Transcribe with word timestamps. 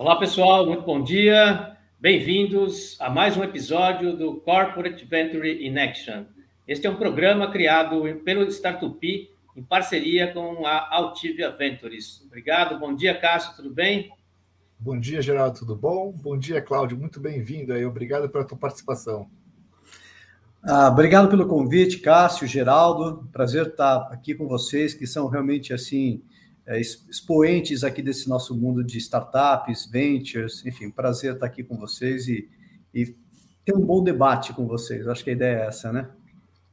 Olá, 0.00 0.16
pessoal, 0.16 0.64
muito 0.64 0.82
bom 0.82 1.04
dia. 1.04 1.76
Bem-vindos 2.00 2.98
a 2.98 3.10
mais 3.10 3.36
um 3.36 3.44
episódio 3.44 4.16
do 4.16 4.36
Corporate 4.36 5.04
Venture 5.04 5.62
in 5.62 5.76
Action. 5.76 6.24
Este 6.66 6.86
é 6.86 6.90
um 6.90 6.96
programa 6.96 7.50
criado 7.50 8.02
pelo 8.24 8.50
Startup 8.50 9.30
em 9.54 9.62
parceria 9.62 10.32
com 10.32 10.64
a 10.66 10.88
Altivia 10.90 11.50
Ventures. 11.50 12.22
Obrigado, 12.24 12.78
bom 12.78 12.94
dia, 12.96 13.14
Cássio, 13.14 13.54
tudo 13.54 13.74
bem? 13.74 14.10
Bom 14.78 14.98
dia, 14.98 15.20
Geraldo, 15.20 15.58
tudo 15.58 15.76
bom? 15.76 16.10
Bom 16.10 16.38
dia, 16.38 16.62
Cláudio, 16.62 16.96
muito 16.96 17.20
bem-vindo 17.20 17.74
aí, 17.74 17.84
obrigado 17.84 18.26
pela 18.30 18.46
tua 18.46 18.56
participação. 18.56 19.28
Ah, 20.62 20.88
obrigado 20.88 21.28
pelo 21.28 21.46
convite, 21.46 21.98
Cássio, 21.98 22.46
Geraldo, 22.46 23.28
prazer 23.30 23.66
estar 23.66 24.08
aqui 24.10 24.34
com 24.34 24.48
vocês, 24.48 24.94
que 24.94 25.06
são 25.06 25.28
realmente, 25.28 25.74
assim, 25.74 26.22
expoentes 26.66 27.82
aqui 27.82 28.02
desse 28.02 28.28
nosso 28.28 28.56
mundo 28.56 28.84
de 28.84 28.98
startups, 28.98 29.86
ventures, 29.90 30.64
enfim, 30.64 30.90
prazer 30.90 31.34
estar 31.34 31.46
aqui 31.46 31.64
com 31.64 31.76
vocês 31.76 32.28
e, 32.28 32.48
e 32.94 33.14
ter 33.64 33.74
um 33.74 33.84
bom 33.84 34.02
debate 34.02 34.52
com 34.52 34.66
vocês, 34.66 35.06
acho 35.08 35.24
que 35.24 35.30
a 35.30 35.32
ideia 35.32 35.58
é 35.58 35.66
essa, 35.66 35.92
né? 35.92 36.08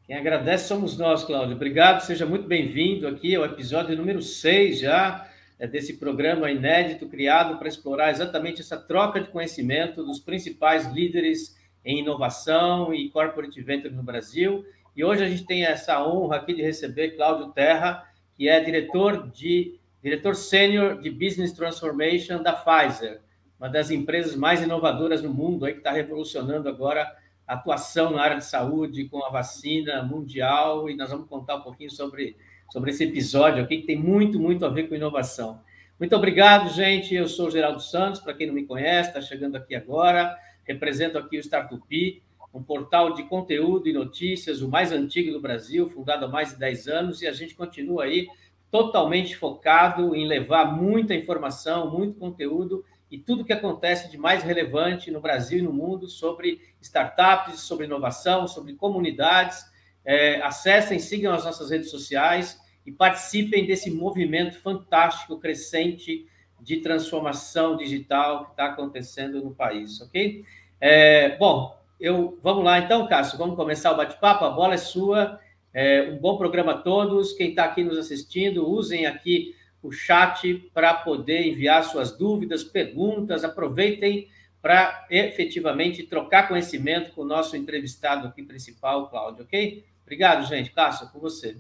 Quem 0.06 0.16
agradece 0.16 0.70
somos 0.70 0.98
nós, 0.98 1.24
Cláudio. 1.24 1.56
Obrigado, 1.56 2.02
seja 2.02 2.26
muito 2.26 2.48
bem-vindo 2.48 3.08
aqui 3.08 3.36
ao 3.36 3.44
episódio 3.44 3.98
número 3.98 4.22
6 4.22 4.80
já 4.80 5.28
é, 5.60 5.68
desse 5.68 5.98
programa 5.98 6.50
inédito 6.50 7.08
criado 7.08 7.58
para 7.58 7.68
explorar 7.68 8.12
exatamente 8.12 8.62
essa 8.62 8.78
troca 8.78 9.20
de 9.20 9.30
conhecimento 9.30 10.04
dos 10.04 10.20
principais 10.20 10.88
líderes 10.88 11.58
em 11.84 12.00
inovação 12.00 12.94
e 12.94 13.10
corporate 13.10 13.62
venture 13.62 13.94
no 13.94 14.04
Brasil. 14.04 14.66
E 14.96 15.04
hoje 15.04 15.24
a 15.24 15.30
gente 15.30 15.46
tem 15.46 15.66
essa 15.66 16.06
honra 16.06 16.38
aqui 16.38 16.54
de 16.54 16.62
receber 16.62 17.12
Cláudio 17.12 17.52
Terra, 17.52 18.04
que 18.36 18.48
é 18.48 18.60
diretor 18.60 19.30
de 19.30 19.80
diretor 20.08 20.36
sênior 20.36 21.02
de 21.02 21.10
Business 21.10 21.52
Transformation 21.52 22.42
da 22.42 22.54
Pfizer, 22.54 23.20
uma 23.60 23.68
das 23.68 23.92
empresas 23.92 24.38
mais 24.38 24.62
inovadoras 24.62 25.22
no 25.22 25.34
mundo, 25.34 25.66
aí 25.66 25.74
que 25.74 25.80
está 25.80 25.92
revolucionando 25.92 26.70
agora 26.70 27.14
a 27.46 27.56
atuação 27.56 28.12
na 28.12 28.22
área 28.22 28.38
de 28.38 28.46
saúde 28.46 29.10
com 29.10 29.22
a 29.26 29.30
vacina 29.30 30.02
mundial. 30.04 30.90
E 30.90 30.96
nós 30.96 31.10
vamos 31.10 31.28
contar 31.28 31.58
um 31.58 31.62
pouquinho 31.62 31.92
sobre 31.92 32.38
sobre 32.72 32.92
esse 32.92 33.04
episódio 33.04 33.64
aqui, 33.64 33.78
que 33.78 33.88
tem 33.88 33.98
muito, 33.98 34.40
muito 34.40 34.66
a 34.66 34.70
ver 34.70 34.88
com 34.88 34.96
inovação. 34.96 35.62
Muito 36.00 36.16
obrigado, 36.16 36.70
gente. 36.70 37.14
Eu 37.14 37.28
sou 37.28 37.48
o 37.48 37.52
Geraldo 37.52 37.82
Santos, 37.82 38.22
para 38.22 38.34
quem 38.34 38.48
não 38.48 38.54
me 38.54 38.66
conhece, 38.66 39.10
está 39.10 39.22
chegando 39.22 39.56
aqui 39.56 39.76
agora. 39.76 40.38
Represento 40.66 41.18
aqui 41.18 41.38
o 41.38 41.40
Startup, 41.42 42.24
um 42.54 42.64
portal 42.64 43.14
de 43.14 43.24
conteúdo 43.24 43.88
e 43.88 43.94
notícias, 43.94 44.62
o 44.62 44.70
mais 44.70 44.92
antigo 44.92 45.32
do 45.32 45.42
Brasil, 45.42 45.90
fundado 45.90 46.26
há 46.26 46.28
mais 46.28 46.52
de 46.52 46.60
10 46.60 46.88
anos, 46.88 47.22
e 47.22 47.28
a 47.28 47.32
gente 47.32 47.56
continua 47.56 48.04
aí 48.04 48.28
totalmente 48.70 49.36
focado 49.36 50.16
em 50.16 50.28
levar 50.28 50.66
muita 50.66 51.14
informação, 51.14 51.90
muito 51.90 52.20
conteúdo 52.20 52.84
e 53.10 53.18
tudo 53.18 53.46
que 53.46 53.54
acontece 53.54 54.12
de 54.12 54.18
mais 54.18 54.44
relevante 54.44 55.10
no 55.10 55.22
Brasil 55.22 55.60
e 55.60 55.62
no 55.62 55.72
mundo 55.72 56.08
sobre 56.08 56.62
startups, 56.82 57.62
sobre 57.62 57.86
inovação, 57.86 58.48
sobre 58.48 58.74
comunidades 58.74 59.66
é, 60.04 60.42
acessem, 60.42 61.00
sigam 61.00 61.34
as 61.34 61.46
nossas 61.46 61.70
redes 61.70 61.90
sociais 61.90 62.60
e 62.86 62.92
participem 62.92 63.66
desse 63.66 63.92
movimento 63.92 64.58
fantástico, 64.62 65.38
crescente 65.38 66.26
de 66.62 66.78
transformação 66.78 67.76
digital 67.76 68.46
que 68.46 68.52
está 68.52 68.68
acontecendo 68.68 69.44
no 69.44 69.54
país, 69.54 70.02
ok? 70.02 70.46
É, 70.80 71.38
bom, 71.38 71.78
eu 72.00 72.40
vamos 72.42 72.64
lá 72.64 72.80
então, 72.80 73.08
Cássio, 73.08 73.38
vamos 73.38 73.56
começar 73.56 73.92
o 73.92 73.98
bate-papo, 73.98 74.46
a 74.46 74.50
bola 74.50 74.76
é 74.76 74.78
sua. 74.78 75.40
É, 75.80 76.10
um 76.12 76.18
bom 76.18 76.40
programa 76.40 76.72
a 76.72 76.78
todos. 76.80 77.34
Quem 77.34 77.52
está 77.52 77.66
aqui 77.66 77.84
nos 77.84 78.00
assistindo, 78.00 78.68
usem 78.68 79.06
aqui 79.06 79.56
o 79.84 79.92
chat 79.92 80.56
para 80.74 80.92
poder 80.92 81.46
enviar 81.46 81.84
suas 81.84 82.18
dúvidas, 82.18 82.64
perguntas, 82.64 83.44
aproveitem 83.44 84.28
para 84.60 85.06
efetivamente 85.08 86.02
trocar 86.02 86.48
conhecimento 86.48 87.12
com 87.12 87.22
o 87.22 87.28
nosso 87.28 87.56
entrevistado 87.56 88.28
aqui 88.28 88.42
principal, 88.42 89.08
Cláudio, 89.08 89.44
ok? 89.44 89.86
Obrigado, 90.02 90.48
gente. 90.48 90.72
Cássio, 90.72 91.10
com 91.10 91.20
você. 91.20 91.56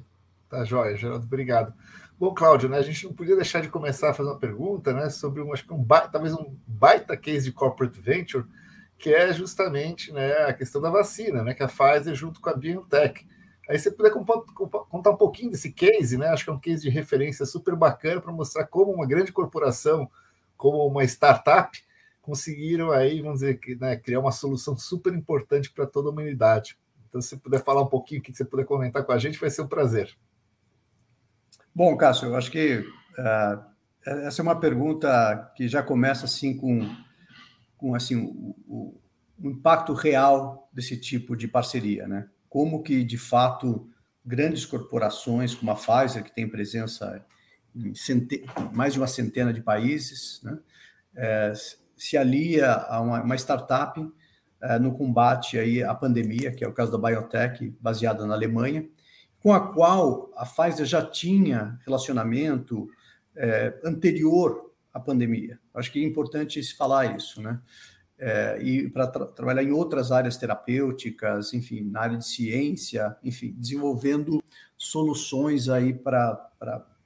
Tá 0.50 0.64
joia, 0.64 0.97
Geraldo, 0.97 1.28
obrigado. 1.28 1.72
Bom, 2.18 2.34
Cláudio, 2.34 2.70
né, 2.70 2.80
a 2.80 2.81
gente 2.81 3.06
não 3.06 3.14
podia 3.14 3.36
deixar 3.36 3.62
de 3.62 3.70
começar 3.70 4.09
a 4.09 4.14
fazer 4.16 4.31
uma 4.31 4.40
pergunta 4.40 4.94
né, 4.94 5.12
sobre 5.12 5.44
um, 5.44 5.53
acho 5.53 5.64
que 5.64 5.74
um 5.75 5.86
talvez 6.12 6.34
um 6.34 6.56
baita 6.66 7.16
case 7.16 7.46
de 7.46 7.52
corporate 7.52 8.02
venture, 8.02 8.46
que 8.97 9.14
é 9.14 9.31
justamente 9.31 10.12
né, 10.12 10.34
a 10.47 10.53
questão 10.53 10.81
da 10.81 10.90
vacina, 10.90 11.44
né, 11.44 11.53
que 11.53 11.62
a 11.62 11.68
Pfizer 11.68 12.16
junto 12.16 12.41
com 12.41 12.50
a 12.50 12.56
BioNTech. 12.56 13.24
Aí 13.67 13.78
você 13.78 13.91
puder 13.91 14.11
contar 14.11 15.11
um 15.11 15.17
pouquinho 15.17 15.51
desse 15.51 15.72
case, 15.72 16.17
né? 16.17 16.28
Acho 16.29 16.45
que 16.45 16.50
é 16.50 16.53
um 16.53 16.59
case 16.59 16.83
de 16.83 16.89
referência 16.89 17.45
super 17.45 17.75
bacana 17.75 18.22
para 18.22 18.31
mostrar 18.31 18.66
como 18.66 18.94
uma 18.94 19.05
grande 19.05 19.31
corporação, 19.31 20.09
como 20.55 20.88
uma 20.88 21.03
startup, 21.03 21.78
conseguiram 22.22 22.91
aí, 22.91 23.22
vamos 23.22 23.39
dizer, 23.39 23.59
né, 23.79 23.95
criar 23.95 24.19
uma 24.19 24.31
solução 24.31 24.78
super 24.78 25.13
importante 25.13 25.72
para 25.72 25.85
toda 25.85 26.09
a 26.09 26.11
humanidade. 26.11 26.78
Então, 27.07 27.22
se 27.22 27.38
puder 27.38 27.63
falar 27.63 27.81
um 27.81 27.88
pouquinho, 27.88 28.19
o 28.19 28.23
que 28.23 28.33
você 28.33 28.44
puder 28.44 28.66
comentar 28.66 29.03
com 29.05 29.11
a 29.11 29.17
gente, 29.17 29.39
vai 29.39 29.50
ser 29.50 29.61
um 29.61 29.67
prazer. 29.67 30.13
Bom, 31.73 31.95
Cássio, 31.95 32.29
eu 32.29 32.35
acho 32.35 32.51
que 32.51 32.79
uh, 32.79 33.63
essa 34.25 34.41
é 34.41 34.44
uma 34.44 34.59
pergunta 34.59 35.51
que 35.55 35.67
já 35.67 35.84
começa 35.84 36.25
assim 36.25 36.57
com, 36.57 36.89
com 37.78 37.94
assim 37.95 38.16
o, 38.16 38.55
o, 38.67 39.01
o, 39.41 39.49
impacto 39.49 39.94
real 39.94 40.69
desse 40.73 40.99
tipo 40.99 41.35
de 41.35 41.47
parceria, 41.47 42.07
né? 42.07 42.28
Como 42.50 42.84
que 42.84 43.03
de 43.03 43.18
fato 43.18 43.90
grandes 44.25 44.66
corporações 44.66 45.56
como 45.56 45.72
a 45.72 45.75
Pfizer, 45.75 46.24
que 46.24 46.34
tem 46.34 46.47
presença 46.47 47.25
em 47.75 47.94
mais 48.74 48.94
de 48.94 49.00
uma 49.00 49.08
centena 49.08 49.53
de 49.53 49.62
países, 49.62 50.41
né? 50.44 50.58
É, 51.16 51.53
se 51.96 52.16
alia 52.16 52.72
a 52.74 53.02
uma, 53.02 53.22
uma 53.24 53.35
startup 53.35 54.00
é, 54.62 54.78
no 54.80 54.96
combate 54.96 55.58
aí 55.58 55.84
à 55.84 55.94
pandemia, 55.96 56.52
que 56.52 56.63
é 56.63 56.68
o 56.68 56.74
caso 56.74 56.91
da 56.91 56.97
Biotech, 56.97 57.75
baseada 57.80 58.25
na 58.25 58.34
Alemanha, 58.34 58.88
com 59.41 59.53
a 59.53 59.74
qual 59.74 60.31
a 60.35 60.46
Pfizer 60.46 60.85
já 60.85 61.03
tinha 61.03 61.79
relacionamento 61.85 62.88
é, 63.35 63.79
anterior 63.84 64.72
à 64.94 65.00
pandemia. 65.00 65.59
Acho 65.74 65.91
que 65.91 66.03
é 66.03 66.08
importante 66.08 66.62
se 66.62 66.75
falar 66.75 67.16
isso, 67.16 67.41
né? 67.41 67.59
É, 68.19 68.59
e 68.61 68.89
para 68.89 69.05
tra 69.07 69.25
trabalhar 69.28 69.63
em 69.63 69.72
outras 69.72 70.11
áreas 70.11 70.38
terapêuticas, 70.38 71.53
enfim, 71.53 71.83
na 71.83 72.01
área 72.01 72.17
de 72.17 72.28
ciência, 72.28 73.16
enfim, 73.23 73.53
desenvolvendo 73.55 74.44
soluções 74.75 75.69
aí 75.69 75.94
para 75.94 76.50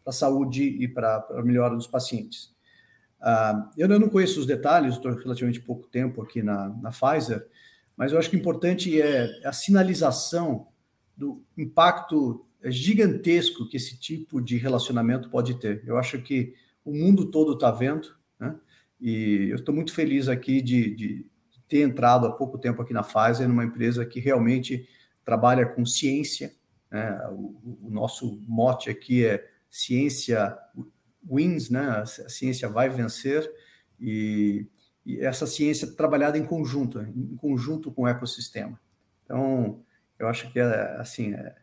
a 0.05 0.11
saúde 0.11 0.63
e 0.63 0.87
para 0.87 1.27
a 1.31 1.41
melhora 1.41 1.75
dos 1.75 1.87
pacientes. 1.87 2.55
Uh, 3.19 3.69
eu 3.77 3.87
não 3.87 4.09
conheço 4.09 4.39
os 4.39 4.47
detalhes, 4.47 4.95
estou 4.95 5.13
relativamente 5.13 5.59
pouco 5.59 5.87
tempo 5.87 6.21
aqui 6.23 6.41
na, 6.41 6.69
na 6.69 6.91
Pfizer, 6.91 7.45
mas 7.95 8.11
eu 8.11 8.17
acho 8.17 8.29
que 8.29 8.37
importante 8.37 8.99
é 8.99 9.45
a 9.45 9.51
sinalização 9.51 10.67
do 11.15 11.43
impacto 11.55 12.45
gigantesco 12.65 13.67
que 13.67 13.77
esse 13.77 13.99
tipo 13.99 14.41
de 14.41 14.57
relacionamento 14.57 15.29
pode 15.29 15.55
ter. 15.59 15.83
Eu 15.85 15.97
acho 15.97 16.19
que 16.21 16.55
o 16.83 16.93
mundo 16.93 17.29
todo 17.29 17.53
está 17.53 17.69
vendo, 17.69 18.15
né? 18.39 18.55
E 19.01 19.49
eu 19.49 19.55
estou 19.55 19.73
muito 19.73 19.93
feliz 19.93 20.27
aqui 20.29 20.61
de, 20.61 20.95
de, 20.95 21.25
ter 21.67 21.81
entrado 21.81 22.27
há 22.27 22.31
pouco 22.31 22.57
tempo 22.57 22.81
aqui 22.81 22.93
na 22.93 23.01
Pfizer, 23.01 23.47
numa 23.47 23.63
empresa 23.63 24.05
que 24.05 24.19
realmente 24.19 24.87
trabalha 25.25 25.65
com 25.65 25.85
ciência. 25.85 26.53
Né? 26.91 27.19
O, 27.31 27.87
o 27.87 27.89
nosso 27.89 28.39
mote 28.47 28.89
aqui 28.89 29.25
é 29.25 29.49
ciência 29.69 30.55
wins, 31.23 31.69
né? 31.69 31.87
A 31.87 32.05
ciência 32.05 32.67
vai 32.67 32.89
vencer 32.89 33.49
e, 33.99 34.67
e, 35.05 35.19
essa 35.19 35.47
ciência 35.47 35.87
trabalhada 35.87 36.37
em 36.37 36.45
conjunto, 36.45 36.99
em 36.99 37.35
conjunto 37.35 37.91
com 37.91 38.03
o 38.03 38.07
ecossistema. 38.07 38.79
Então, 39.23 39.81
eu 40.19 40.27
acho 40.27 40.51
que 40.51 40.59
é 40.59 40.97
assim, 40.99 41.33
é, 41.33 41.55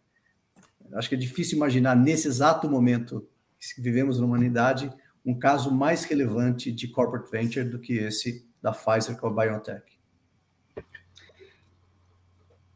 acho 0.95 1.09
que 1.09 1.15
é 1.15 1.19
difícil 1.19 1.57
imaginar 1.57 1.95
nesse 1.97 2.29
exato 2.29 2.69
momento 2.69 3.29
que 3.75 3.81
vivemos 3.81 4.19
na 4.19 4.27
humanidade 4.27 4.91
um 5.25 5.39
caso 5.39 5.71
mais 5.71 6.05
relevante 6.05 6.73
de 6.73 6.89
corporate 6.89 7.31
venture 7.31 7.69
do 7.69 7.79
que 7.79 7.99
esse 7.99 8.47
da 8.63 8.73
Pfizer 8.73 9.17
com 9.19 9.29
a 9.29 9.31
BioNTech. 9.31 9.99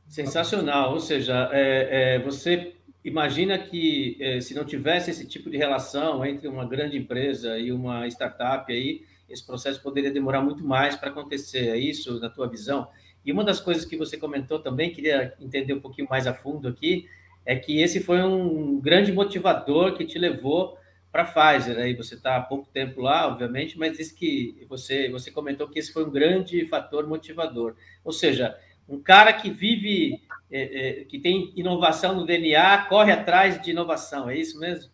Sensacional, 0.09 0.93
ou 0.93 1.01
seja, 1.01 1.49
é, 1.53 2.17
é, 2.17 2.19
você 2.19 2.75
imagina 3.05 3.59
que 3.59 4.17
eh, 4.21 4.41
se 4.41 4.55
não 4.55 4.65
tivesse 4.65 5.11
esse 5.11 5.27
tipo 5.27 5.51
de 5.51 5.57
relação 5.57 6.25
entre 6.25 6.47
uma 6.47 6.67
grande 6.67 6.97
empresa 6.97 7.59
e 7.59 7.73
uma 7.73 8.07
startup 8.07 8.71
aí, 8.73 9.03
esse 9.29 9.45
processo 9.45 9.83
poderia 9.83 10.13
demorar 10.13 10.41
muito 10.41 10.65
mais 10.65 10.95
para 10.95 11.11
acontecer. 11.11 11.69
É 11.69 11.77
isso 11.77 12.21
na 12.21 12.29
tua 12.29 12.49
visão? 12.49 12.89
E 13.25 13.33
uma 13.33 13.45
das 13.45 13.61
coisas 13.61 13.85
que 13.85 13.97
você 13.97 14.17
comentou 14.17 14.59
também, 14.59 14.93
queria 14.93 15.35
entender 15.41 15.75
um 15.75 15.81
pouquinho 15.81 16.09
mais 16.09 16.27
a 16.27 16.35
fundo 16.35 16.69
aqui, 16.69 17.09
é 17.45 17.57
que 17.57 17.81
esse 17.81 18.01
foi 18.01 18.23
um 18.23 18.81
grande 18.81 19.13
motivador 19.13 19.97
que 19.97 20.05
te 20.05 20.19
levou 20.19 20.77
para 21.13 21.23
a 21.23 21.27
Pfizer. 21.27 21.79
Aí 21.79 21.95
você 21.95 22.15
está 22.15 22.37
há 22.37 22.41
pouco 22.41 22.67
tempo 22.73 23.03
lá, 23.03 23.29
obviamente, 23.29 23.79
mas 23.79 23.99
disse 23.99 24.15
que 24.15 24.67
você 24.69 25.11
você 25.11 25.31
comentou 25.31 25.69
que 25.69 25.79
esse 25.79 25.93
foi 25.93 26.05
um 26.05 26.11
grande 26.11 26.67
fator 26.67 27.07
motivador. 27.07 27.77
Ou 28.03 28.13
seja, 28.13 28.59
um 28.89 29.01
cara 29.01 29.33
que 29.33 29.51
vive, 29.51 30.23
é, 30.51 31.01
é, 31.01 31.05
que 31.05 31.19
tem 31.19 31.53
inovação 31.55 32.17
no 32.17 32.27
DNA, 32.27 32.87
corre 32.87 33.13
atrás 33.13 33.61
de 33.61 33.71
inovação, 33.71 34.31
é 34.31 34.37
isso 34.37 34.59
mesmo? 34.59 34.91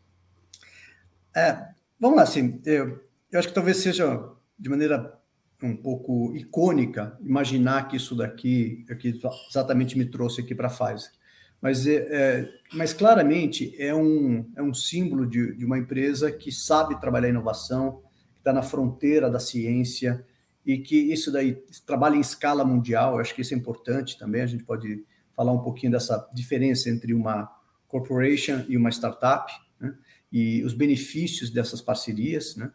É, 1.35 1.69
vamos 1.99 2.17
lá, 2.17 2.25
assim, 2.25 2.61
eu, 2.67 3.01
eu 3.31 3.39
acho 3.39 3.49
que 3.49 3.55
talvez 3.55 3.77
seja 3.77 4.29
de 4.59 4.69
maneira 4.69 5.17
um 5.63 5.77
pouco 5.77 6.35
icônica 6.37 7.17
imaginar 7.21 7.89
que 7.89 7.97
isso 7.97 8.15
daqui, 8.15 8.85
aqui 8.91 9.21
exatamente 9.49 9.97
me 9.99 10.05
trouxe 10.05 10.41
aqui 10.41 10.55
para 10.55 10.69
a 10.69 10.71
Pfizer. 10.71 11.11
Mas, 11.61 11.87
é, 11.87 11.95
é, 12.11 12.49
mas 12.73 12.93
claramente 12.93 13.75
é 13.79 13.95
um, 13.95 14.49
é 14.57 14.63
um 14.63 14.73
símbolo 14.73 15.27
de, 15.27 15.57
de 15.57 15.65
uma 15.65 15.79
empresa 15.79 16.31
que 16.31 16.53
sabe 16.53 17.01
trabalhar 17.01 17.29
inovação, 17.29 18.03
que 18.33 18.39
está 18.39 18.53
na 18.53 18.63
fronteira 18.63 19.29
da 19.29 19.41
ciência 19.41 20.25
e 20.65 20.79
que 20.79 20.97
isso 20.97 21.33
daí 21.33 21.55
trabalha 21.85 22.17
em 22.17 22.21
escala 22.21 22.65
mundial. 22.65 23.15
Eu 23.15 23.21
acho 23.21 23.35
que 23.35 23.43
isso 23.43 23.55
é 23.55 23.57
importante 23.57 24.19
também. 24.19 24.43
A 24.43 24.47
gente 24.47 24.65
pode 24.65 25.05
falar 25.35 25.53
um 25.53 25.61
pouquinho 25.63 25.93
dessa 25.93 26.29
diferença 26.33 26.89
entre 26.91 27.13
uma 27.13 27.51
corporation 27.89 28.65
e 28.69 28.77
uma 28.77 28.91
startup 28.91 29.53
né? 29.81 29.95
e 30.31 30.63
os 30.63 30.75
benefícios 30.75 31.51
dessas 31.51 31.81
parcerias. 31.81 32.55
Né? 32.55 32.71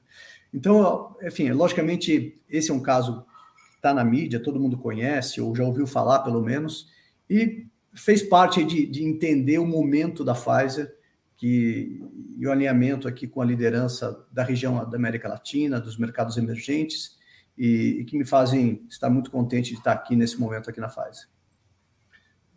Então, 0.54 1.16
enfim, 1.22 1.52
logicamente, 1.52 2.42
esse 2.50 2.72
é 2.72 2.74
um 2.74 2.82
caso 2.82 3.26
que 3.72 3.76
está 3.76 3.94
na 3.94 4.04
mídia, 4.04 4.40
todo 4.42 4.60
mundo 4.60 4.78
conhece, 4.78 5.40
ou 5.40 5.56
já 5.56 5.64
ouviu 5.64 5.86
falar, 5.88 6.20
pelo 6.20 6.42
menos, 6.42 6.90
e 7.30 7.68
fez 7.96 8.24
parte 8.24 8.64
de, 8.64 8.86
de 8.86 9.04
entender 9.04 9.60
o 9.60 9.66
momento 9.66 10.24
da 10.24 10.34
Pfizer 10.34 10.94
que, 11.38 12.02
e 12.38 12.48
o 12.48 12.52
alinhamento 12.52 13.08
aqui 13.08 13.28
com 13.28 13.42
a 13.42 13.46
liderança 13.46 14.26
da 14.32 14.44
região 14.44 14.90
da 14.90 14.98
América 14.98 15.28
Latina, 15.28 15.80
dos 15.80 15.98
mercados 15.98 16.38
emergentes, 16.38 17.18
e, 17.58 18.00
e 18.00 18.06
que 18.06 18.18
me 18.18 18.26
fazem 18.26 18.86
estar 18.90 19.10
muito 19.10 19.30
contente 19.30 19.72
de 19.72 19.78
estar 19.78 19.92
aqui 19.92 20.16
nesse 20.16 20.40
momento 20.40 20.70
aqui 20.70 20.80
na 20.80 20.88
Pfizer. 20.88 21.28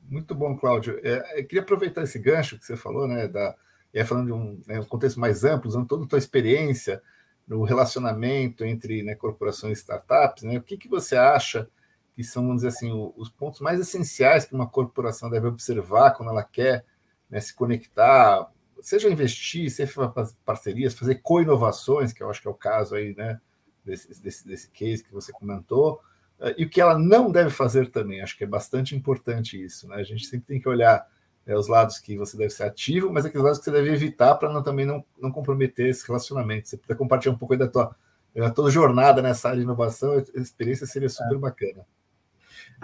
Muito 0.08 0.34
bom, 0.34 0.56
Cláudio. 0.56 1.00
É, 1.02 1.40
eu 1.40 1.46
queria 1.46 1.62
aproveitar 1.62 2.02
esse 2.02 2.18
gancho 2.18 2.58
que 2.58 2.64
você 2.64 2.76
falou, 2.76 3.08
né, 3.08 3.26
da, 3.26 3.56
e 3.92 4.04
falando 4.04 4.26
de 4.26 4.32
um, 4.32 4.60
né, 4.66 4.78
um 4.78 4.84
contexto 4.84 5.18
mais 5.18 5.42
amplo, 5.42 5.68
usando 5.68 5.86
toda 5.86 6.04
a 6.04 6.08
tua 6.08 6.18
experiência 6.18 7.02
no 7.46 7.62
relacionamento 7.62 8.64
entre 8.64 9.02
né, 9.02 9.14
corporações 9.14 9.78
e 9.78 9.80
startups, 9.80 10.42
né? 10.42 10.58
O 10.58 10.62
que, 10.62 10.76
que 10.76 10.88
você 10.88 11.16
acha 11.16 11.68
que 12.16 12.24
são, 12.24 12.44
vamos 12.44 12.62
dizer 12.62 12.68
assim, 12.68 13.12
os 13.14 13.28
pontos 13.28 13.60
mais 13.60 13.78
essenciais 13.78 14.46
que 14.46 14.54
uma 14.54 14.66
corporação 14.66 15.28
deve 15.28 15.46
observar 15.46 16.12
quando 16.12 16.30
ela 16.30 16.42
quer 16.42 16.82
né, 17.28 17.38
se 17.38 17.54
conectar, 17.54 18.50
seja 18.80 19.10
investir, 19.10 19.70
seja 19.70 20.10
fazer 20.10 20.34
parcerias, 20.42 20.94
fazer 20.94 21.16
co-inovações, 21.16 22.14
que 22.14 22.22
eu 22.22 22.30
acho 22.30 22.40
que 22.40 22.48
é 22.48 22.50
o 22.50 22.54
caso 22.54 22.94
aí, 22.94 23.14
né, 23.14 23.38
desse, 23.84 24.22
desse, 24.22 24.48
desse 24.48 24.70
case 24.70 25.04
que 25.04 25.12
você 25.12 25.30
comentou, 25.30 26.00
eh, 26.40 26.54
e 26.56 26.64
o 26.64 26.70
que 26.70 26.80
ela 26.80 26.98
não 26.98 27.30
deve 27.30 27.50
fazer 27.50 27.90
também. 27.90 28.22
Acho 28.22 28.34
que 28.34 28.44
é 28.44 28.46
bastante 28.46 28.96
importante 28.96 29.62
isso, 29.62 29.86
né? 29.86 29.96
A 29.96 30.02
gente 30.02 30.24
sempre 30.26 30.46
tem 30.46 30.60
que 30.60 30.68
olhar 30.68 31.06
é, 31.44 31.54
os 31.54 31.68
lados 31.68 31.98
que 31.98 32.16
você 32.16 32.34
deve 32.34 32.50
ser 32.50 32.64
ativo, 32.64 33.12
mas 33.12 33.26
aqueles 33.26 33.44
lados 33.44 33.58
que 33.58 33.66
você 33.66 33.70
deve 33.70 33.92
evitar 33.92 34.34
para 34.36 34.50
não, 34.50 34.62
também 34.62 34.86
não, 34.86 35.04
não 35.20 35.30
comprometer 35.30 35.88
esse 35.90 36.06
relacionamento. 36.06 36.68
Você 36.68 36.78
puder 36.78 36.96
compartilhar 36.96 37.34
um 37.34 37.38
pouco 37.38 37.56
da 37.58 37.68
tua, 37.68 37.94
da 38.34 38.50
tua 38.50 38.70
jornada 38.70 39.20
nessa 39.20 39.48
área 39.48 39.58
de 39.58 39.64
inovação, 39.64 40.12
a 40.12 40.40
experiência 40.40 40.86
seria 40.86 41.10
super 41.10 41.36
bacana. 41.38 41.86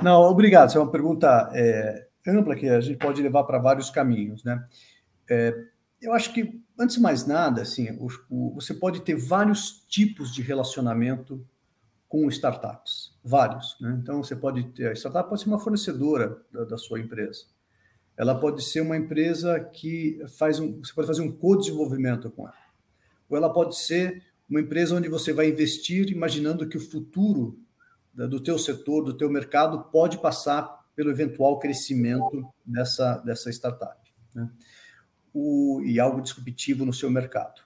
Não, 0.02 0.22
obrigado. 0.22 0.66
Essa 0.66 0.78
é 0.78 0.80
uma 0.80 0.90
pergunta 0.90 1.50
é, 1.54 2.06
ampla 2.26 2.56
que 2.56 2.68
a 2.68 2.80
gente 2.80 2.98
pode 2.98 3.22
levar 3.22 3.44
para 3.44 3.58
vários 3.58 3.90
caminhos, 3.90 4.42
né? 4.44 4.64
É, 5.30 5.54
eu 6.00 6.12
acho 6.12 6.32
que, 6.32 6.60
antes 6.78 6.96
de 6.96 7.02
mais 7.02 7.26
nada, 7.26 7.62
assim, 7.62 7.90
o, 7.98 8.08
o, 8.28 8.54
você 8.54 8.74
pode 8.74 9.02
ter 9.02 9.14
vários 9.14 9.84
tipos 9.88 10.34
de 10.34 10.42
relacionamento 10.42 11.46
com 12.08 12.28
startups, 12.28 13.16
vários. 13.24 13.76
Né? 13.80 13.98
Então, 14.02 14.22
você 14.22 14.34
pode 14.34 14.64
ter, 14.72 14.88
a 14.88 14.92
startup 14.92 15.28
pode 15.28 15.42
ser 15.42 15.48
uma 15.48 15.58
fornecedora 15.58 16.42
da, 16.52 16.64
da 16.64 16.76
sua 16.76 16.98
empresa 16.98 17.44
ela 18.16 18.38
pode 18.38 18.62
ser 18.62 18.80
uma 18.80 18.96
empresa 18.96 19.58
que 19.58 20.20
faz 20.38 20.58
um, 20.58 20.80
você 20.80 20.92
pode 20.92 21.06
fazer 21.06 21.22
um 21.22 21.32
co-desenvolvimento 21.32 22.30
com 22.30 22.46
ela. 22.46 22.54
Ou 23.28 23.36
ela 23.36 23.52
pode 23.52 23.76
ser 23.76 24.22
uma 24.48 24.60
empresa 24.60 24.94
onde 24.94 25.08
você 25.08 25.32
vai 25.32 25.48
investir 25.48 26.10
imaginando 26.10 26.68
que 26.68 26.76
o 26.76 26.80
futuro 26.80 27.58
do 28.14 28.42
teu 28.42 28.58
setor, 28.58 29.02
do 29.02 29.16
teu 29.16 29.30
mercado, 29.30 29.84
pode 29.90 30.18
passar 30.18 30.82
pelo 30.94 31.10
eventual 31.10 31.58
crescimento 31.58 32.46
dessa, 32.64 33.18
dessa 33.18 33.50
startup. 33.50 33.98
Né? 34.34 34.48
O, 35.32 35.80
e 35.84 35.98
algo 35.98 36.20
disruptivo 36.20 36.84
no 36.84 36.92
seu 36.92 37.10
mercado. 37.10 37.62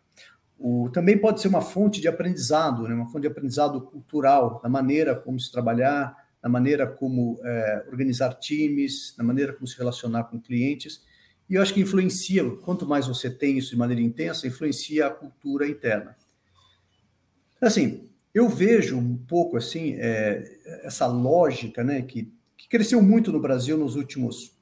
O, 0.58 0.88
também 0.90 1.18
pode 1.18 1.40
ser 1.40 1.48
uma 1.48 1.60
fonte 1.60 2.00
de 2.00 2.08
aprendizado, 2.08 2.86
né? 2.86 2.94
uma 2.94 3.06
fonte 3.06 3.22
de 3.22 3.28
aprendizado 3.28 3.80
cultural, 3.80 4.60
da 4.62 4.68
maneira 4.68 5.14
como 5.14 5.38
se 5.38 5.50
trabalhar, 5.50 6.16
na 6.42 6.48
maneira 6.48 6.86
como 6.86 7.40
é, 7.44 7.84
organizar 7.88 8.34
times, 8.34 9.14
na 9.18 9.24
maneira 9.24 9.52
como 9.52 9.66
se 9.66 9.76
relacionar 9.76 10.24
com 10.24 10.40
clientes. 10.40 11.04
E 11.50 11.54
eu 11.54 11.62
acho 11.62 11.74
que 11.74 11.80
influencia, 11.80 12.48
quanto 12.58 12.86
mais 12.86 13.06
você 13.06 13.28
tem 13.28 13.58
isso 13.58 13.70
de 13.70 13.76
maneira 13.76 14.00
intensa, 14.00 14.46
influencia 14.46 15.08
a 15.08 15.10
cultura 15.10 15.68
interna. 15.68 16.16
Assim, 17.60 18.08
eu 18.36 18.50
vejo 18.50 18.98
um 18.98 19.16
pouco 19.16 19.56
assim 19.56 19.94
é, 19.94 20.44
essa 20.82 21.06
lógica, 21.06 21.82
né, 21.82 22.02
que, 22.02 22.30
que 22.54 22.68
cresceu 22.68 23.00
muito 23.00 23.32
no 23.32 23.40
Brasil 23.40 23.78
nos 23.78 23.96
últimos. 23.96 24.54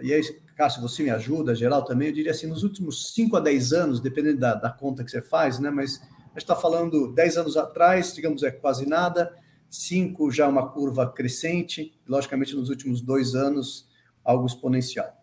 E 0.00 0.10
aí, 0.10 0.22
Cássio, 0.56 0.80
você 0.80 1.02
me 1.02 1.10
ajuda, 1.10 1.54
geral 1.54 1.84
também, 1.84 2.08
eu 2.08 2.14
diria 2.14 2.30
assim, 2.30 2.46
nos 2.46 2.62
últimos 2.62 3.12
5 3.12 3.36
a 3.36 3.40
10 3.40 3.72
anos, 3.74 4.00
dependendo 4.00 4.40
da, 4.40 4.54
da 4.54 4.70
conta 4.70 5.04
que 5.04 5.10
você 5.10 5.20
faz, 5.20 5.58
né, 5.58 5.68
mas 5.68 6.00
a 6.00 6.28
gente 6.28 6.38
está 6.38 6.56
falando 6.56 7.12
10 7.12 7.36
anos 7.36 7.58
atrás, 7.58 8.14
digamos, 8.14 8.42
é 8.42 8.50
quase 8.50 8.88
nada, 8.88 9.36
cinco 9.68 10.30
já 10.30 10.48
uma 10.48 10.66
curva 10.66 11.12
crescente, 11.12 11.94
logicamente 12.08 12.56
nos 12.56 12.70
últimos 12.70 13.02
dois 13.02 13.34
anos 13.34 13.86
algo 14.24 14.46
exponencial. 14.46 15.14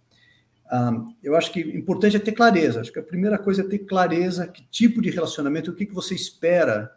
Um, 0.72 1.16
eu 1.24 1.36
acho 1.36 1.52
que 1.52 1.62
importante 1.62 2.16
é 2.16 2.20
ter 2.20 2.32
clareza. 2.32 2.82
Acho 2.82 2.94
que 2.94 3.00
a 3.00 3.04
primeira 3.04 3.40
coisa 3.40 3.62
é 3.64 3.68
ter 3.68 3.80
clareza 3.80 4.48
que 4.48 4.64
tipo 4.70 5.02
de 5.02 5.10
relacionamento, 5.10 5.72
o 5.72 5.76
que, 5.76 5.88
que 5.88 5.94
você 5.94 6.14
espera 6.14 6.92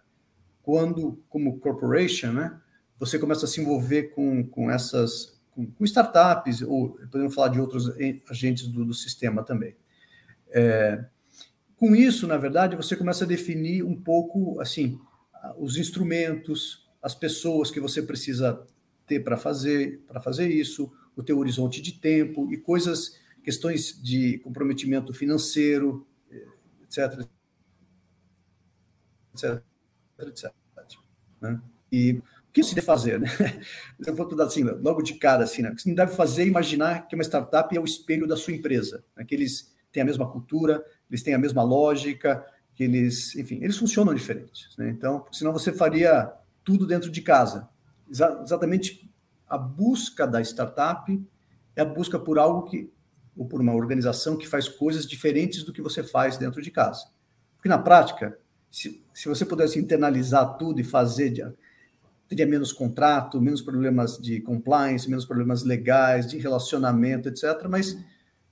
quando, 0.67 1.23
como 1.29 1.61
corporation, 1.61 2.33
né, 2.33 2.61
você 2.99 3.21
começa 3.21 3.45
a 3.45 3.49
se 3.49 3.61
envolver 3.61 4.11
com, 4.15 4.45
com 4.45 4.69
essas 4.69 5.41
com, 5.53 5.65
com 5.65 5.85
startups 5.85 6.61
ou 6.61 6.99
podemos 7.09 7.33
falar 7.33 7.51
de 7.51 7.61
outros 7.61 7.89
agentes 8.29 8.67
do, 8.67 8.85
do 8.85 8.93
sistema 8.93 9.45
também. 9.45 9.77
É, 10.49 11.05
com 11.77 11.95
isso, 11.95 12.27
na 12.27 12.37
verdade, 12.37 12.75
você 12.75 12.97
começa 12.97 13.23
a 13.23 13.29
definir 13.29 13.85
um 13.85 13.95
pouco 13.95 14.61
assim 14.61 14.99
os 15.57 15.77
instrumentos, 15.77 16.85
as 17.01 17.15
pessoas 17.15 17.71
que 17.71 17.79
você 17.79 18.03
precisa 18.03 18.67
ter 19.07 19.21
para 19.21 19.37
fazer 19.37 20.01
para 20.09 20.21
fazer 20.21 20.49
isso, 20.49 20.93
o 21.15 21.23
teu 21.23 21.39
horizonte 21.39 21.81
de 21.81 21.93
tempo 21.93 22.53
e 22.53 22.57
coisas, 22.57 23.21
questões 23.45 24.03
de 24.03 24.39
comprometimento 24.39 25.13
financeiro, 25.13 26.05
etc, 26.83 27.25
etc, 29.33 29.63
etc. 30.19 30.53
Né? 31.41 31.61
E 31.93 32.13
o 32.49 32.53
que 32.53 32.63
se 32.63 32.75
deve 32.75 32.87
fazer, 32.87 33.21
né? 33.21 33.29
Eu 34.05 34.15
vou 34.15 34.35
dar 34.35 34.45
assim, 34.45 34.63
logo 34.63 35.03
de 35.03 35.15
cara, 35.15 35.45
assim, 35.45 35.63
né? 35.63 35.71
O 35.71 35.77
que 35.77 35.89
não 35.89 35.95
deve 35.95 36.15
fazer 36.15 36.43
é 36.43 36.47
imaginar 36.47 37.07
que 37.07 37.15
uma 37.15 37.25
startup 37.25 37.77
é 37.77 37.81
o 37.81 37.85
espelho 37.85 38.27
da 38.27 38.37
sua 38.37 38.55
empresa, 38.55 39.05
né? 39.17 39.25
que 39.25 39.35
eles 39.35 39.75
têm 39.93 40.03
a 40.03 40.07
mesma 40.07 40.31
cultura, 40.31 40.85
eles 41.11 41.23
têm 41.23 41.35
a 41.35 41.39
mesma 41.39 41.63
lógica, 41.63 42.45
que 42.75 42.85
eles, 42.85 43.35
enfim, 43.37 43.59
eles 43.63 43.77
funcionam 43.77 44.15
diferentes, 44.15 44.77
né? 44.77 44.91
Então, 44.91 45.25
senão 45.33 45.53
você 45.53 45.73
faria 45.73 46.31
tudo 46.63 46.87
dentro 46.87 47.11
de 47.11 47.23
casa. 47.23 47.69
exatamente 48.11 49.11
a 49.49 49.57
busca 49.57 50.27
da 50.27 50.43
startup 50.43 51.25
é 51.75 51.81
a 51.81 51.85
busca 51.85 52.19
por 52.19 52.39
algo 52.39 52.65
que, 52.65 52.93
ou 53.37 53.47
por 53.47 53.61
uma 53.61 53.75
organização 53.75 54.37
que 54.37 54.47
faz 54.47 54.69
coisas 54.69 55.07
diferentes 55.07 55.63
do 55.63 55.73
que 55.73 55.81
você 55.81 56.03
faz 56.03 56.37
dentro 56.37 56.61
de 56.61 56.71
casa. 56.71 57.07
Porque 57.57 57.69
na 57.69 57.79
prática, 57.79 58.39
se, 58.77 59.03
se 59.15 59.27
você 59.27 59.47
pudesse 59.47 59.79
internalizar 59.79 60.59
tudo 60.59 60.79
e 60.79 60.85
fazer, 60.85 61.51
teria 62.29 62.47
menos 62.47 62.75
contrato, 62.75 63.41
menos 63.41 63.63
problemas 63.63 64.19
de 64.19 64.39
compliance, 64.43 65.09
menos 65.09 65.25
problemas 65.25 65.65
legais, 65.65 66.27
de 66.27 66.37
relacionamento, 66.37 67.31
etc. 67.31 67.67
Mas, 67.71 67.99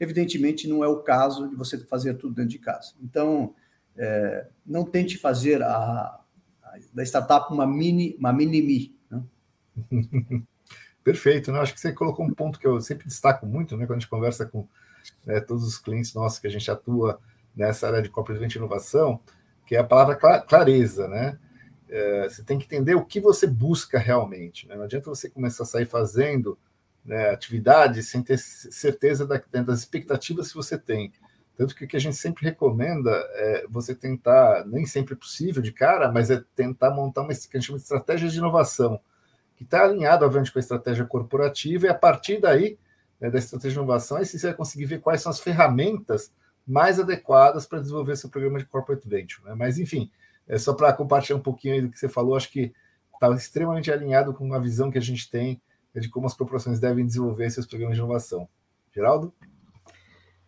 evidentemente, 0.00 0.66
não 0.66 0.82
é 0.82 0.88
o 0.88 1.02
caso 1.02 1.46
de 1.46 1.54
você 1.54 1.78
fazer 1.80 2.14
tudo 2.14 2.36
dentro 2.36 2.52
de 2.52 2.58
casa. 2.58 2.94
Então, 3.02 3.54
é, 3.98 4.46
não 4.64 4.82
tente 4.82 5.18
fazer 5.18 5.62
a, 5.62 6.18
da 6.94 7.02
startup 7.02 7.52
uma 7.52 7.66
mini, 7.66 8.16
uma 8.18 8.32
mini-me. 8.32 8.96
Né? 9.10 9.22
Perfeito, 11.04 11.52
né? 11.52 11.58
Acho 11.58 11.74
que 11.74 11.80
você 11.80 11.92
colocou 11.92 12.24
um 12.24 12.32
ponto 12.32 12.58
que 12.58 12.66
eu 12.66 12.80
sempre 12.80 13.06
destaco 13.06 13.44
muito, 13.44 13.76
né? 13.76 13.84
Quando 13.84 13.98
a 13.98 14.00
gente 14.00 14.08
conversa 14.08 14.46
com 14.46 14.66
né, 15.26 15.38
todos 15.40 15.66
os 15.66 15.76
clientes 15.76 16.14
nossos 16.14 16.38
que 16.38 16.46
a 16.46 16.50
gente 16.50 16.70
atua 16.70 17.20
nessa 17.54 17.88
área 17.88 18.00
de 18.00 18.08
corporate 18.08 18.56
inovação, 18.56 19.20
que 19.66 19.76
é 19.76 19.78
a 19.78 19.84
palavra 19.84 20.16
clareza, 20.40 21.08
né? 21.08 21.38
É, 21.88 22.28
você 22.28 22.42
tem 22.42 22.58
que 22.58 22.64
entender 22.64 22.94
o 22.94 23.04
que 23.04 23.20
você 23.20 23.46
busca 23.46 23.98
realmente. 23.98 24.66
Né? 24.66 24.74
Não 24.74 24.84
adianta 24.84 25.08
você 25.08 25.28
começar 25.28 25.62
a 25.62 25.66
sair 25.66 25.86
fazendo 25.86 26.58
né, 27.04 27.30
atividades 27.30 28.08
sem 28.08 28.22
ter 28.22 28.38
certeza 28.38 29.26
da, 29.26 29.40
das 29.62 29.80
expectativas 29.80 30.48
que 30.48 30.56
você 30.56 30.78
tem. 30.78 31.12
Tanto 31.56 31.74
que 31.74 31.84
o 31.84 31.88
que 31.88 31.96
a 31.96 32.00
gente 32.00 32.16
sempre 32.16 32.44
recomenda 32.44 33.10
é 33.34 33.66
você 33.68 33.94
tentar, 33.94 34.64
nem 34.66 34.84
sempre 34.86 35.14
é 35.14 35.16
possível 35.16 35.62
de 35.62 35.70
cara, 35.70 36.10
mas 36.10 36.30
é 36.30 36.42
tentar 36.54 36.90
montar 36.90 37.20
uma 37.20 37.28
que 37.28 37.56
a 37.56 37.60
gente 37.60 37.66
chama 37.66 37.78
de 37.78 37.84
estratégia 37.84 38.28
de 38.28 38.38
inovação, 38.38 38.98
que 39.54 39.62
está 39.62 39.84
alinhado, 39.84 40.24
obviamente, 40.24 40.52
com 40.52 40.58
a 40.58 40.60
estratégia 40.60 41.04
corporativa, 41.04 41.86
e 41.86 41.88
a 41.88 41.94
partir 41.94 42.40
daí, 42.40 42.76
né, 43.20 43.30
da 43.30 43.38
estratégia 43.38 43.70
de 43.70 43.78
inovação, 43.78 44.16
aí 44.16 44.26
você 44.26 44.44
vai 44.44 44.54
conseguir 44.56 44.86
ver 44.86 45.00
quais 45.00 45.22
são 45.22 45.30
as 45.30 45.38
ferramentas 45.38 46.32
mais 46.66 46.98
adequadas 46.98 47.66
para 47.66 47.80
desenvolver 47.80 48.16
seu 48.16 48.30
programa 48.30 48.58
de 48.58 48.64
corporate 48.64 49.08
venture. 49.08 49.44
Né? 49.44 49.54
Mas, 49.54 49.78
enfim, 49.78 50.10
é 50.46 50.58
só 50.58 50.72
para 50.74 50.92
compartilhar 50.92 51.36
um 51.36 51.42
pouquinho 51.42 51.74
aí 51.74 51.82
do 51.82 51.90
que 51.90 51.98
você 51.98 52.08
falou, 52.08 52.36
acho 52.36 52.50
que 52.50 52.72
está 53.12 53.30
extremamente 53.34 53.90
alinhado 53.90 54.32
com 54.32 54.52
a 54.54 54.58
visão 54.58 54.90
que 54.90 54.98
a 54.98 55.02
gente 55.02 55.30
tem 55.30 55.60
de 55.94 56.08
como 56.08 56.26
as 56.26 56.34
corporações 56.34 56.80
devem 56.80 57.06
desenvolver 57.06 57.50
seus 57.50 57.66
programas 57.66 57.96
de 57.96 58.00
inovação. 58.00 58.48
Geraldo? 58.92 59.32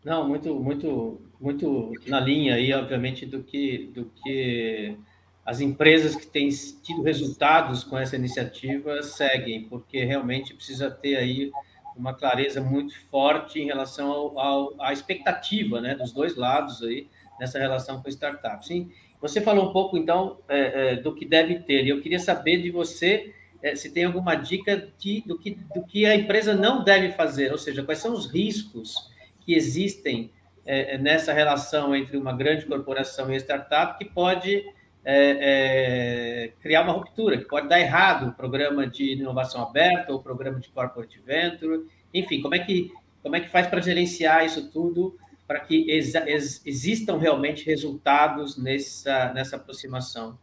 Não, 0.05 0.27
muito, 0.29 0.55
muito, 0.55 1.21
muito 1.41 1.93
na 2.07 2.21
linha 2.21 2.55
aí, 2.55 2.73
obviamente, 2.73 3.27
do 3.27 3.43
que, 3.43 3.91
do 3.95 4.07
que 4.07 4.97
as 5.45 5.61
empresas 5.61 6.15
que 6.17 6.27
têm 6.27 6.49
tido 6.49 7.03
resultados 7.03 7.85
com 7.85 7.99
essa 7.99 8.17
iniciativa 8.17 9.03
seguem, 9.03 9.69
porque 9.69 10.05
realmente 10.05 10.55
precisa 10.55 10.91
ter 10.91 11.17
aí 11.17 11.51
uma 11.97 12.15
clareza 12.15 12.61
muito 12.61 12.95
forte 13.09 13.61
em 13.61 13.67
relação 13.67 14.11
ao, 14.11 14.39
ao, 14.39 14.75
à 14.81 14.93
expectativa 14.93 15.81
né, 15.81 15.95
dos 15.95 16.13
dois 16.13 16.37
lados 16.37 16.83
aí 16.83 17.09
nessa 17.41 17.59
relação 17.59 18.03
com 18.03 18.09
startups. 18.09 18.67
Sim, 18.67 18.91
você 19.21 19.41
falou 19.41 19.71
um 19.71 19.73
pouco, 19.73 19.97
então, 19.97 20.39
é, 20.49 20.93
é, 20.93 20.97
do 20.97 21.15
que 21.15 21.25
deve 21.25 21.61
ter, 21.61 21.85
e 21.85 21.89
eu 21.89 22.01
queria 22.01 22.19
saber 22.19 22.63
de 22.63 22.71
você 22.71 23.35
é, 23.63 23.75
se 23.75 23.91
tem 23.91 24.05
alguma 24.05 24.35
dica 24.35 24.89
de, 24.99 25.23
do, 25.27 25.39
que, 25.39 25.59
do 25.75 25.83
que 25.83 26.07
a 26.07 26.15
empresa 26.15 26.55
não 26.55 26.85
deve 26.85 27.13
fazer, 27.13 27.51
ou 27.51 27.59
seja, 27.59 27.83
quais 27.83 27.99
são 27.99 28.13
os 28.13 28.27
riscos 28.31 29.11
que 29.41 29.55
existem 29.55 30.31
é, 30.65 30.99
nessa 30.99 31.33
relação 31.33 31.95
entre 31.95 32.17
uma 32.17 32.33
grande 32.33 32.67
corporação 32.67 33.33
e 33.33 33.37
startup 33.37 33.99
que 33.99 34.05
pode 34.05 34.65
é, 35.09 36.47
é, 36.49 36.53
criar 36.61 36.83
uma 36.83 36.93
ruptura, 36.93 37.39
que 37.39 37.45
pode 37.45 37.69
dar 37.69 37.79
errado 37.79 38.31
o 38.31 38.33
programa 38.33 38.89
de 38.89 39.13
inovação 39.13 39.63
aberta 39.63 40.13
ou 40.13 40.19
o 40.19 40.23
programa 40.23 40.59
de 40.59 40.69
corporate 40.69 41.21
venture, 41.25 41.87
enfim, 42.13 42.43
como 42.43 42.57
é 42.57 42.59
que, 42.59 42.91
como 43.23 43.37
é 43.37 43.41
que 43.41 43.49
faz 43.49 43.69
para 43.69 43.81
gerenciar 43.81 44.45
isso 44.45 44.69
tudo 44.73 45.17
para 45.47 45.61
que 45.61 45.89
ex, 45.89 46.13
ex, 46.17 46.61
existam 46.67 47.19
realmente 47.19 47.65
resultados 47.65 48.59
nessa, 48.59 49.33
nessa 49.33 49.55
aproximação? 49.55 50.37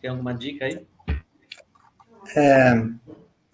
Tem 0.00 0.10
alguma 0.10 0.34
dica 0.34 0.64
aí? 0.64 0.84
É, 2.36 2.82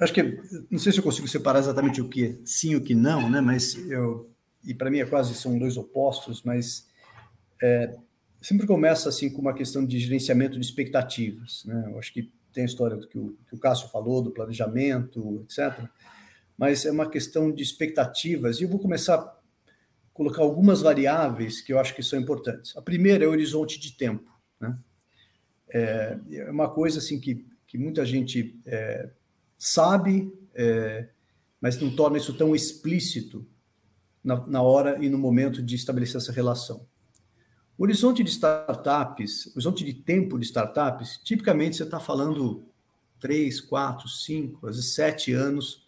acho 0.01 0.15
que 0.15 0.23
não 0.71 0.79
sei 0.79 0.91
se 0.91 0.99
eu 0.99 1.05
consigo 1.05 1.29
separar 1.29 1.59
exatamente 1.59 2.01
o 2.01 2.09
que 2.09 2.41
sim 2.47 2.71
e 2.71 2.77
o 2.77 2.83
que 2.83 2.95
não, 2.95 3.29
né? 3.29 3.43
Mas 3.43 3.75
eu 3.91 4.31
e 4.65 4.73
para 4.73 4.91
mim 4.91 5.01
é 5.01 5.05
quase 5.05 5.35
são 5.35 5.59
dois 5.59 5.77
opostos, 5.77 6.43
mas 6.43 6.89
é, 7.63 7.95
sempre 8.41 8.67
começa 8.67 9.09
assim 9.09 9.31
com 9.31 9.41
uma 9.41 9.55
questão 9.55 9.85
de 9.85 9.99
gerenciamento 9.99 10.59
de 10.59 10.65
expectativas, 10.65 11.65
né? 11.65 11.91
Eu 11.91 11.99
acho 11.99 12.13
que 12.13 12.31
tem 12.53 12.63
a 12.63 12.67
história 12.67 12.97
do 12.97 13.07
que 13.07 13.19
o, 13.19 13.37
que 13.49 13.55
o 13.55 13.59
Cássio 13.59 13.89
falou 13.89 14.23
do 14.23 14.31
planejamento, 14.31 15.45
etc. 15.45 15.89
Mas 16.57 16.87
é 16.87 16.91
uma 16.91 17.09
questão 17.09 17.53
de 17.53 17.63
expectativas 17.63 18.61
e 18.61 18.65
eu 18.65 18.69
vou 18.69 18.79
começar 18.79 19.17
a 19.17 19.37
colocar 20.15 20.43
algumas 20.43 20.81
variáveis 20.81 21.61
que 21.61 21.73
eu 21.73 21.79
acho 21.79 21.95
que 21.95 22.03
são 22.03 22.19
importantes. 22.19 22.75
A 22.77 22.81
primeira 22.81 23.25
é 23.25 23.29
o 23.29 23.31
horizonte 23.31 23.79
de 23.79 23.93
tempo, 23.93 24.31
né? 24.59 24.79
É, 25.69 26.19
é 26.33 26.51
uma 26.51 26.71
coisa 26.71 26.99
assim 26.99 27.21
que, 27.21 27.47
que 27.67 27.77
muita 27.77 28.07
gente 28.07 28.59
é, 28.65 29.11
sabe, 29.59 30.33
é, 30.55 31.09
mas 31.61 31.79
não 31.79 31.95
torna 31.95 32.17
isso 32.17 32.33
tão 32.33 32.55
explícito 32.55 33.47
na, 34.25 34.47
na 34.47 34.63
hora 34.63 35.05
e 35.05 35.09
no 35.09 35.19
momento 35.19 35.63
de 35.63 35.75
estabelecer 35.75 36.17
essa 36.17 36.33
relação. 36.33 36.87
O 37.79 37.83
horizonte 37.83 38.25
de 38.25 38.31
startups, 38.31 39.49
horizonte 39.55 39.85
de 39.85 39.93
tempo 39.93 40.39
de 40.39 40.47
startups, 40.47 41.19
tipicamente 41.23 41.77
você 41.77 41.83
está 41.83 42.01
falando 42.01 42.65
três, 43.19 43.61
quatro, 43.61 44.09
cinco, 44.09 44.67
às 44.67 44.77
vezes 44.77 44.95
sete 44.95 45.33
anos. 45.33 45.87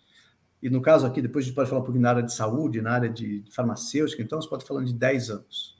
E 0.62 0.68
no 0.68 0.82
caso 0.82 1.06
aqui, 1.06 1.22
depois 1.22 1.44
a 1.44 1.46
gente 1.46 1.54
pode 1.54 1.68
falar 1.68 1.80
um 1.80 1.84
pouquinho 1.84 2.02
na 2.02 2.10
área 2.10 2.22
de 2.22 2.34
saúde, 2.34 2.82
na 2.82 2.90
área 2.90 3.08
de 3.08 3.44
farmacêutica, 3.50 4.22
então 4.22 4.40
você 4.40 4.48
pode 4.48 4.64
falar 4.64 4.84
de 4.84 4.92
10 4.92 5.30
anos. 5.30 5.78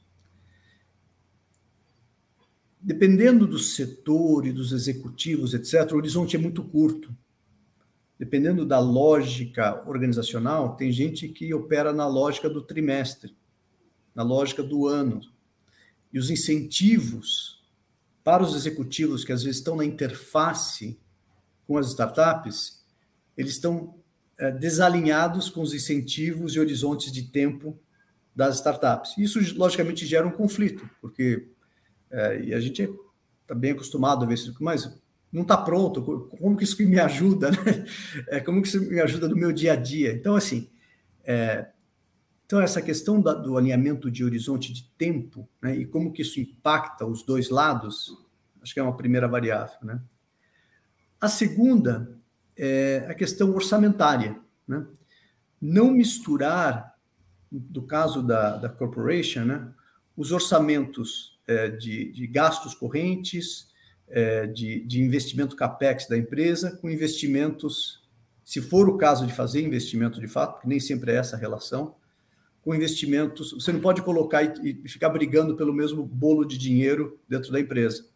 Dependendo 2.80 3.46
do 3.46 3.58
setor 3.58 4.46
e 4.46 4.52
dos 4.52 4.72
executivos, 4.72 5.52
etc., 5.52 5.92
o 5.92 5.96
horizonte 5.96 6.36
é 6.36 6.38
muito 6.38 6.62
curto 6.62 7.14
dependendo 8.18 8.66
da 8.66 8.80
lógica 8.80 9.82
organizacional, 9.88 10.74
tem 10.74 10.90
gente 10.90 11.28
que 11.28 11.54
opera 11.54 11.92
na 11.92 12.06
lógica 12.06 12.50
do 12.50 12.60
trimestre, 12.60 13.36
na 14.14 14.24
lógica 14.24 14.62
do 14.62 14.88
ano. 14.88 15.20
E 16.12 16.18
os 16.18 16.30
incentivos 16.30 17.62
para 18.24 18.42
os 18.42 18.54
executivos 18.54 19.24
que 19.24 19.32
às 19.32 19.42
vezes 19.42 19.58
estão 19.58 19.76
na 19.76 19.84
interface 19.84 20.98
com 21.66 21.76
as 21.76 21.88
startups, 21.88 22.84
eles 23.36 23.52
estão 23.52 23.94
é, 24.38 24.50
desalinhados 24.50 25.48
com 25.48 25.60
os 25.60 25.72
incentivos 25.72 26.54
e 26.54 26.60
horizontes 26.60 27.10
de 27.10 27.22
tempo 27.22 27.78
das 28.34 28.56
startups. 28.56 29.16
Isso, 29.18 29.38
logicamente, 29.56 30.06
gera 30.06 30.26
um 30.26 30.30
conflito, 30.30 30.88
porque 31.00 31.48
é, 32.10 32.42
e 32.42 32.54
a 32.54 32.60
gente 32.60 32.88
está 33.42 33.54
bem 33.54 33.72
acostumado 33.72 34.24
a 34.24 34.28
ver 34.28 34.34
isso, 34.34 34.54
mas 34.60 34.90
não 35.32 35.42
está 35.42 35.56
pronto, 35.56 36.28
como 36.38 36.56
que 36.56 36.64
isso 36.64 36.82
me 36.86 36.98
ajuda, 36.98 37.50
né? 37.52 37.84
É, 38.28 38.40
como 38.40 38.62
que 38.62 38.68
isso 38.68 38.80
me 38.80 39.00
ajuda 39.00 39.28
no 39.28 39.36
meu 39.36 39.52
dia 39.52 39.72
a 39.74 39.76
dia? 39.76 40.12
Então, 40.12 40.34
assim, 40.34 40.70
é, 41.24 41.68
então 42.48 42.62
essa 42.62 42.80
questão 42.80 43.20
da, 43.20 43.34
do 43.34 43.58
alinhamento 43.58 44.10
de 44.10 44.24
horizonte 44.24 44.72
de 44.72 44.84
tempo, 44.96 45.46
né, 45.60 45.76
e 45.76 45.84
como 45.84 46.10
que 46.10 46.22
isso 46.22 46.40
impacta 46.40 47.04
os 47.04 47.22
dois 47.22 47.50
lados, 47.50 48.16
acho 48.62 48.72
que 48.72 48.80
é 48.80 48.82
uma 48.82 48.96
primeira 48.96 49.28
variável, 49.28 49.76
né? 49.82 50.00
A 51.20 51.28
segunda 51.28 52.16
é 52.56 53.06
a 53.06 53.12
questão 53.12 53.54
orçamentária, 53.54 54.40
né? 54.66 54.86
Não 55.60 55.90
misturar, 55.90 56.96
do 57.52 57.82
caso 57.82 58.22
da, 58.22 58.56
da 58.56 58.70
corporation, 58.70 59.44
né, 59.44 59.70
os 60.16 60.32
orçamentos 60.32 61.38
é, 61.46 61.68
de, 61.68 62.10
de 62.12 62.26
gastos 62.26 62.74
correntes, 62.74 63.68
é, 64.08 64.46
de, 64.46 64.80
de 64.86 65.02
investimento 65.02 65.54
capex 65.54 66.08
da 66.08 66.16
empresa 66.16 66.78
com 66.78 66.88
investimentos, 66.88 68.08
se 68.42 68.62
for 68.62 68.88
o 68.88 68.96
caso 68.96 69.26
de 69.26 69.34
fazer 69.34 69.60
investimento 69.60 70.18
de 70.18 70.28
fato, 70.28 70.54
porque 70.54 70.68
nem 70.68 70.80
sempre 70.80 71.12
é 71.12 71.16
essa 71.16 71.36
a 71.36 71.38
relação, 71.38 71.97
com 72.68 72.74
investimentos. 72.74 73.52
Você 73.52 73.72
não 73.72 73.80
pode 73.80 74.02
colocar 74.02 74.42
e, 74.42 74.78
e 74.84 74.88
ficar 74.90 75.08
brigando 75.08 75.56
pelo 75.56 75.72
mesmo 75.72 76.04
bolo 76.04 76.44
de 76.44 76.58
dinheiro 76.58 77.18
dentro 77.26 77.50
da 77.50 77.58
empresa, 77.58 78.06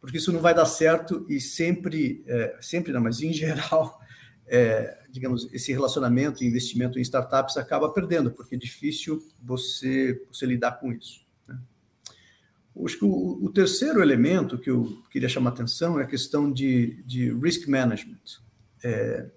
porque 0.00 0.16
isso 0.16 0.32
não 0.32 0.40
vai 0.40 0.54
dar 0.54 0.64
certo 0.64 1.26
e 1.28 1.38
sempre, 1.38 2.24
é, 2.26 2.56
sempre 2.58 2.90
não, 2.90 3.02
mas 3.02 3.20
em 3.20 3.34
geral, 3.34 4.00
é, 4.46 4.98
digamos, 5.10 5.46
esse 5.52 5.72
relacionamento 5.72 6.42
e 6.42 6.46
investimento 6.46 6.98
em 6.98 7.02
startups 7.02 7.58
acaba 7.58 7.92
perdendo, 7.92 8.30
porque 8.30 8.54
é 8.54 8.58
difícil 8.58 9.22
você, 9.42 10.24
você 10.32 10.46
lidar 10.46 10.80
com 10.80 10.90
isso. 10.90 11.20
Acho 12.86 12.98
que 12.98 13.04
o, 13.04 13.50
terceiro 13.50 14.00
elemento 14.00 14.56
que 14.56 14.70
eu 14.70 15.02
queria 15.10 15.28
chamar 15.28 15.50
atenção 15.50 16.00
é 16.00 16.04
a 16.04 16.06
questão 16.06 16.50
de, 16.50 17.02
de 17.02 17.30
risk 17.30 17.68
management. 17.68 18.40
É, 18.82 19.30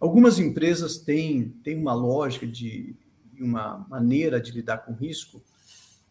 algumas 0.00 0.38
empresas 0.38 0.96
têm, 0.96 1.50
têm 1.62 1.76
uma 1.76 1.92
lógica 1.92 2.46
de 2.46 2.96
uma 3.42 3.86
maneira 3.88 4.40
de 4.40 4.50
lidar 4.52 4.78
com 4.78 4.92
risco 4.92 5.42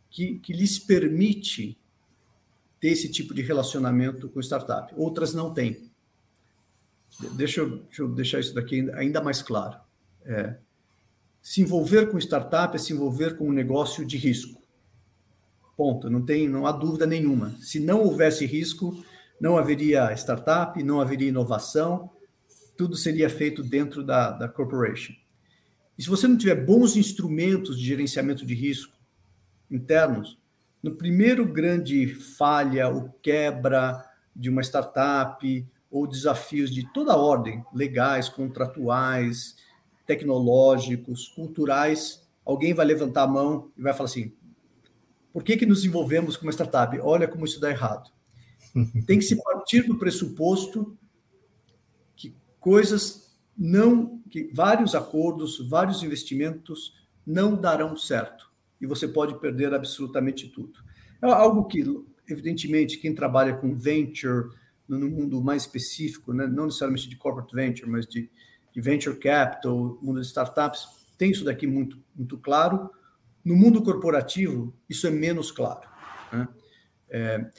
que, 0.10 0.40
que 0.40 0.54
lhes 0.54 0.78
permite 0.78 1.78
ter 2.80 2.90
esse 2.90 3.10
tipo 3.10 3.34
de 3.34 3.42
relacionamento 3.42 4.28
com 4.30 4.40
startup. 4.40 4.94
Outras 4.96 5.34
não 5.34 5.54
têm. 5.54 5.90
Deixa 7.34 7.62
eu, 7.62 7.78
deixa 7.78 8.02
eu 8.02 8.08
deixar 8.10 8.40
isso 8.40 8.54
daqui 8.54 8.90
ainda 8.92 9.22
mais 9.22 9.42
claro. 9.42 9.80
É, 10.26 10.56
se 11.42 11.62
envolver 11.62 12.12
com 12.12 12.18
startup 12.18 12.76
é 12.76 12.80
se 12.80 12.94
envolver 12.94 13.38
com 13.38 13.48
um 13.50 13.52
negócio 13.52 14.06
de 14.06 14.18
risco. 14.18 14.62
Ponto. 15.76 16.10
Não 16.10 16.22
tem, 16.24 16.48
não 16.48 16.68
há 16.68 16.72
dúvida 16.72 17.06
nenhuma. 17.06 17.56
Se 17.60 17.80
não 17.80 18.04
houvesse 18.04 18.46
risco, 18.46 19.04
não 19.40 19.58
haveria 19.58 20.14
startup, 20.14 20.82
não 20.84 21.02
haveria 21.02 21.30
inovação, 21.30 22.12
tudo 22.78 22.96
seria 22.96 23.30
feito 23.30 23.64
dentro 23.64 24.04
da, 24.04 24.32
da 24.32 24.48
corporation. 24.48 25.14
E 25.98 26.04
se 26.04 26.10
você 26.10 26.28
não 26.28 26.38
tiver 26.38 26.56
bons 26.56 26.96
instrumentos 26.96 27.78
de 27.78 27.86
gerenciamento 27.86 28.46
de 28.46 28.54
risco 28.54 28.96
internos, 29.70 30.38
no 30.82 30.96
primeiro 30.96 31.46
grande 31.46 32.08
falha 32.08 32.90
ou 32.90 33.10
quebra 33.22 34.04
de 34.36 34.50
uma 34.50 34.62
startup 34.62 35.68
ou 35.90 36.08
desafios 36.08 36.74
de 36.74 36.92
toda 36.92 37.16
ordem, 37.16 37.64
legais, 37.74 38.30
contratuais, 38.30 39.56
tecnológicos, 40.06 41.28
culturais, 41.30 42.28
alguém 42.46 42.74
vai 42.74 42.86
levantar 42.86 43.24
a 43.24 43.28
mão 43.28 43.72
e 43.78 43.82
vai 43.82 43.94
falar 43.94 44.10
assim: 44.10 44.34
por 45.32 45.44
que, 45.44 45.58
que 45.58 45.66
nos 45.66 45.86
envolvemos 45.86 46.36
com 46.36 46.46
uma 46.46 46.52
startup? 46.52 46.98
Olha 47.00 47.28
como 47.28 47.46
isso 47.46 47.60
dá 47.60 47.70
errado. 47.70 48.12
Tem 49.06 49.20
que 49.20 49.26
se 49.26 49.42
partir 49.42 49.84
do 49.84 49.98
pressuposto 49.98 50.98
que 52.16 52.36
coisas 52.60 53.31
não, 53.64 54.20
que 54.28 54.50
vários 54.52 54.96
acordos, 54.96 55.60
vários 55.70 56.02
investimentos 56.02 56.96
não 57.24 57.56
darão 57.56 57.96
certo 57.96 58.50
e 58.82 58.88
você 58.88 59.08
pode 59.08 59.40
perder 59.40 59.72
absolutamente 59.72 60.50
tudo. 60.50 60.80
É 61.22 61.28
algo 61.28 61.66
que, 61.66 61.84
evidentemente, 62.28 62.98
quem 62.98 63.14
trabalha 63.14 63.54
com 63.54 63.76
venture 63.76 64.50
no 64.88 65.08
mundo 65.08 65.44
mais 65.44 65.62
específico, 65.62 66.34
né, 66.34 66.48
não 66.48 66.66
necessariamente 66.66 67.08
de 67.08 67.16
corporate 67.16 67.54
venture, 67.54 67.88
mas 67.88 68.08
de, 68.08 68.32
de 68.74 68.82
venture 68.82 69.16
capital, 69.20 70.00
mundo 70.02 70.20
de 70.20 70.26
startups, 70.26 70.88
tem 71.16 71.30
isso 71.30 71.46
daqui 71.46 71.68
muito, 71.68 72.04
muito 72.16 72.40
claro 72.40 72.90
no 73.46 73.56
mundo 73.56 73.84
corporativo, 73.84 74.74
isso 74.90 75.06
é 75.06 75.12
menos 75.12 75.52
claro. 75.52 75.88
Né? 76.34 76.48
É, 77.12 77.52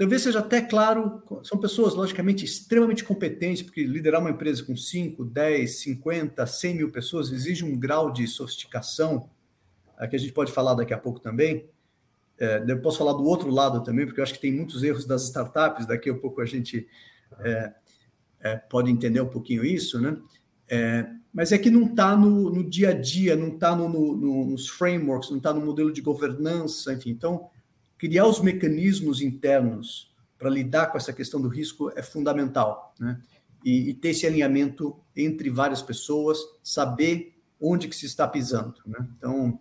talvez 0.00 0.22
seja 0.22 0.38
até 0.38 0.62
claro, 0.62 1.22
são 1.44 1.58
pessoas, 1.58 1.94
logicamente, 1.94 2.42
extremamente 2.42 3.04
competentes, 3.04 3.62
porque 3.62 3.84
liderar 3.84 4.22
uma 4.22 4.30
empresa 4.30 4.64
com 4.64 4.74
5, 4.74 5.22
10, 5.26 5.78
50, 5.78 6.46
100 6.46 6.74
mil 6.74 6.90
pessoas 6.90 7.30
exige 7.30 7.66
um 7.66 7.78
grau 7.78 8.10
de 8.10 8.26
sofisticação, 8.26 9.28
que 10.08 10.16
a 10.16 10.18
gente 10.18 10.32
pode 10.32 10.52
falar 10.52 10.72
daqui 10.72 10.94
a 10.94 10.98
pouco 10.98 11.20
também. 11.20 11.68
É, 12.38 12.64
eu 12.66 12.80
posso 12.80 12.96
falar 12.96 13.12
do 13.12 13.24
outro 13.24 13.50
lado 13.50 13.82
também, 13.82 14.06
porque 14.06 14.20
eu 14.20 14.24
acho 14.24 14.32
que 14.32 14.40
tem 14.40 14.50
muitos 14.50 14.82
erros 14.82 15.04
das 15.04 15.24
startups, 15.24 15.84
daqui 15.84 16.08
a 16.08 16.14
pouco 16.14 16.40
a 16.40 16.46
gente 16.46 16.88
é, 17.40 17.74
é, 18.40 18.56
pode 18.56 18.90
entender 18.90 19.20
um 19.20 19.28
pouquinho 19.28 19.62
isso, 19.62 20.00
né? 20.00 20.16
Mas 21.30 21.52
é 21.52 21.58
que 21.58 21.68
não 21.68 21.84
está 21.84 22.16
no, 22.16 22.48
no, 22.48 22.64
dia 22.64 22.88
a 22.88 22.94
dia, 22.94 23.36
não 23.36 23.48
está 23.48 23.76
no, 23.76 23.86
no, 23.86 24.46
nos 24.46 24.66
frameworks, 24.66 25.28
não 25.28 25.36
está 25.36 25.52
no 25.52 25.60
modelo 25.60 25.92
de 25.92 26.00
governança, 26.00 26.94
enfim. 26.94 27.10
Então, 27.10 27.50
criar 28.00 28.26
os 28.26 28.40
mecanismos 28.40 29.20
internos 29.20 30.10
para 30.38 30.48
lidar 30.48 30.86
com 30.86 30.96
essa 30.96 31.12
questão 31.12 31.38
do 31.38 31.48
risco 31.48 31.92
é 31.94 32.02
fundamental, 32.02 32.94
né? 32.98 33.20
E, 33.62 33.90
e, 33.90 33.94
ter 33.94 34.08
esse 34.08 34.26
alinhamento 34.26 34.98
entre 35.14 35.50
várias 35.50 35.82
pessoas, 35.82 36.38
saber 36.64 37.38
onde 37.60 37.88
que 37.88 37.94
se 37.94 38.06
está 38.06 38.26
pisando, 38.26 38.76
né? 38.86 39.06
Então, 39.18 39.58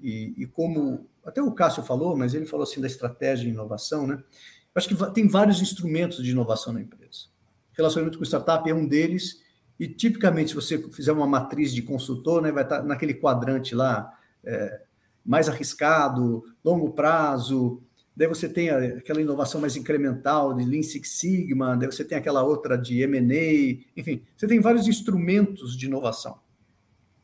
e, 0.00 0.32
e 0.38 0.46
como 0.46 1.08
até 1.24 1.42
o 1.42 1.50
Cássio 1.50 1.82
falou, 1.82 2.16
mas 2.16 2.34
ele 2.34 2.46
falou 2.46 2.62
assim 2.62 2.80
da 2.80 2.86
estratégia 2.86 3.46
de 3.46 3.50
inovação, 3.50 4.06
né? 4.06 4.14
Eu 4.14 4.76
acho 4.76 4.88
que 4.88 5.10
tem 5.12 5.26
vários 5.26 5.60
instrumentos 5.60 6.22
de 6.22 6.30
inovação 6.30 6.72
na 6.72 6.80
empresa. 6.80 7.26
Relacionamento 7.72 8.16
com 8.16 8.24
startup 8.24 8.70
é 8.70 8.72
um 8.72 8.86
deles, 8.86 9.42
e 9.76 9.88
tipicamente, 9.88 10.50
se 10.50 10.54
você 10.54 10.78
fizer 10.92 11.10
uma 11.10 11.26
matriz 11.26 11.74
de 11.74 11.82
consultor, 11.82 12.40
né, 12.42 12.52
vai 12.52 12.62
estar 12.62 12.84
naquele 12.84 13.14
quadrante 13.14 13.74
lá, 13.74 14.16
é, 14.44 14.82
mais 15.24 15.48
arriscado, 15.48 16.44
longo 16.64 16.90
prazo, 16.90 17.82
daí 18.16 18.28
você 18.28 18.48
tem 18.48 18.70
aquela 18.70 19.20
inovação 19.20 19.60
mais 19.60 19.76
incremental 19.76 20.54
de 20.54 20.64
Lean 20.64 20.82
Six 20.82 21.08
Sigma, 21.08 21.76
daí 21.76 21.90
você 21.90 22.04
tem 22.04 22.18
aquela 22.18 22.42
outra 22.42 22.76
de 22.76 23.00
M&A, 23.02 23.84
enfim, 23.96 24.22
você 24.36 24.46
tem 24.46 24.60
vários 24.60 24.86
instrumentos 24.86 25.76
de 25.76 25.86
inovação. 25.86 26.38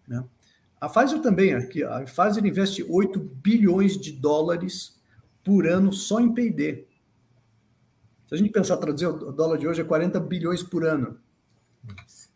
Né? 0.07 0.25
A 0.81 0.89
Pfizer 0.89 1.21
também, 1.21 1.55
aqui, 1.55 1.83
a 1.83 2.05
Pfizer 2.05 2.47
investe 2.47 2.85
8 2.89 3.19
bilhões 3.19 3.99
de 3.99 4.13
dólares 4.13 4.99
por 5.45 5.67
ano 5.67 5.93
só 5.93 6.21
em 6.21 6.33
P&D. 6.33 6.87
Se 8.27 8.35
a 8.35 8.37
gente 8.37 8.51
pensar, 8.51 8.77
traduzir 8.77 9.07
o 9.07 9.33
dólar 9.33 9.57
de 9.57 9.67
hoje 9.67 9.81
é 9.81 9.85
40 9.85 10.21
bilhões 10.21 10.63
por 10.63 10.85
ano 10.85 11.19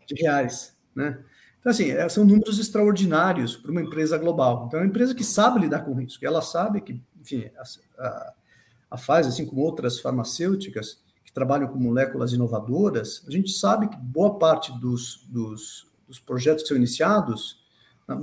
de 0.06 0.14
reais, 0.22 0.76
né? 0.94 1.22
Então, 1.62 1.70
assim, 1.70 1.92
é, 1.92 2.08
são 2.08 2.24
números 2.24 2.58
extraordinários 2.58 3.56
para 3.56 3.70
uma 3.70 3.80
empresa 3.80 4.18
global. 4.18 4.64
Então, 4.66 4.80
é 4.80 4.82
uma 4.82 4.88
empresa 4.88 5.14
que 5.14 5.22
sabe 5.22 5.60
lidar 5.60 5.84
com 5.84 5.94
risco. 5.94 6.26
Ela 6.26 6.42
sabe 6.42 6.80
que, 6.80 7.00
enfim, 7.20 7.48
a, 7.56 8.04
a, 8.04 8.34
a 8.90 8.96
Pfizer, 8.96 9.28
assim 9.28 9.46
como 9.46 9.62
outras 9.62 10.00
farmacêuticas 10.00 11.00
que 11.24 11.32
trabalham 11.32 11.68
com 11.68 11.78
moléculas 11.78 12.32
inovadoras, 12.32 13.22
a 13.28 13.30
gente 13.30 13.52
sabe 13.52 13.88
que 13.88 13.96
boa 13.96 14.40
parte 14.40 14.76
dos, 14.80 15.24
dos, 15.28 15.86
dos 16.08 16.18
projetos 16.18 16.64
que 16.64 16.68
são 16.68 16.76
iniciados, 16.76 17.64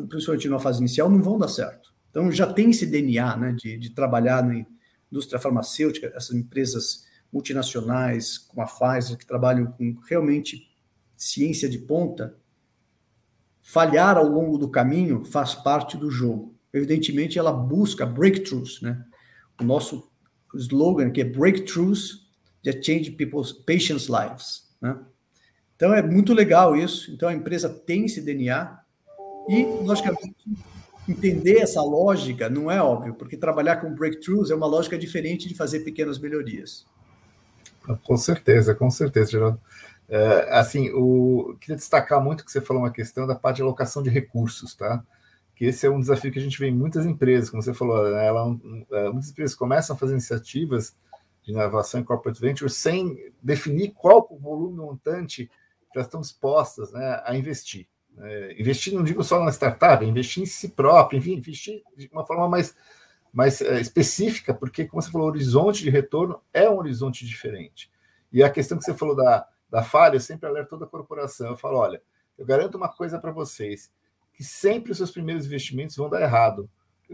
principalmente 0.09 0.49
na 0.49 0.59
fase 0.59 0.79
inicial, 0.79 1.09
não 1.09 1.23
vão 1.23 1.37
dar 1.37 1.47
certo. 1.47 1.93
Então, 2.11 2.29
já 2.33 2.51
tem 2.51 2.71
esse 2.71 2.85
DNA 2.85 3.37
né, 3.37 3.51
de, 3.53 3.77
de 3.77 3.91
trabalhar 3.91 4.43
na 4.43 4.65
indústria 5.09 5.39
farmacêutica, 5.39 6.11
essas 6.13 6.35
empresas 6.35 7.05
multinacionais, 7.31 8.37
como 8.37 8.61
a 8.61 8.65
Pfizer, 8.65 9.17
que 9.17 9.25
trabalham 9.25 9.67
com 9.67 9.95
realmente 10.09 10.69
ciência 11.15 11.69
de 11.69 11.77
ponta, 11.77 12.35
falhar 13.71 14.17
ao 14.17 14.27
longo 14.27 14.57
do 14.57 14.67
caminho 14.67 15.23
faz 15.23 15.53
parte 15.53 15.95
do 15.95 16.09
jogo. 16.09 16.55
Evidentemente, 16.73 17.37
ela 17.37 17.51
busca 17.51 18.03
breakthroughs, 18.03 18.81
né? 18.81 19.05
O 19.61 19.63
nosso 19.63 20.09
slogan 20.55 21.11
que 21.11 21.21
é 21.21 21.23
breakthroughs 21.23 22.27
that 22.63 22.83
change 22.83 23.11
people's 23.11 23.51
patients' 23.51 24.07
lives, 24.07 24.67
né? 24.81 24.97
Então 25.75 25.93
é 25.93 26.01
muito 26.01 26.33
legal 26.33 26.75
isso. 26.75 27.11
Então 27.11 27.29
a 27.29 27.33
empresa 27.33 27.69
tem 27.69 28.05
esse 28.05 28.21
DNA 28.21 28.75
e, 29.47 29.63
logicamente, 29.83 30.35
entender 31.07 31.59
essa 31.59 31.81
lógica 31.81 32.49
não 32.49 32.71
é 32.71 32.81
óbvio, 32.81 33.13
porque 33.13 33.37
trabalhar 33.37 33.77
com 33.77 33.93
breakthroughs 33.93 34.49
é 34.49 34.55
uma 34.55 34.67
lógica 34.67 34.97
diferente 34.97 35.47
de 35.47 35.53
fazer 35.53 35.81
pequenas 35.81 36.17
melhorias. 36.17 36.87
Com 38.03 38.17
certeza, 38.17 38.73
com 38.73 38.89
certeza, 38.89 39.31
Geraldo. 39.31 39.61
É, 40.09 40.57
assim, 40.57 40.89
o, 40.89 41.55
queria 41.61 41.75
destacar 41.75 42.21
muito 42.21 42.43
que 42.43 42.51
você 42.51 42.59
falou 42.59 42.81
uma 42.81 42.91
questão 42.91 43.27
da 43.27 43.35
parte 43.35 43.57
de 43.57 43.61
alocação 43.61 44.01
de 44.01 44.09
recursos, 44.09 44.75
tá? 44.75 45.03
Que 45.55 45.65
esse 45.65 45.85
é 45.85 45.89
um 45.89 45.99
desafio 45.99 46.31
que 46.31 46.39
a 46.39 46.41
gente 46.41 46.57
vê 46.57 46.67
em 46.67 46.75
muitas 46.75 47.05
empresas, 47.05 47.49
como 47.49 47.61
você 47.61 47.73
falou, 47.73 48.09
né? 48.09 48.25
Ela, 48.25 48.57
é, 48.91 49.09
muitas 49.09 49.29
empresas 49.29 49.55
começam 49.55 49.95
a 49.95 49.99
fazer 49.99 50.13
iniciativas 50.13 50.95
de 51.43 51.51
inovação 51.51 51.99
em 51.99 52.03
corporate 52.03 52.41
venture 52.41 52.69
sem 52.71 53.31
definir 53.41 53.91
qual 53.91 54.27
o 54.31 54.37
volume 54.37 54.77
montante 54.77 55.45
que 55.91 55.97
elas 55.97 56.07
estão 56.07 56.21
dispostas 56.21 56.91
né, 56.91 57.21
a 57.23 57.35
investir. 57.35 57.87
É, 58.17 58.59
investir, 58.59 58.93
não 58.93 59.03
digo 59.03 59.23
só 59.23 59.43
na 59.43 59.51
startup, 59.51 60.03
investir 60.03 60.43
em 60.43 60.45
si 60.45 60.69
próprio, 60.69 61.19
enfim, 61.19 61.33
investir 61.33 61.83
de 61.95 62.09
uma 62.11 62.25
forma 62.25 62.47
mais, 62.49 62.75
mais 63.31 63.61
é, 63.61 63.79
específica, 63.79 64.53
porque, 64.53 64.85
como 64.85 65.01
você 65.01 65.11
falou, 65.11 65.27
o 65.27 65.31
horizonte 65.31 65.83
de 65.83 65.89
retorno 65.89 66.41
é 66.53 66.69
um 66.69 66.77
horizonte 66.77 67.25
diferente. 67.25 67.91
E 68.31 68.43
a 68.43 68.49
questão 68.49 68.77
que 68.77 68.83
você 68.83 68.93
falou 68.93 69.15
da, 69.15 69.47
da 69.69 69.83
falha, 69.83 70.15
eu 70.15 70.19
sempre 70.19 70.47
alerto 70.47 70.69
toda 70.69 70.85
a 70.85 70.87
corporação. 70.87 71.47
Eu 71.47 71.57
falo: 71.57 71.77
olha, 71.77 72.01
eu 72.37 72.45
garanto 72.45 72.75
uma 72.75 72.89
coisa 72.89 73.19
para 73.19 73.31
vocês, 73.31 73.91
que 74.33 74.43
sempre 74.43 74.91
os 74.91 74.97
seus 74.97 75.11
primeiros 75.11 75.45
investimentos 75.45 75.95
vão 75.95 76.09
dar 76.09 76.21
errado. 76.21 76.69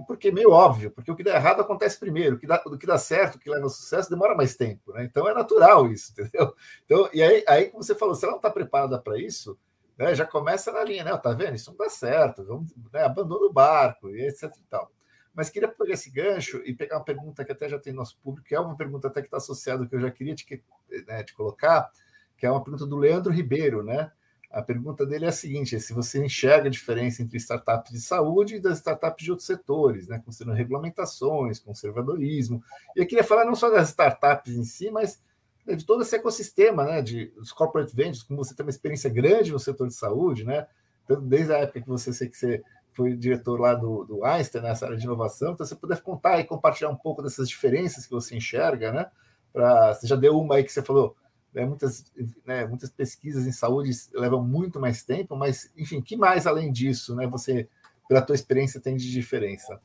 Porque 0.08 0.28
é 0.28 0.32
meio 0.32 0.52
óbvio, 0.52 0.92
porque 0.92 1.10
o 1.10 1.16
que 1.16 1.24
dá 1.24 1.36
errado 1.36 1.62
acontece 1.62 1.98
primeiro, 1.98 2.36
o 2.36 2.40
que 2.40 2.46
dá, 2.46 2.62
o 2.66 2.78
que 2.78 2.86
dá 2.86 2.98
certo, 2.98 3.36
o 3.36 3.40
que 3.40 3.50
leva 3.50 3.64
ao 3.64 3.70
sucesso, 3.70 4.10
demora 4.10 4.36
mais 4.36 4.54
tempo, 4.54 4.92
né? 4.92 5.06
Então 5.06 5.28
é 5.28 5.34
natural 5.34 5.90
isso, 5.90 6.12
entendeu? 6.20 6.54
Então, 6.84 7.10
e 7.14 7.24
aí, 7.24 7.46
aí 7.48 7.70
como 7.70 7.82
você 7.82 7.96
falou, 7.96 8.14
se 8.14 8.26
ela 8.26 8.34
não 8.34 8.40
está 8.40 8.52
preparada 8.52 9.00
para 9.00 9.18
isso, 9.18 9.58
né, 9.98 10.14
já 10.14 10.26
começa 10.26 10.70
na 10.74 10.84
linha, 10.84 11.06
né? 11.06 11.16
Tá 11.18 11.32
vendo? 11.32 11.56
Isso 11.56 11.70
não 11.72 11.78
dá 11.78 11.90
certo, 11.90 12.44
vamos, 12.44 12.74
né, 12.92 13.04
abandona 13.04 13.46
o 13.46 13.54
barco, 13.54 14.10
e 14.10 14.28
etc 14.28 14.52
e 14.58 14.64
tal. 14.70 14.92
Mas 15.34 15.50
queria 15.50 15.70
pegar 15.70 15.94
esse 15.94 16.10
gancho 16.10 16.62
e 16.66 16.74
pegar 16.74 16.98
uma 16.98 17.04
pergunta 17.04 17.44
que 17.46 17.52
até 17.54 17.70
já 17.70 17.80
tem 17.80 17.94
nosso 17.94 18.18
público, 18.20 18.48
que 18.48 18.56
é 18.56 18.60
uma 18.60 18.76
pergunta 18.76 19.08
até 19.08 19.22
que 19.22 19.28
está 19.28 19.38
associada 19.38 19.86
que 19.88 19.96
eu 19.96 20.00
já 20.02 20.12
queria 20.12 20.36
te, 20.36 20.64
né, 21.08 21.24
te 21.24 21.34
colocar, 21.34 21.90
que 22.38 22.46
é 22.46 22.52
uma 22.52 22.64
pergunta 22.64 22.86
do 22.86 22.98
Leandro 22.98 23.32
Ribeiro, 23.32 23.84
né? 23.84 24.12
A 24.56 24.62
pergunta 24.62 25.06
dele 25.06 25.26
é 25.26 25.28
a 25.28 25.34
seguinte: 25.34 25.76
é 25.76 25.80
se 25.80 25.94
você 25.94 26.24
enxerga 26.24 26.68
a 26.68 26.72
diferença 26.72 27.22
entre 27.22 27.38
startups 27.38 27.92
de 27.92 28.00
saúde 28.00 28.56
e 28.56 28.60
das 28.60 28.78
startups 28.78 29.26
de 29.26 29.32
outros 29.32 29.46
setores, 29.46 30.08
né? 30.08 30.22
Considerando 30.24 30.58
regulamentações, 30.58 31.60
conservadorismo. 31.60 32.64
E 32.96 33.02
eu 33.02 33.06
queria 33.06 33.24
falar 33.24 33.44
não 33.44 33.56
só 33.56 33.70
das 33.70 33.90
startups 33.90 34.56
em 34.56 34.64
si, 34.64 34.90
mas 34.90 35.22
né, 35.66 35.76
de 35.76 35.86
todo 35.86 36.04
esse 36.04 36.16
ecossistema, 36.16 36.86
né? 36.86 37.02
De, 37.02 37.28
dos 37.32 37.52
corporate 37.52 37.94
ventures, 37.94 38.24
como 38.24 38.44
você 38.44 38.56
tem 38.56 38.66
uma 38.66 38.70
experiência 38.70 39.10
grande 39.10 39.52
no 39.52 39.60
setor 39.60 39.88
de 39.88 39.94
saúde, 39.94 40.46
né? 40.46 40.68
Então, 41.04 41.22
desde 41.22 41.54
a 41.54 41.58
época 41.58 41.82
que 41.82 41.90
você 41.90 42.14
sei 42.14 42.30
que 42.30 42.38
você 42.38 42.64
foi 42.94 43.14
diretor 43.14 43.60
lá 43.60 43.74
do, 43.74 44.06
do 44.06 44.24
Einstein, 44.24 44.62
nessa 44.62 44.86
área 44.86 44.98
de 44.98 45.04
inovação, 45.04 45.52
então 45.52 45.66
você 45.66 45.76
puder 45.76 46.02
contar 46.02 46.40
e 46.40 46.46
compartilhar 46.46 46.90
um 46.90 46.96
pouco 46.96 47.22
dessas 47.22 47.50
diferenças 47.50 48.06
que 48.06 48.12
você 48.12 48.38
enxerga, 48.38 48.94
né? 48.94 49.12
Pra, 49.52 49.94
você 49.94 50.08
já 50.08 50.16
deu 50.16 50.40
uma 50.40 50.56
aí 50.56 50.64
que 50.64 50.72
você 50.72 50.82
falou 50.82 51.14
né, 51.56 51.66
muitas, 51.66 52.06
né, 52.46 52.68
muitas 52.68 52.90
pesquisas 52.90 53.48
em 53.48 53.52
saúde 53.52 53.90
levam 54.14 54.44
muito 54.44 54.80
mais 54.80 55.04
tempo, 55.04 55.36
mas, 55.38 55.72
enfim, 55.78 56.02
que 56.02 56.18
mais 56.18 56.46
além 56.46 56.72
disso, 56.72 57.16
né, 57.16 57.26
você, 57.26 57.70
pela 58.10 58.22
tua 58.22 58.36
experiência, 58.36 58.82
tem 58.82 58.98
de 58.98 59.10
diferença? 59.10 59.80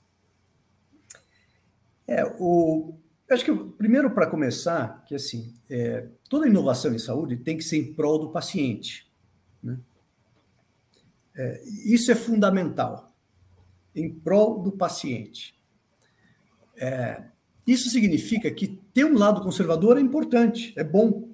É, 2.08 2.24
o, 2.40 2.92
eu 3.28 3.36
acho 3.36 3.44
que, 3.44 3.54
primeiro, 3.54 4.10
para 4.10 4.26
começar, 4.26 5.04
que 5.06 5.14
assim, 5.14 5.54
é, 5.70 6.08
toda 6.28 6.48
inovação 6.48 6.92
em 6.92 6.98
saúde 6.98 7.36
tem 7.36 7.56
que 7.56 7.62
ser 7.62 7.76
em 7.76 7.94
prol 7.94 8.18
do 8.18 8.30
paciente. 8.30 9.08
Né? 9.62 9.78
É, 11.36 11.62
isso 11.86 12.10
é 12.10 12.16
fundamental, 12.16 13.14
em 13.94 14.12
prol 14.12 14.60
do 14.60 14.72
paciente. 14.72 15.54
É, 16.76 17.22
isso 17.64 17.88
significa 17.90 18.50
que 18.50 18.80
ter 18.92 19.04
um 19.04 19.16
lado 19.16 19.40
conservador 19.40 19.96
é 19.96 20.00
importante, 20.00 20.72
é 20.76 20.82
bom. 20.82 21.29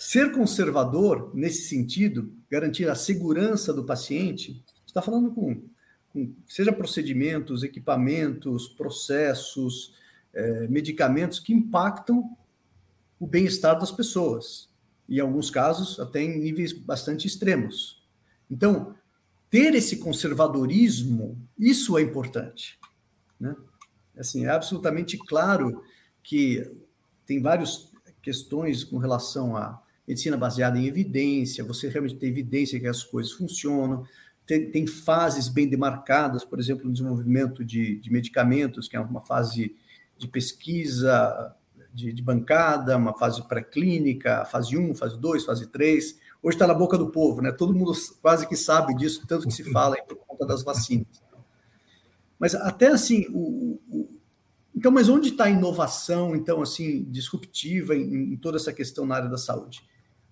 Ser 0.00 0.30
conservador, 0.30 1.32
nesse 1.34 1.62
sentido, 1.62 2.32
garantir 2.48 2.88
a 2.88 2.94
segurança 2.94 3.72
do 3.72 3.84
paciente, 3.84 4.64
está 4.86 5.02
falando 5.02 5.32
com, 5.32 5.64
com, 6.10 6.32
seja 6.46 6.72
procedimentos, 6.72 7.64
equipamentos, 7.64 8.68
processos, 8.68 9.92
é, 10.32 10.68
medicamentos 10.68 11.40
que 11.40 11.52
impactam 11.52 12.30
o 13.18 13.26
bem-estar 13.26 13.76
das 13.76 13.90
pessoas. 13.90 14.70
E, 15.08 15.16
em 15.16 15.20
alguns 15.20 15.50
casos, 15.50 15.98
até 15.98 16.22
em 16.22 16.38
níveis 16.38 16.72
bastante 16.72 17.26
extremos. 17.26 18.00
Então, 18.48 18.94
ter 19.50 19.74
esse 19.74 19.96
conservadorismo, 19.96 21.36
isso 21.58 21.98
é 21.98 22.02
importante. 22.02 22.78
Né? 23.40 23.52
Assim, 24.16 24.44
é 24.44 24.50
absolutamente 24.50 25.18
claro 25.18 25.82
que 26.22 26.70
tem 27.26 27.42
várias 27.42 27.90
questões 28.22 28.84
com 28.84 28.98
relação 28.98 29.56
a 29.56 29.82
medicina 30.08 30.36
baseada 30.36 30.78
em 30.78 30.86
evidência, 30.86 31.62
você 31.62 31.88
realmente 31.88 32.16
tem 32.16 32.30
evidência 32.30 32.80
que 32.80 32.86
as 32.86 33.04
coisas 33.04 33.32
funcionam, 33.32 34.04
tem, 34.46 34.70
tem 34.70 34.86
fases 34.86 35.48
bem 35.48 35.68
demarcadas, 35.68 36.42
por 36.42 36.58
exemplo, 36.58 36.86
no 36.86 36.92
desenvolvimento 36.92 37.62
de, 37.62 38.00
de, 38.00 38.10
medicamentos, 38.10 38.88
que 38.88 38.96
é 38.96 39.00
uma 39.00 39.20
fase 39.20 39.76
de 40.16 40.26
pesquisa 40.26 41.54
de, 41.92 42.12
de 42.12 42.22
bancada, 42.22 42.96
uma 42.96 43.16
fase 43.16 43.46
pré-clínica, 43.46 44.46
fase 44.46 44.78
1, 44.78 44.94
fase 44.94 45.18
2, 45.18 45.44
fase 45.44 45.66
3. 45.66 46.18
Hoje 46.42 46.54
está 46.54 46.66
na 46.66 46.72
boca 46.72 46.96
do 46.96 47.10
povo, 47.10 47.42
né? 47.42 47.52
Todo 47.52 47.74
mundo 47.74 47.92
quase 48.22 48.48
que 48.48 48.56
sabe 48.56 48.94
disso, 48.94 49.26
tanto 49.26 49.46
que 49.46 49.52
se 49.52 49.70
fala 49.70 49.96
por 50.02 50.16
conta 50.16 50.46
das 50.46 50.62
vacinas. 50.62 51.06
Mas 52.38 52.54
até 52.54 52.88
assim, 52.88 53.26
o, 53.30 53.78
o 53.90 54.18
então, 54.78 54.92
mas 54.92 55.08
onde 55.08 55.30
está 55.30 55.44
a 55.44 55.50
inovação, 55.50 56.36
então, 56.36 56.62
assim, 56.62 57.02
disruptiva 57.10 57.96
em, 57.96 58.34
em, 58.34 58.36
toda 58.36 58.56
essa 58.56 58.72
questão 58.72 59.04
na 59.04 59.16
área 59.16 59.28
da 59.28 59.36
saúde? 59.36 59.82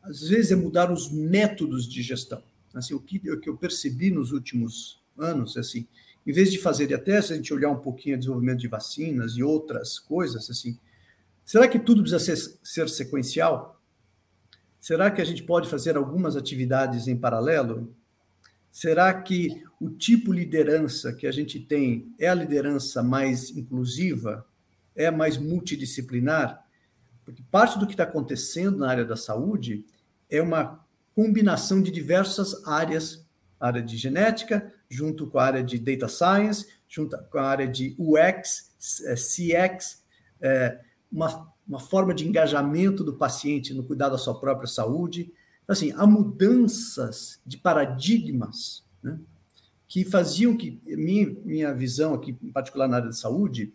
Às 0.07 0.29
vezes 0.29 0.53
é 0.53 0.57
mudar 0.57 0.91
os 0.93 1.11
métodos 1.11 1.89
de 1.89 2.03
gestão. 2.03 2.43
Assim, 2.73 2.95
o 2.95 3.01
que, 3.01 3.19
o 3.31 3.41
que 3.41 3.49
eu 3.49 3.57
percebi 3.57 4.11
nos 4.11 4.33
últimos 4.33 5.03
anos, 5.19 5.57
assim, 5.57 5.87
em 6.27 6.33
vez 6.33 6.51
de 6.51 6.59
fazer, 6.59 6.93
até 6.95 7.21
se 7.21 7.33
a 7.33 7.37
gente 7.37 7.53
olhar 7.53 7.71
um 7.71 7.81
pouquinho 7.81 8.17
o 8.17 8.19
desenvolvimento 8.19 8.59
de 8.59 8.69
vacinas 8.69 9.33
e 9.37 9.43
outras 9.43 9.99
coisas, 9.99 10.49
assim, 10.51 10.79
será 11.45 11.67
que 11.67 11.79
tudo 11.79 12.03
precisa 12.03 12.37
ser, 12.37 12.59
ser 12.63 12.89
sequencial? 12.89 13.81
Será 14.81 15.11
que 15.11 15.21
a 15.21 15.25
gente 15.25 15.43
pode 15.43 15.69
fazer 15.69 15.97
algumas 15.97 16.37
atividades 16.37 17.09
em 17.09 17.17
paralelo? 17.17 17.93
Será 18.71 19.13
que 19.23 19.65
o 19.81 19.89
tipo 19.91 20.35
de 20.35 20.41
liderança 20.41 21.13
que 21.13 21.27
a 21.27 21.33
gente 21.33 21.59
tem 21.59 22.13
é 22.19 22.29
a 22.29 22.35
liderança 22.35 23.03
mais 23.03 23.51
inclusiva, 23.57 24.47
é 24.95 25.11
mais 25.11 25.39
multidisciplinar? 25.39 26.65
Porque 27.25 27.43
parte 27.51 27.79
do 27.79 27.87
que 27.87 27.95
está 27.95 28.05
acontecendo 28.05 28.79
na 28.79 28.89
área 28.89 29.05
da 29.05 29.17
saúde 29.17 29.85
é 30.31 30.41
uma 30.41 30.85
combinação 31.15 31.81
de 31.81 31.91
diversas 31.91 32.67
áreas, 32.67 33.27
área 33.59 33.83
de 33.83 33.97
genética, 33.97 34.73
junto 34.89 35.27
com 35.27 35.39
a 35.39 35.45
área 35.45 35.65
de 35.65 35.79
data 35.79 36.09
science, 36.09 36.67
junto 36.89 37.17
com 37.31 37.39
a 37.39 37.45
área 37.45 37.67
de 37.67 37.97
UX, 37.99 39.03
é, 39.07 39.15
CX, 39.15 40.03
é, 40.41 40.81
uma, 41.11 41.53
uma 41.67 41.81
forma 41.81 42.15
de 42.15 42.29
engajamento 42.29 43.03
do 43.03 43.15
paciente 43.15 43.73
no 43.73 43.85
cuidado 43.85 44.13
da 44.13 44.19
sua 44.19 44.39
própria 44.39 44.69
saúde. 44.69 45.33
Então, 45.65 45.73
assim, 45.73 45.93
há 45.97 46.07
mudanças 46.07 47.41
de 47.45 47.57
paradigmas 47.57 48.85
né, 49.03 49.19
que 49.89 50.05
faziam 50.05 50.57
que, 50.57 50.81
minha, 50.85 51.35
minha 51.45 51.75
visão 51.75 52.15
aqui, 52.15 52.37
em 52.43 52.53
particular 52.53 52.89
na 52.89 52.97
área 52.97 53.09
de 53.09 53.19
saúde, 53.19 53.73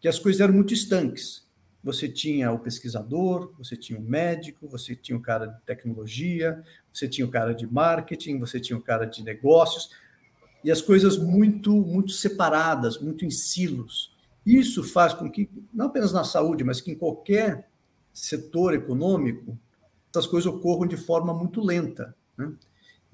que 0.00 0.08
as 0.08 0.18
coisas 0.18 0.40
eram 0.40 0.54
muito 0.54 0.72
estanques 0.72 1.45
você 1.86 2.08
tinha 2.08 2.50
o 2.50 2.58
pesquisador, 2.58 3.54
você 3.56 3.76
tinha 3.76 3.96
o 3.96 4.02
médico, 4.02 4.66
você 4.66 4.96
tinha 4.96 5.16
o 5.16 5.22
cara 5.22 5.46
de 5.46 5.60
tecnologia, 5.60 6.60
você 6.92 7.06
tinha 7.06 7.24
o 7.24 7.30
cara 7.30 7.54
de 7.54 7.64
marketing, 7.64 8.40
você 8.40 8.58
tinha 8.58 8.76
o 8.76 8.82
cara 8.82 9.04
de 9.04 9.22
negócios, 9.22 9.90
e 10.64 10.70
as 10.72 10.82
coisas 10.82 11.16
muito, 11.16 11.70
muito 11.70 12.10
separadas, 12.10 12.98
muito 12.98 13.24
em 13.24 13.30
silos. 13.30 14.12
Isso 14.44 14.82
faz 14.82 15.14
com 15.14 15.30
que, 15.30 15.48
não 15.72 15.86
apenas 15.86 16.12
na 16.12 16.24
saúde, 16.24 16.64
mas 16.64 16.80
que 16.80 16.90
em 16.90 16.96
qualquer 16.96 17.68
setor 18.12 18.74
econômico, 18.74 19.56
essas 20.10 20.26
coisas 20.26 20.52
ocorram 20.52 20.88
de 20.88 20.96
forma 20.96 21.32
muito 21.32 21.60
lenta. 21.60 22.16
Né? 22.36 22.52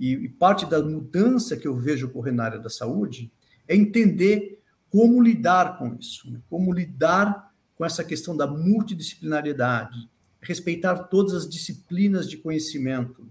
E, 0.00 0.12
e 0.12 0.28
parte 0.30 0.64
da 0.64 0.82
mudança 0.82 1.58
que 1.58 1.68
eu 1.68 1.76
vejo 1.76 2.06
ocorrer 2.06 2.32
na 2.32 2.44
área 2.44 2.58
da 2.58 2.70
saúde 2.70 3.30
é 3.68 3.76
entender 3.76 4.62
como 4.88 5.20
lidar 5.20 5.76
com 5.76 5.94
isso, 5.94 6.30
né? 6.30 6.40
como 6.48 6.72
lidar 6.72 7.52
com 7.83 7.87
essa 7.87 8.05
questão 8.05 8.37
da 8.37 8.47
multidisciplinariedade, 8.47 10.09
respeitar 10.40 10.97
todas 11.09 11.35
as 11.35 11.49
disciplinas 11.49 12.31
de 12.31 12.37
conhecimento, 12.37 13.29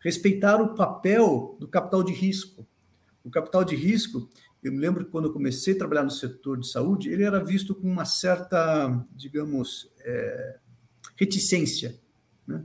respeitar 0.00 0.60
o 0.60 0.74
papel 0.74 1.56
do 1.60 1.68
capital 1.68 2.02
de 2.02 2.12
risco. 2.12 2.66
O 3.22 3.30
capital 3.30 3.62
de 3.62 3.76
risco, 3.76 4.28
eu 4.64 4.72
me 4.72 4.80
lembro 4.80 5.04
que 5.04 5.12
quando 5.12 5.28
eu 5.28 5.32
comecei 5.32 5.74
a 5.74 5.78
trabalhar 5.78 6.02
no 6.02 6.10
setor 6.10 6.58
de 6.58 6.66
saúde, 6.66 7.08
ele 7.08 7.22
era 7.22 7.38
visto 7.38 7.72
com 7.72 7.86
uma 7.86 8.04
certa, 8.04 9.06
digamos, 9.14 9.88
é, 10.00 10.58
reticência. 11.14 11.96
Né? 12.48 12.64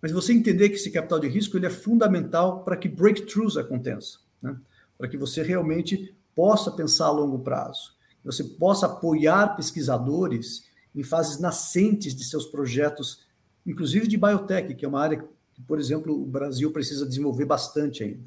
Mas 0.00 0.10
você 0.10 0.32
entender 0.32 0.70
que 0.70 0.76
esse 0.76 0.90
capital 0.90 1.20
de 1.20 1.28
risco 1.28 1.58
ele 1.58 1.66
é 1.66 1.70
fundamental 1.70 2.64
para 2.64 2.78
que 2.78 2.88
breakthroughs 2.88 3.58
aconteçam, 3.58 4.22
né? 4.40 4.56
para 4.96 5.06
que 5.06 5.18
você 5.18 5.42
realmente 5.42 6.16
possa 6.34 6.70
pensar 6.70 7.08
a 7.08 7.12
longo 7.12 7.40
prazo 7.40 8.00
você 8.24 8.44
possa 8.44 8.86
apoiar 8.86 9.56
pesquisadores 9.56 10.64
em 10.94 11.02
fases 11.02 11.38
nascentes 11.38 12.14
de 12.14 12.24
seus 12.24 12.46
projetos, 12.46 13.26
inclusive 13.66 14.06
de 14.06 14.16
biotech, 14.16 14.74
que 14.74 14.84
é 14.84 14.88
uma 14.88 15.00
área 15.00 15.24
que, 15.54 15.62
por 15.62 15.78
exemplo, 15.78 16.14
o 16.14 16.26
Brasil 16.26 16.70
precisa 16.72 17.06
desenvolver 17.06 17.44
bastante 17.44 18.04
ainda. 18.04 18.24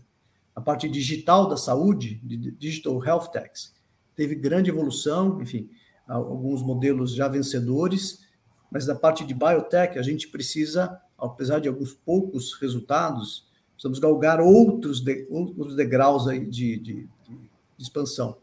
A 0.55 0.62
parte 0.62 0.88
digital 0.89 1.47
da 1.47 1.58
saúde, 1.58 2.19
de 2.23 2.51
digital 2.51 3.03
health 3.03 3.27
techs, 3.31 3.73
teve 4.15 4.36
grande 4.36 4.69
evolução, 4.69 5.41
enfim, 5.41 5.69
alguns 6.08 6.62
modelos 6.62 7.13
já 7.13 7.27
vencedores, 7.27 8.23
mas 8.71 8.86
da 8.86 8.95
parte 8.95 9.25
de 9.25 9.34
biotech 9.34 9.97
a 9.99 10.01
gente 10.01 10.27
precisa, 10.27 10.99
apesar 11.17 11.60
de 11.60 11.67
alguns 11.67 11.93
poucos 11.93 12.53
resultados, 12.53 13.47
precisamos 13.73 13.99
galgar 13.99 14.39
outros, 14.39 15.01
de, 15.01 15.27
outros 15.29 15.75
degraus 15.75 16.27
aí 16.27 16.45
de, 16.45 16.77
de, 16.77 17.10
de 17.27 17.49
expansão. 17.77 18.38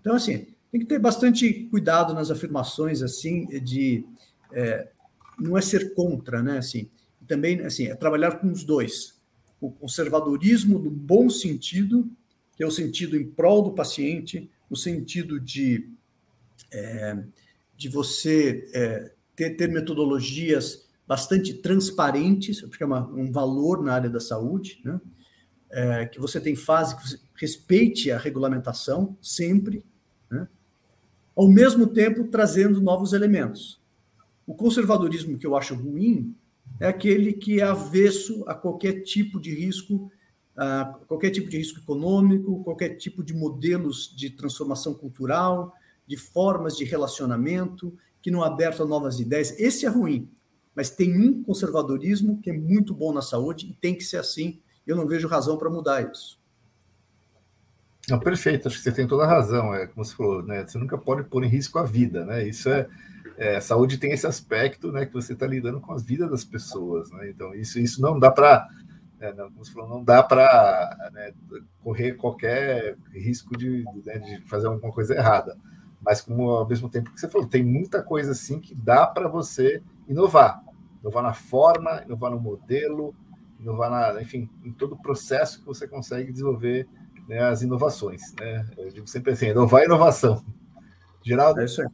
Então, 0.00 0.14
assim, 0.14 0.46
tem 0.70 0.80
que 0.80 0.86
ter 0.86 0.98
bastante 0.98 1.64
cuidado 1.70 2.14
nas 2.14 2.30
afirmações 2.30 3.02
assim 3.02 3.46
de 3.60 4.04
é, 4.52 4.88
não 5.38 5.56
é 5.56 5.60
ser 5.60 5.94
contra, 5.94 6.42
né? 6.42 6.58
Assim, 6.58 6.88
também 7.26 7.60
assim 7.60 7.86
é 7.86 7.94
trabalhar 7.94 8.38
com 8.40 8.50
os 8.50 8.64
dois, 8.64 9.18
o 9.60 9.70
conservadorismo 9.70 10.78
no 10.78 10.90
bom 10.90 11.28
sentido, 11.28 12.10
que 12.56 12.62
é 12.62 12.66
o 12.66 12.70
sentido 12.70 13.16
em 13.16 13.26
prol 13.26 13.62
do 13.62 13.72
paciente, 13.72 14.50
no 14.70 14.76
sentido 14.76 15.40
de 15.40 15.88
é, 16.72 17.18
de 17.76 17.88
você 17.88 18.70
é, 18.74 19.12
ter, 19.34 19.56
ter 19.56 19.68
metodologias 19.68 20.86
bastante 21.06 21.54
transparentes, 21.54 22.60
porque 22.60 22.82
é 22.82 22.86
uma, 22.86 23.08
um 23.08 23.32
valor 23.32 23.82
na 23.82 23.94
área 23.94 24.10
da 24.10 24.20
saúde, 24.20 24.80
né? 24.84 25.00
É, 25.72 26.06
que 26.06 26.20
você 26.20 26.40
tem 26.40 26.56
fase 26.56 26.96
que 26.96 27.08
você 27.08 27.20
respeite 27.36 28.10
a 28.10 28.18
regulamentação 28.18 29.16
sempre? 29.22 29.84
Ao 31.40 31.48
mesmo 31.48 31.86
tempo 31.86 32.24
trazendo 32.24 32.82
novos 32.82 33.14
elementos. 33.14 33.80
O 34.46 34.54
conservadorismo 34.54 35.38
que 35.38 35.46
eu 35.46 35.56
acho 35.56 35.74
ruim 35.74 36.36
é 36.78 36.86
aquele 36.86 37.32
que 37.32 37.60
é 37.60 37.64
avesso 37.64 38.44
a 38.46 38.54
qualquer 38.54 39.00
tipo 39.04 39.40
de 39.40 39.54
risco, 39.54 40.12
qualquer 41.08 41.30
tipo 41.30 41.48
de 41.48 41.56
risco 41.56 41.80
econômico, 41.80 42.62
qualquer 42.62 42.90
tipo 42.96 43.24
de 43.24 43.32
modelos 43.32 44.14
de 44.14 44.28
transformação 44.28 44.92
cultural, 44.92 45.72
de 46.06 46.18
formas 46.18 46.76
de 46.76 46.84
relacionamento, 46.84 47.96
que 48.20 48.30
não 48.30 48.44
é 48.44 48.46
aberto 48.46 48.82
a 48.82 48.86
novas 48.86 49.18
ideias. 49.18 49.58
Esse 49.58 49.86
é 49.86 49.88
ruim, 49.88 50.28
mas 50.74 50.90
tem 50.90 51.18
um 51.18 51.42
conservadorismo 51.42 52.38
que 52.42 52.50
é 52.50 52.52
muito 52.52 52.92
bom 52.92 53.14
na 53.14 53.22
saúde 53.22 53.66
e 53.66 53.72
tem 53.72 53.94
que 53.94 54.04
ser 54.04 54.18
assim. 54.18 54.60
Eu 54.86 54.94
não 54.94 55.06
vejo 55.06 55.26
razão 55.26 55.56
para 55.56 55.70
mudar 55.70 56.02
isso. 56.12 56.38
Não, 58.08 58.18
perfeito, 58.18 58.66
acho 58.66 58.78
que 58.78 58.82
você 58.82 58.92
tem 58.92 59.06
toda 59.06 59.24
a 59.24 59.28
razão. 59.28 59.74
É 59.74 59.86
como 59.86 60.04
você 60.04 60.14
falou, 60.14 60.42
né? 60.42 60.66
Você 60.66 60.78
nunca 60.78 60.96
pode 60.96 61.24
pôr 61.24 61.44
em 61.44 61.48
risco 61.48 61.78
a 61.78 61.84
vida, 61.84 62.24
né? 62.24 62.46
Isso 62.46 62.68
é, 62.68 62.88
é 63.36 63.60
saúde 63.60 63.98
tem 63.98 64.12
esse 64.12 64.26
aspecto, 64.26 64.90
né? 64.90 65.06
Que 65.06 65.12
você 65.12 65.32
está 65.32 65.46
lidando 65.46 65.80
com 65.80 65.92
as 65.92 66.02
vidas 66.02 66.30
das 66.30 66.44
pessoas, 66.44 67.10
né? 67.12 67.30
Então 67.30 67.54
isso, 67.54 67.78
isso 67.78 68.00
não 68.00 68.18
dá 68.18 68.30
para, 68.30 68.68
é, 69.20 69.32
não, 69.32 69.50
como 69.50 69.64
você 69.64 69.72
falou, 69.72 69.88
não 69.88 70.02
dá 70.02 70.22
para 70.22 71.10
né, 71.12 71.32
correr 71.82 72.14
qualquer 72.14 72.96
risco 73.12 73.56
de, 73.56 73.84
né, 74.04 74.18
de 74.18 74.40
fazer 74.46 74.66
alguma 74.66 74.92
coisa 74.92 75.14
errada. 75.14 75.56
Mas 76.00 76.22
como 76.22 76.50
ao 76.50 76.66
mesmo 76.66 76.88
tempo 76.88 77.12
que 77.12 77.20
você 77.20 77.28
falou, 77.28 77.46
tem 77.46 77.62
muita 77.62 78.02
coisa 78.02 78.32
assim 78.32 78.58
que 78.58 78.74
dá 78.74 79.06
para 79.06 79.28
você 79.28 79.82
inovar, 80.08 80.64
inovar 81.02 81.22
na 81.22 81.34
forma, 81.34 82.02
inovar 82.06 82.30
no 82.30 82.40
modelo, 82.40 83.14
inovar 83.60 83.90
na, 83.90 84.22
enfim, 84.22 84.48
em 84.64 84.72
todo 84.72 84.94
o 84.94 85.02
processo 85.02 85.60
que 85.60 85.66
você 85.66 85.86
consegue 85.86 86.32
desenvolver 86.32 86.88
né, 87.30 87.38
as 87.44 87.62
inovações. 87.62 88.34
Né? 88.40 88.66
Eu 88.76 88.90
digo 88.90 89.06
sempre 89.06 89.32
assim, 89.32 89.50
inovar 89.50 89.84
inovação. 89.84 90.44
Geraldo? 91.24 91.60
É 91.60 91.64
isso 91.64 91.80
aí. 91.80 91.88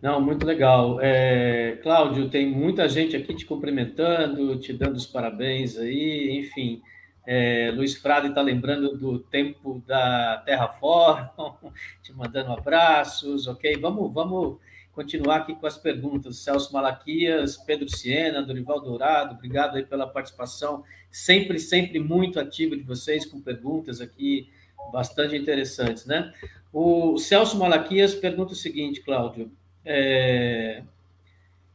Não, 0.00 0.18
muito 0.18 0.46
legal. 0.46 0.98
É, 1.02 1.78
Cláudio, 1.82 2.30
tem 2.30 2.50
muita 2.50 2.88
gente 2.88 3.14
aqui 3.14 3.34
te 3.34 3.44
cumprimentando, 3.44 4.58
te 4.58 4.72
dando 4.72 4.96
os 4.96 5.04
parabéns 5.04 5.76
aí, 5.76 6.38
enfim. 6.38 6.80
É, 7.26 7.70
Luiz 7.74 7.94
Frade 7.96 8.28
está 8.28 8.40
lembrando 8.40 8.96
do 8.96 9.18
tempo 9.18 9.82
da 9.86 10.42
Terra 10.46 10.68
Fora, 10.68 11.30
te 12.02 12.14
mandando 12.14 12.52
abraços, 12.52 13.46
ok? 13.46 13.76
Vamos, 13.78 14.10
vamos 14.10 14.58
continuar 14.96 15.36
aqui 15.36 15.54
com 15.54 15.66
as 15.66 15.76
perguntas. 15.76 16.38
Celso 16.38 16.72
Malaquias, 16.72 17.58
Pedro 17.58 17.86
Siena, 17.86 18.42
Dorival 18.42 18.80
Dourado, 18.80 19.34
obrigado 19.34 19.76
aí 19.76 19.84
pela 19.84 20.06
participação, 20.06 20.82
sempre, 21.10 21.58
sempre 21.60 22.00
muito 22.00 22.40
ativa 22.40 22.74
de 22.74 22.82
vocês, 22.82 23.26
com 23.26 23.38
perguntas 23.38 24.00
aqui 24.00 24.48
bastante 24.90 25.36
interessantes, 25.36 26.06
né? 26.06 26.32
O 26.72 27.18
Celso 27.18 27.58
Malaquias 27.58 28.14
pergunta 28.14 28.54
o 28.54 28.56
seguinte, 28.56 29.02
Cláudio, 29.02 29.52
é, 29.84 30.82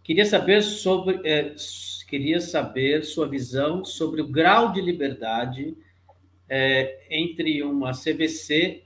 queria 0.03 0.25
saber 0.25 0.63
sobre, 0.63 1.21
é, 1.23 1.53
queria 2.07 2.41
saber 2.41 3.05
sua 3.05 3.27
visão 3.27 3.85
sobre 3.85 4.21
o 4.21 4.27
grau 4.27 4.71
de 4.71 4.81
liberdade 4.81 5.77
é, 6.49 7.05
entre 7.09 7.61
uma 7.61 7.91
CVC 7.91 8.83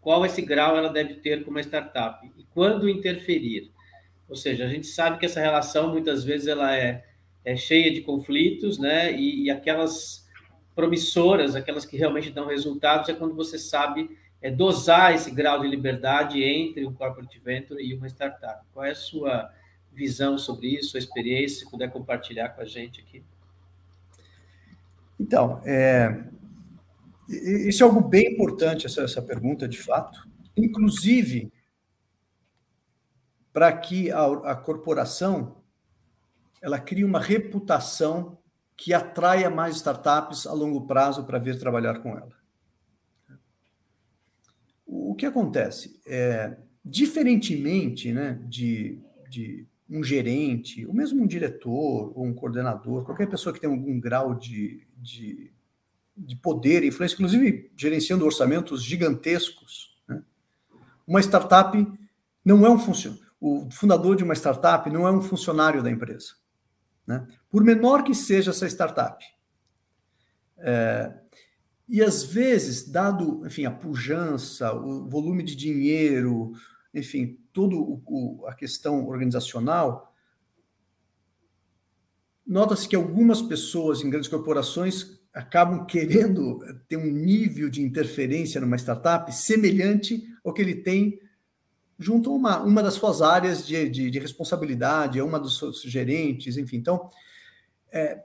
qual 0.00 0.24
esse 0.24 0.40
grau 0.40 0.76
ela 0.76 0.88
deve 0.88 1.14
ter 1.14 1.44
como 1.44 1.58
startup 1.58 2.26
quando 2.58 2.88
interferir. 2.88 3.70
Ou 4.28 4.34
seja, 4.34 4.64
a 4.64 4.68
gente 4.68 4.88
sabe 4.88 5.16
que 5.16 5.26
essa 5.26 5.40
relação 5.40 5.92
muitas 5.92 6.24
vezes 6.24 6.48
ela 6.48 6.76
é, 6.76 7.04
é 7.44 7.54
cheia 7.54 7.94
de 7.94 8.00
conflitos, 8.00 8.80
né? 8.80 9.12
E, 9.12 9.44
e, 9.44 9.50
aquelas 9.50 10.26
promissoras, 10.74 11.54
aquelas 11.54 11.86
que 11.86 11.96
realmente 11.96 12.32
dão 12.32 12.48
resultados, 12.48 13.08
é 13.08 13.14
quando 13.14 13.36
você 13.36 13.60
sabe 13.60 14.10
é, 14.42 14.50
dosar 14.50 15.14
esse 15.14 15.30
grau 15.30 15.60
de 15.60 15.68
liberdade 15.68 16.42
entre 16.42 16.84
um 16.84 16.92
corporate 16.92 17.38
venture 17.38 17.80
e 17.80 17.94
uma 17.94 18.08
startup. 18.08 18.66
Qual 18.74 18.84
é 18.84 18.90
a 18.90 18.96
sua 18.96 19.52
visão 19.92 20.36
sobre 20.36 20.66
isso, 20.66 20.90
sua 20.90 20.98
experiência, 20.98 21.60
se 21.60 21.70
puder 21.70 21.92
compartilhar 21.92 22.48
com 22.48 22.62
a 22.62 22.64
gente 22.64 23.00
aqui? 23.00 23.22
Então, 25.20 25.62
é, 25.64 26.24
isso 27.28 27.84
é 27.84 27.86
algo 27.86 28.00
bem 28.00 28.32
importante, 28.32 28.84
essa, 28.84 29.02
essa 29.02 29.22
pergunta, 29.22 29.68
de 29.68 29.78
fato. 29.78 30.26
Inclusive, 30.56 31.52
para 33.58 33.72
que 33.72 34.08
a, 34.12 34.24
a 34.24 34.54
corporação 34.54 35.56
ela 36.62 36.78
crie 36.78 37.02
uma 37.02 37.18
reputação 37.18 38.38
que 38.76 38.94
atraia 38.94 39.50
mais 39.50 39.74
startups 39.74 40.46
a 40.46 40.52
longo 40.52 40.86
prazo 40.86 41.24
para 41.24 41.40
vir 41.40 41.58
trabalhar 41.58 41.98
com 41.98 42.10
ela. 42.10 42.38
O 44.86 45.12
que 45.16 45.26
acontece? 45.26 46.00
É, 46.06 46.56
diferentemente 46.84 48.12
né, 48.12 48.40
de, 48.44 49.00
de 49.28 49.66
um 49.90 50.04
gerente, 50.04 50.86
ou 50.86 50.94
mesmo 50.94 51.24
um 51.24 51.26
diretor, 51.26 52.16
ou 52.16 52.24
um 52.24 52.34
coordenador, 52.34 53.04
qualquer 53.04 53.28
pessoa 53.28 53.52
que 53.52 53.58
tem 53.58 53.68
algum 53.68 53.98
grau 53.98 54.36
de, 54.36 54.86
de, 54.96 55.52
de 56.16 56.36
poder, 56.36 56.84
influência, 56.84 57.16
inclusive 57.16 57.72
gerenciando 57.76 58.24
orçamentos 58.24 58.84
gigantescos, 58.84 59.98
né, 60.06 60.22
uma 61.04 61.18
startup 61.18 61.76
não 62.44 62.64
é 62.64 62.70
um 62.70 62.78
funcionário 62.78 63.27
o 63.40 63.68
fundador 63.70 64.16
de 64.16 64.24
uma 64.24 64.34
startup 64.34 64.90
não 64.90 65.06
é 65.06 65.12
um 65.12 65.22
funcionário 65.22 65.82
da 65.82 65.90
empresa. 65.90 66.34
Né? 67.06 67.26
Por 67.48 67.64
menor 67.64 68.02
que 68.02 68.14
seja 68.14 68.50
essa 68.50 68.66
startup. 68.66 69.24
É, 70.58 71.12
e 71.88 72.02
às 72.02 72.22
vezes, 72.22 72.88
dado 72.88 73.46
enfim, 73.46 73.64
a 73.64 73.70
pujança, 73.70 74.72
o 74.74 75.08
volume 75.08 75.42
de 75.42 75.56
dinheiro, 75.56 76.52
enfim, 76.92 77.38
toda 77.52 77.76
a 78.46 78.54
questão 78.54 79.06
organizacional, 79.06 80.14
nota-se 82.46 82.88
que 82.88 82.96
algumas 82.96 83.40
pessoas 83.40 84.02
em 84.02 84.10
grandes 84.10 84.28
corporações 84.28 85.18
acabam 85.32 85.86
querendo 85.86 86.58
ter 86.88 86.96
um 86.96 87.10
nível 87.10 87.70
de 87.70 87.82
interferência 87.82 88.60
numa 88.60 88.76
startup 88.76 89.32
semelhante 89.34 90.26
ao 90.44 90.52
que 90.52 90.60
ele 90.60 90.74
tem 90.74 91.20
junto 91.98 92.30
a 92.30 92.34
uma, 92.34 92.62
uma 92.62 92.82
das 92.82 92.94
suas 92.94 93.20
áreas 93.20 93.66
de, 93.66 93.88
de, 93.88 94.10
de 94.10 94.18
responsabilidade, 94.18 95.18
a 95.18 95.24
uma 95.24 95.38
dos 95.38 95.58
seus 95.58 95.82
gerentes, 95.82 96.56
enfim. 96.56 96.76
Então, 96.76 97.10
é, 97.90 98.22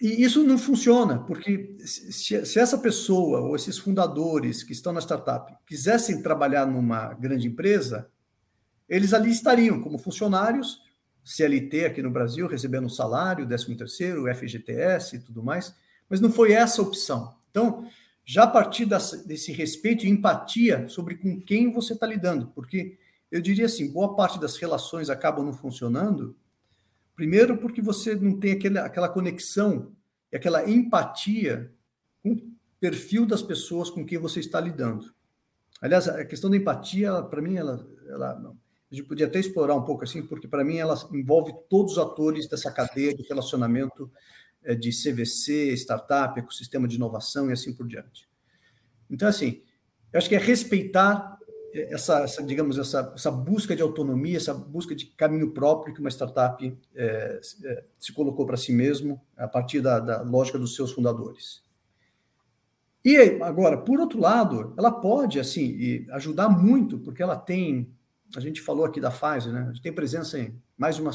e 0.00 0.22
isso 0.22 0.42
não 0.42 0.58
funciona, 0.58 1.20
porque 1.20 1.76
se, 1.86 2.44
se, 2.44 2.58
essa 2.58 2.76
pessoa 2.76 3.40
ou 3.40 3.54
esses 3.54 3.78
fundadores 3.78 4.62
que 4.62 4.72
estão 4.72 4.92
na 4.92 5.00
startup 5.00 5.56
quisessem 5.66 6.20
trabalhar 6.20 6.66
numa 6.66 7.14
grande 7.14 7.46
empresa, 7.46 8.10
eles 8.88 9.14
ali 9.14 9.30
estariam 9.30 9.80
como 9.80 9.96
funcionários, 9.96 10.82
CLT 11.24 11.86
aqui 11.86 12.02
no 12.02 12.10
Brasil, 12.10 12.46
recebendo 12.46 12.90
salário, 12.90 13.46
13 13.46 13.74
terceiro, 13.76 14.34
FGTS 14.34 15.16
e 15.16 15.20
tudo 15.20 15.42
mais, 15.42 15.74
mas 16.10 16.20
não 16.20 16.30
foi 16.30 16.52
essa 16.52 16.82
a 16.82 16.84
opção. 16.84 17.34
Então, 17.50 17.88
já 18.24 18.44
a 18.44 18.46
partir 18.46 18.86
desse 18.86 19.52
respeito 19.52 20.06
e 20.06 20.08
empatia 20.08 20.88
sobre 20.88 21.16
com 21.16 21.40
quem 21.40 21.72
você 21.72 21.92
está 21.92 22.06
lidando, 22.06 22.48
porque 22.54 22.98
eu 23.30 23.40
diria 23.40 23.66
assim, 23.66 23.92
boa 23.92 24.14
parte 24.16 24.40
das 24.40 24.56
relações 24.56 25.10
acabam 25.10 25.44
não 25.44 25.52
funcionando, 25.52 26.36
primeiro 27.14 27.58
porque 27.58 27.82
você 27.82 28.14
não 28.14 28.38
tem 28.38 28.52
aquele, 28.52 28.78
aquela 28.78 29.08
conexão 29.08 29.92
e 30.32 30.36
aquela 30.36 30.68
empatia 30.68 31.70
com 32.22 32.32
o 32.32 32.42
perfil 32.80 33.26
das 33.26 33.42
pessoas 33.42 33.90
com 33.90 34.04
quem 34.04 34.18
você 34.18 34.40
está 34.40 34.60
lidando. 34.60 35.14
Aliás, 35.80 36.08
a 36.08 36.24
questão 36.24 36.50
da 36.50 36.56
empatia, 36.56 37.22
para 37.22 37.42
mim, 37.42 37.56
ela, 37.56 37.86
ela 38.08 38.38
não. 38.38 38.52
a 38.90 38.94
gente 38.94 39.06
podia 39.06 39.26
até 39.26 39.38
explorar 39.38 39.74
um 39.74 39.84
pouco 39.84 40.04
assim, 40.04 40.22
porque 40.22 40.48
para 40.48 40.64
mim 40.64 40.78
ela 40.78 40.94
envolve 41.12 41.52
todos 41.68 41.92
os 41.92 41.98
atores 41.98 42.48
dessa 42.48 42.72
cadeia 42.72 43.14
de 43.14 43.22
relacionamento 43.24 44.10
de 44.72 44.90
CVC, 44.90 45.72
startup, 45.74 46.38
ecossistema 46.38 46.86
de 46.86 46.96
inovação 46.96 47.50
e 47.50 47.52
assim 47.52 47.74
por 47.74 47.86
diante. 47.86 48.28
Então, 49.10 49.28
assim, 49.28 49.62
eu 50.12 50.18
acho 50.18 50.28
que 50.28 50.34
é 50.34 50.38
respeitar 50.38 51.38
essa, 51.74 52.20
essa 52.20 52.42
digamos, 52.42 52.78
essa, 52.78 53.12
essa, 53.14 53.30
busca 53.30 53.74
de 53.74 53.82
autonomia, 53.82 54.36
essa 54.36 54.54
busca 54.54 54.94
de 54.94 55.06
caminho 55.06 55.50
próprio 55.50 55.92
que 55.92 56.00
uma 56.00 56.10
startup 56.10 56.78
é, 56.94 57.40
é, 57.64 57.84
se 57.98 58.12
colocou 58.12 58.46
para 58.46 58.56
si 58.56 58.72
mesmo 58.72 59.20
a 59.36 59.48
partir 59.48 59.80
da, 59.80 59.98
da, 59.98 60.22
lógica 60.22 60.58
dos 60.58 60.76
seus 60.76 60.92
fundadores. 60.92 61.62
E 63.04 63.16
agora, 63.42 63.76
por 63.76 64.00
outro 64.00 64.20
lado, 64.20 64.72
ela 64.78 64.90
pode 64.90 65.38
assim 65.38 66.06
ajudar 66.12 66.48
muito, 66.48 66.98
porque 67.00 67.22
ela 67.22 67.36
tem, 67.36 67.92
a 68.34 68.40
gente 68.40 68.62
falou 68.62 68.84
aqui 68.84 69.00
da 69.00 69.10
Pfizer, 69.10 69.52
né? 69.52 69.62
A 69.62 69.72
gente 69.72 69.82
tem 69.82 69.92
presença 69.92 70.38
em 70.38 70.58
mais 70.78 70.98
uma, 70.98 71.10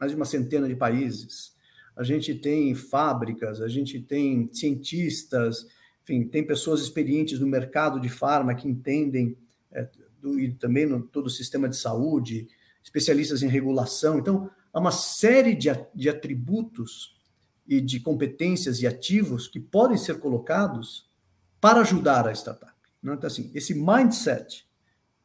mais 0.00 0.12
de 0.12 0.16
uma 0.16 0.24
centena 0.24 0.66
de 0.66 0.74
países 0.74 1.52
a 1.98 2.04
gente 2.04 2.32
tem 2.32 2.76
fábricas, 2.76 3.60
a 3.60 3.66
gente 3.66 4.00
tem 4.00 4.48
cientistas, 4.52 5.66
enfim, 6.04 6.22
tem 6.24 6.46
pessoas 6.46 6.80
experientes 6.80 7.40
no 7.40 7.46
mercado 7.46 8.00
de 8.00 8.08
farma 8.08 8.54
que 8.54 8.68
entendem 8.68 9.36
é, 9.72 9.88
do, 10.20 10.38
e 10.38 10.54
também 10.54 10.86
no 10.86 11.02
todo 11.02 11.26
o 11.26 11.30
sistema 11.30 11.68
de 11.68 11.76
saúde, 11.76 12.46
especialistas 12.84 13.42
em 13.42 13.48
regulação. 13.48 14.16
Então, 14.16 14.48
há 14.72 14.78
uma 14.78 14.92
série 14.92 15.56
de, 15.56 15.68
de 15.92 16.08
atributos 16.08 17.18
e 17.66 17.80
de 17.80 17.98
competências 17.98 18.80
e 18.80 18.86
ativos 18.86 19.48
que 19.48 19.58
podem 19.58 19.98
ser 19.98 20.20
colocados 20.20 21.10
para 21.60 21.80
ajudar 21.80 22.28
a 22.28 22.32
startup. 22.32 22.72
Não? 23.02 23.14
Então, 23.14 23.26
assim, 23.26 23.50
esse 23.52 23.74
mindset 23.74 24.64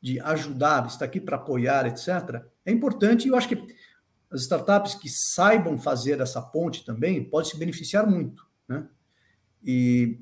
de 0.01 0.19
ajudar, 0.19 0.87
estar 0.87 1.05
aqui 1.05 1.21
para 1.21 1.35
apoiar, 1.35 1.85
etc., 1.85 2.43
é 2.65 2.71
importante 2.71 3.25
e 3.25 3.29
eu 3.29 3.35
acho 3.35 3.47
que 3.47 3.63
as 4.33 4.41
startups 4.41 4.95
que 4.95 5.07
saibam 5.07 5.77
fazer 5.77 6.19
essa 6.19 6.41
ponte 6.41 6.83
também 6.83 7.23
podem 7.23 7.51
se 7.51 7.57
beneficiar 7.57 8.09
muito, 8.09 8.45
né? 8.67 8.87
E 9.63 10.19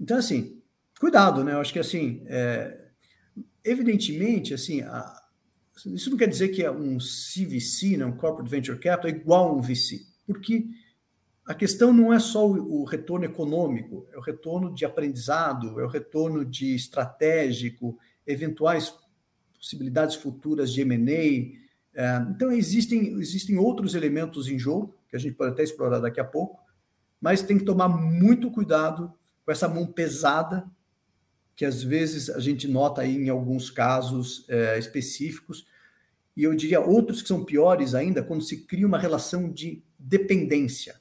então 0.00 0.16
assim, 0.16 0.60
cuidado, 0.98 1.44
né? 1.44 1.52
Eu 1.52 1.60
acho 1.60 1.72
que 1.72 1.78
assim, 1.78 2.22
é, 2.26 2.88
evidentemente, 3.62 4.54
assim, 4.54 4.80
a, 4.82 5.20
isso 5.86 6.10
não 6.10 6.16
quer 6.16 6.28
dizer 6.28 6.48
que 6.48 6.62
é 6.62 6.70
um 6.70 6.98
CVC, 6.98 7.96
né, 7.96 8.04
um 8.04 8.16
Corporate 8.16 8.50
Venture 8.50 8.78
Capital, 8.78 9.10
é 9.10 9.14
igual 9.14 9.48
a 9.48 9.52
um 9.52 9.60
VC, 9.60 10.00
porque 10.26 10.66
a 11.44 11.54
questão 11.54 11.92
não 11.92 12.12
é 12.12 12.20
só 12.20 12.48
o, 12.48 12.82
o 12.82 12.84
retorno 12.84 13.24
econômico, 13.24 14.06
é 14.12 14.18
o 14.18 14.20
retorno 14.20 14.72
de 14.72 14.84
aprendizado, 14.84 15.80
é 15.80 15.84
o 15.84 15.88
retorno 15.88 16.44
de 16.44 16.74
estratégico, 16.74 17.98
eventuais 18.26 18.94
possibilidades 19.58 20.16
futuras 20.16 20.72
de 20.72 20.80
M&A, 20.82 21.58
então, 22.30 22.50
existem, 22.50 23.14
existem 23.18 23.58
outros 23.58 23.94
elementos 23.94 24.48
em 24.48 24.58
jogo, 24.58 24.94
que 25.08 25.16
a 25.16 25.18
gente 25.18 25.34
pode 25.34 25.52
até 25.52 25.62
explorar 25.62 26.00
daqui 26.00 26.20
a 26.20 26.24
pouco, 26.24 26.60
mas 27.20 27.42
tem 27.42 27.58
que 27.58 27.64
tomar 27.64 27.88
muito 27.88 28.50
cuidado 28.50 29.12
com 29.44 29.52
essa 29.52 29.68
mão 29.68 29.86
pesada, 29.86 30.64
que 31.54 31.64
às 31.64 31.82
vezes 31.82 32.30
a 32.30 32.40
gente 32.40 32.66
nota 32.66 33.02
aí 33.02 33.16
em 33.16 33.28
alguns 33.28 33.70
casos 33.70 34.46
é, 34.48 34.78
específicos, 34.78 35.66
e 36.36 36.44
eu 36.44 36.54
diria 36.54 36.80
outros 36.80 37.20
que 37.20 37.28
são 37.28 37.44
piores 37.44 37.94
ainda, 37.94 38.22
quando 38.22 38.42
se 38.42 38.64
cria 38.64 38.86
uma 38.86 38.98
relação 38.98 39.50
de 39.50 39.82
dependência. 39.98 41.00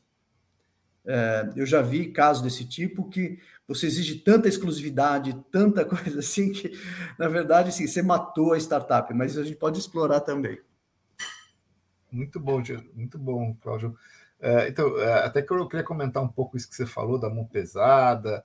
É, 1.06 1.49
eu 1.56 1.65
já 1.65 1.82
vi 1.82 2.12
casos 2.12 2.43
desse 2.43 2.65
tipo 2.65 3.10
que 3.10 3.39
você 3.67 3.88
exige 3.88 4.15
tanta 4.15 4.49
exclusividade, 4.49 5.36
tanta 5.49 5.84
coisa 5.86 6.19
assim, 6.19 6.51
que, 6.51 6.77
na 7.17 7.30
verdade, 7.30 7.69
assim, 7.69 7.88
você 7.88 8.01
matou 8.01 8.54
a 8.54 8.58
startup, 8.58 9.12
mas 9.13 9.38
a 9.38 9.43
gente 9.43 9.56
pode 9.56 9.80
explorar 9.80 10.19
também. 10.19 10.60
Muito 12.12 12.39
bom, 12.39 12.62
muito 12.93 13.17
bom, 13.17 13.56
Cláudio. 13.62 13.97
É, 14.39 14.67
então, 14.67 15.00
é, 15.00 15.26
até 15.26 15.41
que 15.41 15.52
eu 15.52 15.67
queria 15.67 15.86
comentar 15.86 16.21
um 16.21 16.28
pouco 16.28 16.58
isso 16.58 16.69
que 16.69 16.76
você 16.76 16.86
falou 16.86 17.19
da 17.19 17.30
mão 17.30 17.45
pesada. 17.45 18.43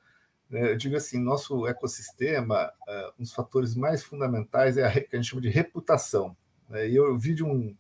Né? 0.49 0.73
Eu 0.73 0.77
digo 0.77 0.95
assim, 0.97 1.19
nosso 1.19 1.67
ecossistema, 1.67 2.73
é, 2.87 3.11
um 3.19 3.23
dos 3.23 3.33
fatores 3.33 3.75
mais 3.75 4.05
fundamentais 4.05 4.77
é 4.77 4.87
a 4.87 4.91
que 4.93 5.09
a 5.13 5.17
gente 5.17 5.31
chama 5.31 5.43
de 5.43 5.49
reputação. 5.49 6.37
Né? 6.69 6.89
E 6.91 6.97
eu 6.97 7.17
vi 7.19 7.35
de 7.35 7.43
um, 7.43 7.75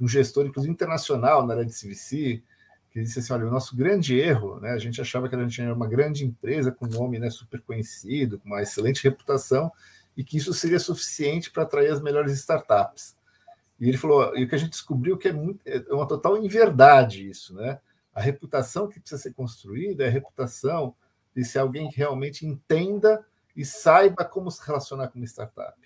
um 0.00 0.06
gestor, 0.06 0.46
inclusive 0.46 0.72
internacional, 0.72 1.46
na 1.46 1.54
área 1.54 1.66
de 1.66 1.72
CVC, 1.72 2.42
que 2.90 3.02
disse 3.02 3.18
assim, 3.18 3.32
olha, 3.32 3.46
o 3.46 3.50
nosso 3.50 3.76
grande 3.76 4.16
erro, 4.16 4.60
né, 4.60 4.70
a 4.70 4.78
gente 4.78 5.00
achava 5.00 5.28
que 5.28 5.34
a 5.34 5.38
gente 5.42 5.60
era 5.60 5.74
uma 5.74 5.88
grande 5.88 6.24
empresa 6.24 6.70
com 6.70 6.86
um 6.86 6.88
nome 6.88 7.18
né, 7.18 7.28
super 7.28 7.60
conhecido, 7.60 8.38
com 8.38 8.46
uma 8.46 8.62
excelente 8.62 9.02
reputação, 9.02 9.72
e 10.16 10.22
que 10.22 10.36
isso 10.36 10.54
seria 10.54 10.78
suficiente 10.78 11.50
para 11.50 11.64
atrair 11.64 11.90
as 11.90 12.00
melhores 12.00 12.32
startups. 12.34 13.16
E 13.78 13.88
ele 13.88 13.98
falou, 13.98 14.36
e 14.36 14.44
o 14.44 14.48
que 14.48 14.54
a 14.54 14.58
gente 14.58 14.70
descobriu 14.70 15.16
que 15.16 15.28
é, 15.28 15.32
muito, 15.32 15.60
é 15.66 15.92
uma 15.92 16.06
total 16.06 16.36
inverdade 16.42 17.28
isso, 17.28 17.54
né? 17.54 17.80
A 18.14 18.20
reputação 18.20 18.88
que 18.88 19.00
precisa 19.00 19.20
ser 19.20 19.34
construída 19.34 20.04
é 20.04 20.06
a 20.06 20.10
reputação 20.10 20.94
de 21.34 21.44
ser 21.44 21.58
alguém 21.58 21.88
que 21.90 21.96
realmente 21.96 22.46
entenda 22.46 23.24
e 23.56 23.64
saiba 23.64 24.24
como 24.24 24.50
se 24.50 24.64
relacionar 24.64 25.08
com 25.08 25.18
uma 25.18 25.26
startup. 25.26 25.76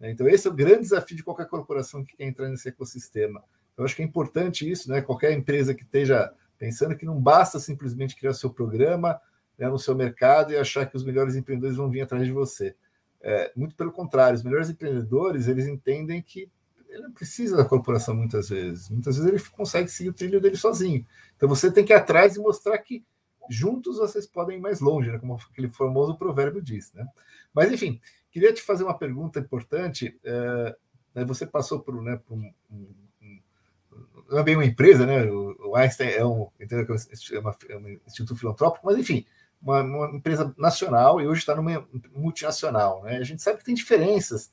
Né? 0.00 0.10
Então, 0.10 0.28
esse 0.28 0.48
é 0.48 0.50
o 0.50 0.54
grande 0.54 0.80
desafio 0.80 1.16
de 1.16 1.22
qualquer 1.22 1.46
corporação 1.46 2.04
que 2.04 2.16
quer 2.16 2.24
entrar 2.24 2.48
nesse 2.48 2.68
ecossistema. 2.68 3.42
Eu 3.76 3.84
acho 3.84 3.94
que 3.94 4.02
é 4.02 4.04
importante 4.04 4.68
isso, 4.68 4.90
né? 4.90 5.00
Qualquer 5.00 5.32
empresa 5.32 5.72
que 5.72 5.84
esteja 5.84 6.32
pensando 6.58 6.96
que 6.96 7.06
não 7.06 7.20
basta 7.20 7.60
simplesmente 7.60 8.16
criar 8.16 8.34
seu 8.34 8.50
programa 8.50 9.20
né, 9.56 9.68
no 9.68 9.78
seu 9.78 9.94
mercado 9.94 10.52
e 10.52 10.56
achar 10.56 10.86
que 10.86 10.96
os 10.96 11.04
melhores 11.04 11.36
empreendedores 11.36 11.76
vão 11.76 11.88
vir 11.88 12.00
atrás 12.00 12.26
de 12.26 12.32
você. 12.32 12.74
É, 13.20 13.52
muito 13.54 13.76
pelo 13.76 13.92
contrário, 13.92 14.36
os 14.36 14.42
melhores 14.42 14.68
empreendedores 14.68 15.46
eles 15.46 15.66
entendem 15.66 16.20
que 16.20 16.50
ele 16.88 17.02
não 17.02 17.12
precisa 17.12 17.56
da 17.56 17.64
corporação 17.64 18.14
muitas 18.14 18.48
vezes. 18.48 18.88
Muitas 18.88 19.16
vezes 19.16 19.30
ele 19.30 19.42
consegue 19.50 19.88
seguir 19.88 20.10
o 20.10 20.14
trilho 20.14 20.40
dele 20.40 20.56
sozinho. 20.56 21.06
Então 21.36 21.48
você 21.48 21.70
tem 21.70 21.84
que 21.84 21.92
ir 21.92 21.96
atrás 21.96 22.36
e 22.36 22.40
mostrar 22.40 22.78
que 22.78 23.04
juntos 23.48 23.96
vocês 23.98 24.26
podem 24.26 24.58
ir 24.58 24.60
mais 24.60 24.80
longe, 24.80 25.10
né? 25.10 25.18
como 25.18 25.38
aquele 25.50 25.68
famoso 25.68 26.16
provérbio 26.16 26.62
diz. 26.62 26.92
Né? 26.92 27.06
Mas, 27.52 27.72
enfim, 27.72 28.00
queria 28.30 28.52
te 28.52 28.62
fazer 28.62 28.84
uma 28.84 28.96
pergunta 28.96 29.38
importante. 29.38 30.18
É, 30.22 30.76
né, 31.14 31.24
você 31.24 31.46
passou 31.46 31.80
por, 31.80 32.02
né, 32.02 32.16
por 32.16 32.34
um, 32.34 32.52
um, 32.70 33.40
Não 34.30 34.38
é 34.38 34.42
bem 34.42 34.56
uma 34.56 34.64
empresa, 34.64 35.06
né? 35.06 35.24
O, 35.24 35.74
Einstein 35.74 36.10
é 36.10 36.24
um, 36.24 36.48
é, 36.58 37.38
uma, 37.38 37.56
é 37.68 37.76
um 37.76 38.00
instituto 38.06 38.36
filantrópico, 38.36 38.86
mas, 38.86 38.98
enfim, 38.98 39.24
uma, 39.60 39.82
uma 39.82 40.16
empresa 40.16 40.54
nacional 40.56 41.20
e 41.20 41.26
hoje 41.26 41.40
está 41.40 41.54
numa 41.54 41.86
multinacional. 42.14 43.02
Né? 43.02 43.16
A 43.16 43.24
gente 43.24 43.42
sabe 43.42 43.58
que 43.58 43.64
tem 43.64 43.74
diferenças 43.74 44.50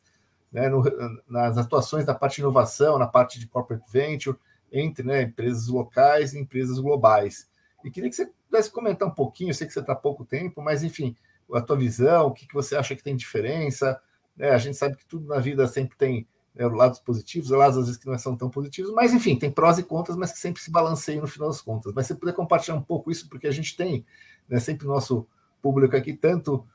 né, 0.56 0.70
no, 0.70 0.82
nas 1.28 1.58
atuações 1.58 2.06
da 2.06 2.15
parte 2.15 2.36
de 2.36 2.41
inovação, 2.41 2.98
na 2.98 3.06
parte 3.06 3.38
de 3.38 3.46
corporate 3.46 3.84
venture, 3.91 4.38
entre 4.72 5.06
né, 5.06 5.24
empresas 5.24 5.68
locais 5.68 6.34
e 6.34 6.39
empresas 6.39 6.80
globais. 6.80 7.50
E 7.84 7.91
queria 7.91 8.10
que 8.10 8.15
você 8.15 8.32
pudesse 8.50 8.72
comentar 8.72 9.06
um 9.06 9.12
pouquinho, 9.12 9.50
eu 9.50 9.54
sei 9.54 9.68
que 9.68 9.74
você 9.74 9.82
está 9.82 9.91
há 9.91 9.98
pouco 9.98 10.24
tempo, 10.24 10.62
mas 10.62 10.82
enfim, 10.82 11.13
a 11.54 11.60
tua 11.60 11.76
visão, 11.76 12.28
o 12.28 12.32
que, 12.32 12.48
que 12.48 12.54
você 12.54 12.78
acha 12.78 12.96
que 12.96 13.04
tem 13.04 13.18
diferença. 13.18 14.00
Né? 14.36 14.50
A 14.52 14.58
gente 14.58 14.78
sabe 14.78 14.96
que 14.96 15.06
tudo 15.06 15.28
na 15.28 15.39
vida 15.39 15.68
sempre 15.68 15.98
tem 15.98 16.26
né, 16.56 16.65
lados 16.68 17.00
positivos, 17.00 17.50
lados 17.50 17.78
às 17.78 17.86
vezes 17.88 18.02
que 18.02 18.08
não 18.08 18.18
são 18.18 18.38
tão 18.38 18.50
positivos, 18.50 18.94
mas 18.94 19.13
enfim, 19.13 19.38
tem 19.38 19.52
prós 19.52 19.78
e 19.78 19.84
contras, 19.84 20.18
mas 20.18 20.32
que 20.32 20.39
sempre 20.39 20.63
se 20.63 20.72
balanceiam 20.72 21.22
no 21.22 21.28
final 21.28 21.50
das 21.50 21.60
contas. 21.60 21.91
Mas 21.94 22.08
se 22.08 22.13
você 22.13 22.20
puder 22.20 22.34
compartilhar 22.34 22.76
um 22.76 22.82
pouco 22.82 23.12
isso, 23.12 23.28
porque 23.28 23.46
a 23.46 23.52
gente 23.52 23.76
tem 23.76 24.06
né, 24.48 24.58
sempre 24.62 24.88
nosso 24.88 25.28
público 25.62 25.98
aqui, 25.98 26.13
tanto 26.13 26.65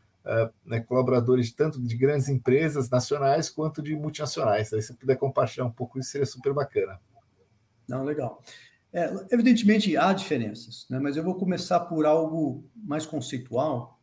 né, 0.65 0.81
colaboradores 0.81 1.53
tanto 1.53 1.81
de 1.81 1.97
grandes 1.97 2.29
empresas 2.29 2.91
nacionais 2.91 3.49
quanto 3.49 3.83
de 3.83 3.95
multinacionais. 3.97 4.73
Aí 4.73 4.83
se 4.83 4.95
puder 4.95 5.17
compartilhar 5.17 5.65
um 5.65 5.73
pouco 5.73 5.99
isso, 5.99 6.11
seria 6.11 6.27
super 6.27 6.53
bacana. 6.53 7.01
Não, 7.89 8.05
legal. 8.05 8.43
É, 8.93 9.13
evidentemente 9.31 9.97
há 9.97 10.13
diferenças, 10.13 10.87
né, 10.91 10.99
mas 10.99 11.17
eu 11.17 11.23
vou 11.23 11.37
começar 11.37 11.81
por 11.81 12.05
algo 12.05 12.69
mais 12.75 13.07
conceitual, 13.07 14.01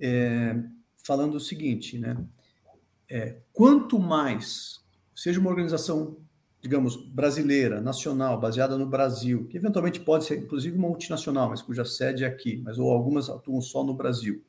é, 0.00 0.56
falando 1.04 1.36
o 1.36 1.40
seguinte, 1.40 1.98
né? 1.98 2.16
É, 3.10 3.38
quanto 3.52 3.98
mais 3.98 4.80
seja 5.14 5.40
uma 5.40 5.48
organização, 5.48 6.18
digamos, 6.60 6.96
brasileira, 6.96 7.80
nacional, 7.80 8.38
baseada 8.38 8.76
no 8.76 8.86
Brasil, 8.86 9.46
que 9.46 9.56
eventualmente 9.56 10.00
pode 10.00 10.24
ser 10.24 10.38
inclusive 10.38 10.76
uma 10.76 10.88
multinacional, 10.88 11.48
mas 11.48 11.62
cuja 11.62 11.84
sede 11.84 12.24
é 12.24 12.26
aqui, 12.26 12.60
mas 12.62 12.78
ou 12.78 12.90
algumas 12.90 13.30
atuam 13.30 13.60
só 13.60 13.82
no 13.82 13.94
Brasil 13.94 14.44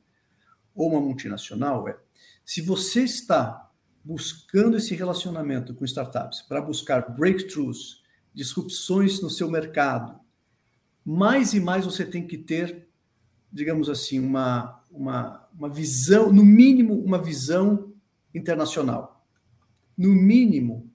ou 0.80 0.88
uma 0.88 1.00
multinacional 1.00 1.86
é 1.86 1.98
se 2.42 2.62
você 2.62 3.04
está 3.04 3.70
buscando 4.02 4.78
esse 4.78 4.94
relacionamento 4.94 5.74
com 5.74 5.84
startups 5.84 6.40
para 6.40 6.62
buscar 6.62 7.14
breakthroughs, 7.14 8.00
disrupções 8.32 9.20
no 9.20 9.28
seu 9.28 9.50
mercado, 9.50 10.18
mais 11.04 11.52
e 11.52 11.60
mais 11.60 11.84
você 11.84 12.02
tem 12.02 12.26
que 12.26 12.38
ter, 12.38 12.88
digamos 13.52 13.90
assim, 13.90 14.18
uma, 14.18 14.82
uma, 14.90 15.46
uma 15.52 15.68
visão, 15.68 16.32
no 16.32 16.44
mínimo, 16.44 16.98
uma 16.98 17.18
visão 17.18 17.92
internacional. 18.34 19.26
No 19.98 20.08
mínimo, 20.08 20.90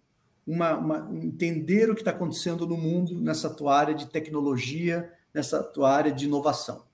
uma, 0.47 0.75
uma, 0.77 1.23
entender 1.23 1.91
o 1.91 1.93
que 1.93 2.01
está 2.01 2.09
acontecendo 2.09 2.65
no 2.65 2.75
mundo 2.75 3.21
nessa 3.21 3.51
tua 3.51 3.77
área 3.77 3.93
de 3.93 4.07
tecnologia, 4.07 5.13
nessa 5.31 5.61
tua 5.61 5.91
área 5.91 6.11
de 6.11 6.25
inovação. 6.25 6.85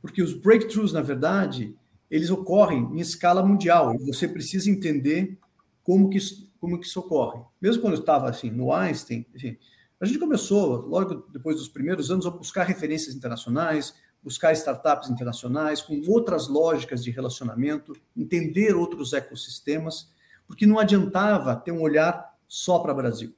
Porque 0.00 0.22
os 0.22 0.32
breakthroughs, 0.32 0.92
na 0.92 1.02
verdade, 1.02 1.76
eles 2.12 2.28
ocorrem 2.28 2.90
em 2.92 3.00
escala 3.00 3.42
mundial. 3.42 3.96
Você 4.00 4.28
precisa 4.28 4.70
entender 4.70 5.38
como 5.82 6.10
que 6.10 6.18
isso, 6.18 6.52
como 6.60 6.78
que 6.78 6.86
isso 6.86 7.00
ocorre. 7.00 7.40
Mesmo 7.58 7.80
quando 7.80 7.94
eu 7.94 8.00
estava 8.00 8.28
assim 8.28 8.50
no 8.50 8.70
Einstein, 8.70 9.24
enfim, 9.34 9.56
a 9.98 10.04
gente 10.04 10.18
começou 10.18 10.86
logo 10.86 11.26
depois 11.32 11.56
dos 11.56 11.70
primeiros 11.70 12.10
anos 12.10 12.26
a 12.26 12.30
buscar 12.30 12.64
referências 12.64 13.14
internacionais, 13.14 13.94
buscar 14.22 14.52
startups 14.52 15.08
internacionais 15.08 15.80
com 15.80 16.02
outras 16.06 16.48
lógicas 16.48 17.02
de 17.02 17.10
relacionamento, 17.10 17.96
entender 18.14 18.76
outros 18.76 19.14
ecossistemas, 19.14 20.10
porque 20.46 20.66
não 20.66 20.78
adiantava 20.78 21.56
ter 21.56 21.72
um 21.72 21.80
olhar 21.80 22.36
só 22.46 22.78
para 22.78 22.92
o 22.92 22.96
Brasil. 22.96 23.34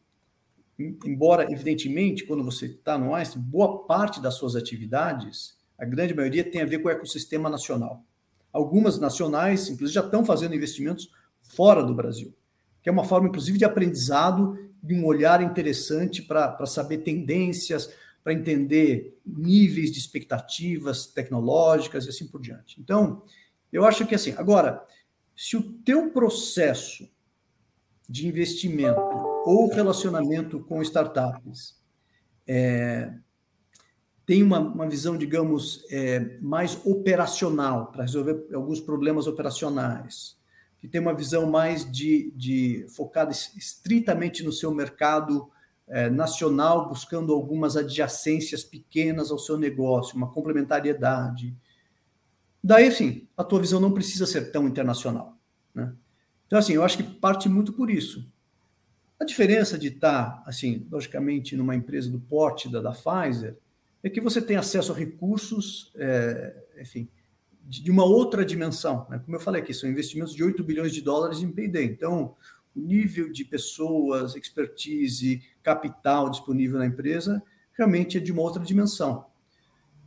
Embora, 0.77 1.45
evidentemente, 1.45 2.25
quando 2.25 2.43
você 2.43 2.67
está 2.67 2.99
no 2.99 3.15
Einstein, 3.15 3.41
boa 3.41 3.85
parte 3.85 4.21
das 4.21 4.35
suas 4.35 4.57
atividades, 4.57 5.57
a 5.79 5.85
grande 5.85 6.13
maioria 6.13 6.43
tem 6.43 6.61
a 6.61 6.67
ver 6.67 6.81
com 6.81 6.89
o 6.89 6.91
ecossistema 6.91 7.49
nacional. 7.49 8.05
Algumas 8.55 9.01
nacionais, 9.01 9.69
inclusive, 9.69 9.97
já 9.97 10.01
estão 10.01 10.25
fazendo 10.25 10.55
investimentos 10.55 11.11
fora 11.43 11.83
do 11.83 11.93
Brasil, 11.93 12.33
que 12.81 12.89
é 12.89 12.93
uma 12.93 13.03
forma, 13.03 13.27
inclusive, 13.27 13.59
de 13.59 13.65
aprendizado, 13.65 14.57
de 14.81 14.95
um 14.95 15.05
olhar 15.05 15.43
interessante 15.43 16.23
para 16.23 16.65
saber 16.65 16.99
tendências, 16.99 17.93
para 18.23 18.33
entender 18.33 19.19
níveis 19.27 19.91
de 19.91 19.99
expectativas 19.99 21.05
tecnológicas 21.05 22.07
e 22.07 22.11
assim 22.11 22.29
por 22.29 22.41
diante. 22.41 22.81
Então, 22.81 23.25
eu 23.73 23.85
acho 23.85 24.07
que 24.07 24.15
assim, 24.15 24.33
agora, 24.39 24.87
se 25.37 25.57
o 25.57 25.73
teu 25.81 26.11
processo 26.11 27.11
de 28.09 28.29
investimento 28.29 29.01
ou 29.45 29.69
relacionamento 29.69 30.61
com 30.61 30.81
startups 30.81 31.83
é, 32.47 33.13
tem 34.27 34.43
uma, 34.43 34.59
uma 34.59 34.89
visão, 34.89 35.19
digamos, 35.19 35.85
é, 35.91 36.39
mais 36.41 36.81
operacional, 36.85 37.93
para 37.93 38.03
resolver 38.03 38.47
alguns 38.55 38.81
problemas 38.81 39.27
operacionais, 39.27 40.37
que 40.81 40.89
tem 40.89 41.01
uma 41.01 41.15
visão 41.15 41.51
mais 41.51 41.91
de, 41.91 42.33
de 42.35 42.87
focada 42.95 43.31
estritamente 43.33 44.43
no 44.43 44.53
seu 44.53 44.73
mercado 44.75 45.51
é, 45.87 46.09
nacional, 46.09 46.89
buscando 46.89 47.35
algumas 47.35 47.77
adjacências 47.77 48.65
pequenas 48.65 49.31
ao 49.31 49.39
seu 49.39 49.59
negócio, 49.59 50.17
uma 50.17 50.31
complementariedade. 50.31 51.55
Daí, 52.63 52.87
assim, 52.87 53.29
a 53.37 53.45
tua 53.45 53.61
visão 53.61 53.79
não 53.79 53.93
precisa 53.93 54.27
ser 54.27 54.51
tão 54.51 54.67
internacional. 54.67 55.39
Né? 55.75 55.93
Então, 56.47 56.59
assim, 56.59 56.73
eu 56.73 56.83
acho 56.83 56.97
que 56.97 57.03
parte 57.03 57.47
muito 57.47 57.75
por 57.75 57.91
isso. 57.91 58.27
A 59.21 59.25
diferença 59.25 59.79
de 59.79 59.89
estar, 59.89 60.43
assim, 60.47 60.87
logicamente, 60.91 61.57
numa 61.57 61.77
empresa 61.77 62.11
do 62.11 62.21
porte 62.21 62.71
da, 62.71 62.81
da 62.81 62.93
Pfizer 62.93 63.59
é 64.05 64.11
que 64.11 64.21
você 64.21 64.41
tem 64.41 64.57
acesso 64.57 64.93
a 64.93 64.95
recursos, 64.95 65.91
é, 65.97 66.55
enfim, 66.79 67.09
de 67.67 67.91
uma 67.91 68.05
outra 68.05 68.45
dimensão. 68.45 69.07
Né? 69.09 69.19
Como 69.19 69.35
eu 69.35 69.41
falei 69.41 69.63
aqui, 69.63 69.73
são 69.73 69.89
investimentos 69.89 70.35
de 70.35 70.45
8 70.45 70.63
bilhões 70.63 70.93
de 70.93 71.01
dólares 71.01 71.41
em 71.41 71.51
P&D. 71.51 71.85
Então, 71.85 72.37
o 72.77 72.81
nível 72.81 73.33
de 73.33 73.45
pessoas, 73.45 74.37
expertise, 74.37 75.43
capital 75.63 76.29
disponível 76.29 76.79
na 76.79 76.87
empresa 76.87 77.43
realmente 77.73 78.19
é 78.19 78.21
de 78.21 78.31
uma 78.31 78.43
outra 78.43 78.63
dimensão. 78.63 79.25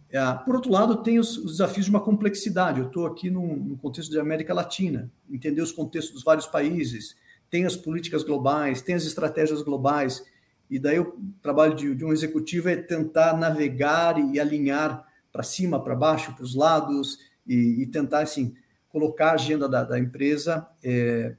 É, 0.10 0.20
por 0.46 0.56
outro 0.56 0.72
lado, 0.72 1.02
tem 1.02 1.18
os, 1.18 1.36
os, 1.38 1.54
desafios 1.54 1.86
de 1.86 1.92
uma 1.92 2.00
complexidade. 2.00 2.80
Eu 2.80 2.88
estou 2.88 3.08
aqui 3.08 3.30
num, 3.30 3.76
contexto 3.78 4.12
de 4.12 4.20
América 4.20 4.54
Latina, 4.54 5.12
entender 5.30 5.62
os 5.62 5.72
contextos 5.72 6.14
dos 6.14 6.24
vários 6.24 6.46
países, 6.46 7.16
tem 7.50 7.66
as 7.66 7.76
políticas 7.76 8.24
globais, 8.24 8.82
tem 8.82 8.96
as 8.96 9.06
estratégias 9.06 9.62
globais. 9.62 10.24
E 10.70 10.78
daí 10.80 11.00
o 11.00 11.18
trabalho 11.42 11.76
de, 11.76 11.96
de 11.96 12.04
um 12.04 12.12
executivo 12.12 12.70
é 12.70 12.76
tentar 12.76 13.38
navegar 13.38 14.20
e 14.20 14.40
alinhar 14.40 15.06
para 15.32 15.44
cima, 15.44 15.82
para 15.82 15.96
baixo, 15.96 16.34
para 16.34 16.44
os 16.44 16.56
lados, 16.56 17.20
e, 17.46 17.82
e, 17.82 17.86
tentar, 17.88 18.20
assim, 18.20 18.54
colocar 18.90 19.30
a 19.30 19.34
agenda 19.34 19.70
da, 19.70 19.84
da 19.84 19.98
empresa, 19.98 20.68
é, 20.84 21.36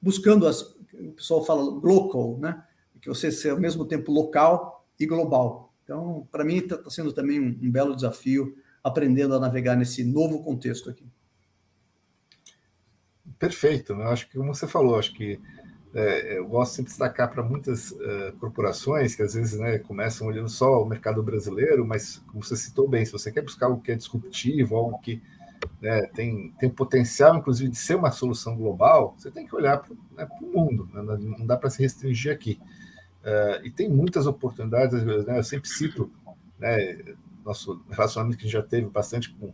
buscando, 0.00 0.46
as, 0.46 0.62
o 0.62 1.12
pessoal 1.14 1.44
fala 1.44 1.62
local, 1.62 2.38
né? 2.38 2.62
Que 3.00 3.08
você 3.08 3.30
ser 3.30 3.50
ao 3.50 3.60
mesmo 3.60 3.84
tempo 3.84 4.12
local 4.12 4.86
e 4.98 5.06
global. 5.06 5.72
Então, 5.84 6.26
para 6.30 6.44
mim, 6.44 6.58
está 6.58 6.76
tá 6.76 6.90
sendo 6.90 7.12
também 7.12 7.40
um, 7.40 7.58
um 7.62 7.70
belo 7.70 7.94
desafio 7.94 8.56
aprendendo 8.82 9.34
a 9.34 9.40
navegar 9.40 9.76
nesse 9.76 10.02
novo 10.04 10.42
contexto 10.42 10.90
aqui. 10.90 11.04
Perfeito. 13.38 13.92
Eu 13.92 14.08
acho 14.08 14.28
que, 14.28 14.38
como 14.38 14.54
você 14.54 14.66
falou, 14.66 14.98
acho 14.98 15.12
que 15.14 15.40
é, 15.94 16.38
eu 16.38 16.46
gosto 16.46 16.72
sempre 16.72 16.84
de 16.84 16.90
destacar 16.90 17.30
para 17.30 17.42
muitas 17.42 17.90
uh, 17.90 18.32
corporações 18.40 19.14
que 19.14 19.22
às 19.22 19.34
vezes 19.34 19.58
né, 19.58 19.78
começam 19.78 20.26
olhando 20.26 20.48
só 20.48 20.82
o 20.82 20.86
mercado 20.86 21.22
brasileiro, 21.22 21.86
mas 21.86 22.22
como 22.28 22.42
você 22.42 22.56
citou 22.56 22.88
bem, 22.88 23.04
se 23.04 23.12
você 23.12 23.30
quer 23.30 23.42
buscar 23.42 23.66
algo 23.66 23.82
que 23.82 23.92
é 23.92 23.94
disruptivo, 23.94 24.74
algo 24.74 24.98
que 25.00 25.22
né, 25.80 26.06
tem, 26.14 26.52
tem 26.58 26.70
potencial, 26.70 27.36
inclusive, 27.36 27.70
de 27.70 27.76
ser 27.76 27.94
uma 27.96 28.10
solução 28.10 28.56
global, 28.56 29.14
você 29.18 29.30
tem 29.30 29.46
que 29.46 29.54
olhar 29.54 29.78
para 29.78 29.94
né, 30.16 30.28
o 30.40 30.46
mundo, 30.46 30.88
né, 30.94 31.02
não 31.02 31.44
dá 31.44 31.56
para 31.58 31.68
se 31.68 31.82
restringir 31.82 32.32
aqui. 32.32 32.58
Uh, 33.22 33.64
e 33.66 33.70
tem 33.70 33.88
muitas 33.88 34.26
oportunidades, 34.26 35.02
né, 35.04 35.38
eu 35.38 35.44
sempre 35.44 35.68
cito 35.68 36.10
né, 36.58 36.98
nosso 37.44 37.82
relacionamento 37.90 38.38
que 38.38 38.44
a 38.44 38.46
gente 38.46 38.54
já 38.54 38.62
teve 38.62 38.88
bastante 38.88 39.30
com 39.34 39.52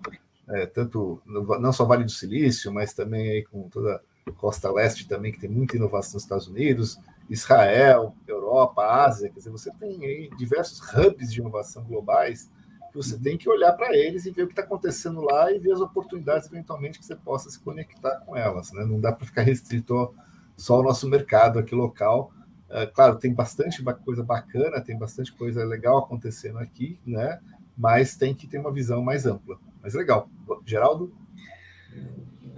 é, 0.50 0.64
tanto 0.64 1.20
não 1.26 1.72
só 1.74 1.84
Vale 1.84 2.04
do 2.04 2.10
Silício, 2.10 2.72
mas 2.72 2.94
também 2.94 3.28
aí 3.28 3.44
com 3.44 3.68
toda 3.68 4.00
Costa 4.32 4.70
Leste 4.70 5.06
também, 5.06 5.32
que 5.32 5.40
tem 5.40 5.50
muita 5.50 5.76
inovação 5.76 6.14
nos 6.14 6.22
Estados 6.22 6.48
Unidos, 6.48 6.98
Israel, 7.28 8.14
Europa, 8.26 8.82
Ásia, 8.82 9.28
quer 9.28 9.38
dizer, 9.38 9.50
você 9.50 9.70
tem 9.72 10.04
aí 10.04 10.30
diversos 10.36 10.80
hubs 10.94 11.32
de 11.32 11.40
inovação 11.40 11.84
globais 11.84 12.50
que 12.90 12.96
você 12.96 13.18
tem 13.18 13.36
que 13.36 13.48
olhar 13.48 13.72
para 13.72 13.94
eles 13.94 14.24
e 14.24 14.30
ver 14.30 14.44
o 14.44 14.46
que 14.46 14.52
está 14.52 14.62
acontecendo 14.62 15.20
lá 15.20 15.52
e 15.52 15.58
ver 15.58 15.72
as 15.72 15.80
oportunidades 15.80 16.48
eventualmente 16.48 16.98
que 16.98 17.04
você 17.04 17.14
possa 17.14 17.50
se 17.50 17.60
conectar 17.60 18.16
com 18.20 18.34
elas. 18.36 18.72
Né? 18.72 18.84
Não 18.84 18.98
dá 18.98 19.12
para 19.12 19.26
ficar 19.26 19.42
restrito 19.42 20.14
só 20.56 20.76
ao 20.76 20.82
nosso 20.82 21.08
mercado 21.08 21.58
aqui 21.58 21.74
local. 21.74 22.32
É, 22.70 22.86
claro, 22.86 23.16
tem 23.16 23.32
bastante 23.32 23.82
coisa 24.04 24.22
bacana, 24.22 24.80
tem 24.80 24.98
bastante 24.98 25.32
coisa 25.32 25.64
legal 25.64 25.98
acontecendo 25.98 26.58
aqui, 26.58 26.98
né? 27.06 27.40
Mas 27.76 28.16
tem 28.16 28.34
que 28.34 28.46
ter 28.46 28.58
uma 28.58 28.72
visão 28.72 29.02
mais 29.02 29.24
ampla. 29.24 29.58
Mas 29.82 29.94
legal. 29.94 30.28
Geraldo? 30.66 31.12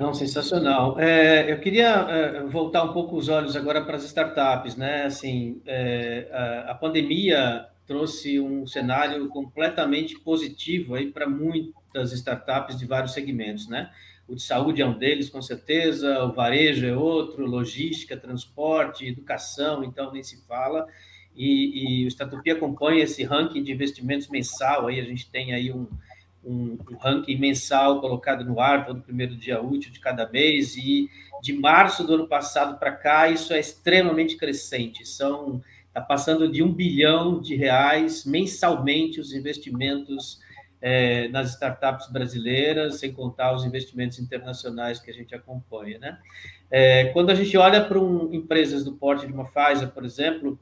Não, 0.01 0.15
sensacional. 0.15 0.99
É, 0.99 1.53
eu 1.53 1.61
queria 1.61 1.89
é, 2.09 2.43
voltar 2.45 2.83
um 2.85 2.93
pouco 2.95 3.17
os 3.17 3.29
olhos 3.29 3.55
agora 3.55 3.85
para 3.85 3.97
as 3.97 4.05
startups, 4.05 4.75
né? 4.75 5.05
Assim, 5.05 5.61
é, 5.67 6.27
a, 6.33 6.71
a, 6.71 6.75
pandemia 6.75 7.67
trouxe 7.87 8.41
um 8.41 8.67
cenário 8.67 9.29
completamente 9.29 10.19
positivo 10.19 10.95
aí 10.95 11.13
para 11.13 11.29
muitas 11.29 12.13
startups 12.13 12.79
de 12.79 12.87
vários 12.87 13.13
segmentos, 13.13 13.69
né? 13.69 13.91
O 14.27 14.35
de 14.35 14.41
saúde 14.43 14.81
é 14.81 14.87
um 14.87 14.97
deles, 14.97 15.29
com 15.29 15.43
certeza, 15.43 16.25
o 16.25 16.33
varejo 16.33 16.87
é 16.87 16.97
outro, 16.97 17.45
logística, 17.45 18.17
transporte, 18.17 19.07
educação, 19.07 19.85
então 19.85 20.11
nem 20.11 20.23
se 20.23 20.43
fala. 20.47 20.87
E, 21.37 22.05
e 22.05 22.07
o 22.07 22.11
Statupia 22.11 22.55
acompanha 22.55 23.05
esse 23.05 23.23
ranking 23.23 23.63
de 23.63 23.73
investimentos 23.73 24.29
mensal, 24.29 24.87
aí 24.87 24.99
a 24.99 25.05
gente 25.05 25.31
tem 25.31 25.53
aí 25.53 25.71
um, 25.71 25.87
um, 26.45 26.79
um, 26.91 26.97
ranking 26.99 27.37
mensal 27.37 28.01
colocado 28.01 28.45
no 28.45 28.61
ar 28.61 28.87
todo 28.87 29.03
primeiro 29.03 29.37
dia 29.37 29.61
útil 29.61 29.93
de 29.93 30.01
cada 30.01 30.29
mês, 30.29 30.77
e 30.77 31.09
de 31.43 31.53
março 31.53 32.07
do 32.07 32.15
ano 32.15 32.29
passado 32.29 32.79
para 32.79 32.93
cá, 32.93 33.29
isso 33.29 33.53
é 33.53 33.61
extremamente 33.61 34.37
crescente. 34.37 35.07
São 35.07 35.63
está 35.91 36.01
passando 36.01 36.51
de 36.51 36.63
um 36.63 36.73
bilhão 36.73 37.41
de 37.41 37.57
reais 37.57 38.25
mensalmente 38.25 39.21
os 39.21 39.33
investimentos 39.33 40.41
é, 40.81 41.29
nas 41.29 41.51
startups 41.51 42.11
brasileiras, 42.11 42.99
sem 43.01 43.13
contar 43.13 43.55
os 43.55 43.65
investimentos 43.65 44.19
internacionais 44.19 44.99
que 44.99 45.11
a 45.11 45.15
gente 45.15 45.35
acompanha. 45.35 45.99
Né? 45.99 46.19
É, 46.71 47.05
quando 47.07 47.31
a 47.31 47.35
gente 47.35 47.57
olha 47.57 47.85
para 47.85 47.99
um, 47.99 48.33
empresas 48.33 48.85
do 48.85 48.93
porte 48.93 49.27
de 49.27 49.33
uma 49.33 49.45
Pfizer, 49.45 49.91
por 49.91 50.05
exemplo, 50.05 50.59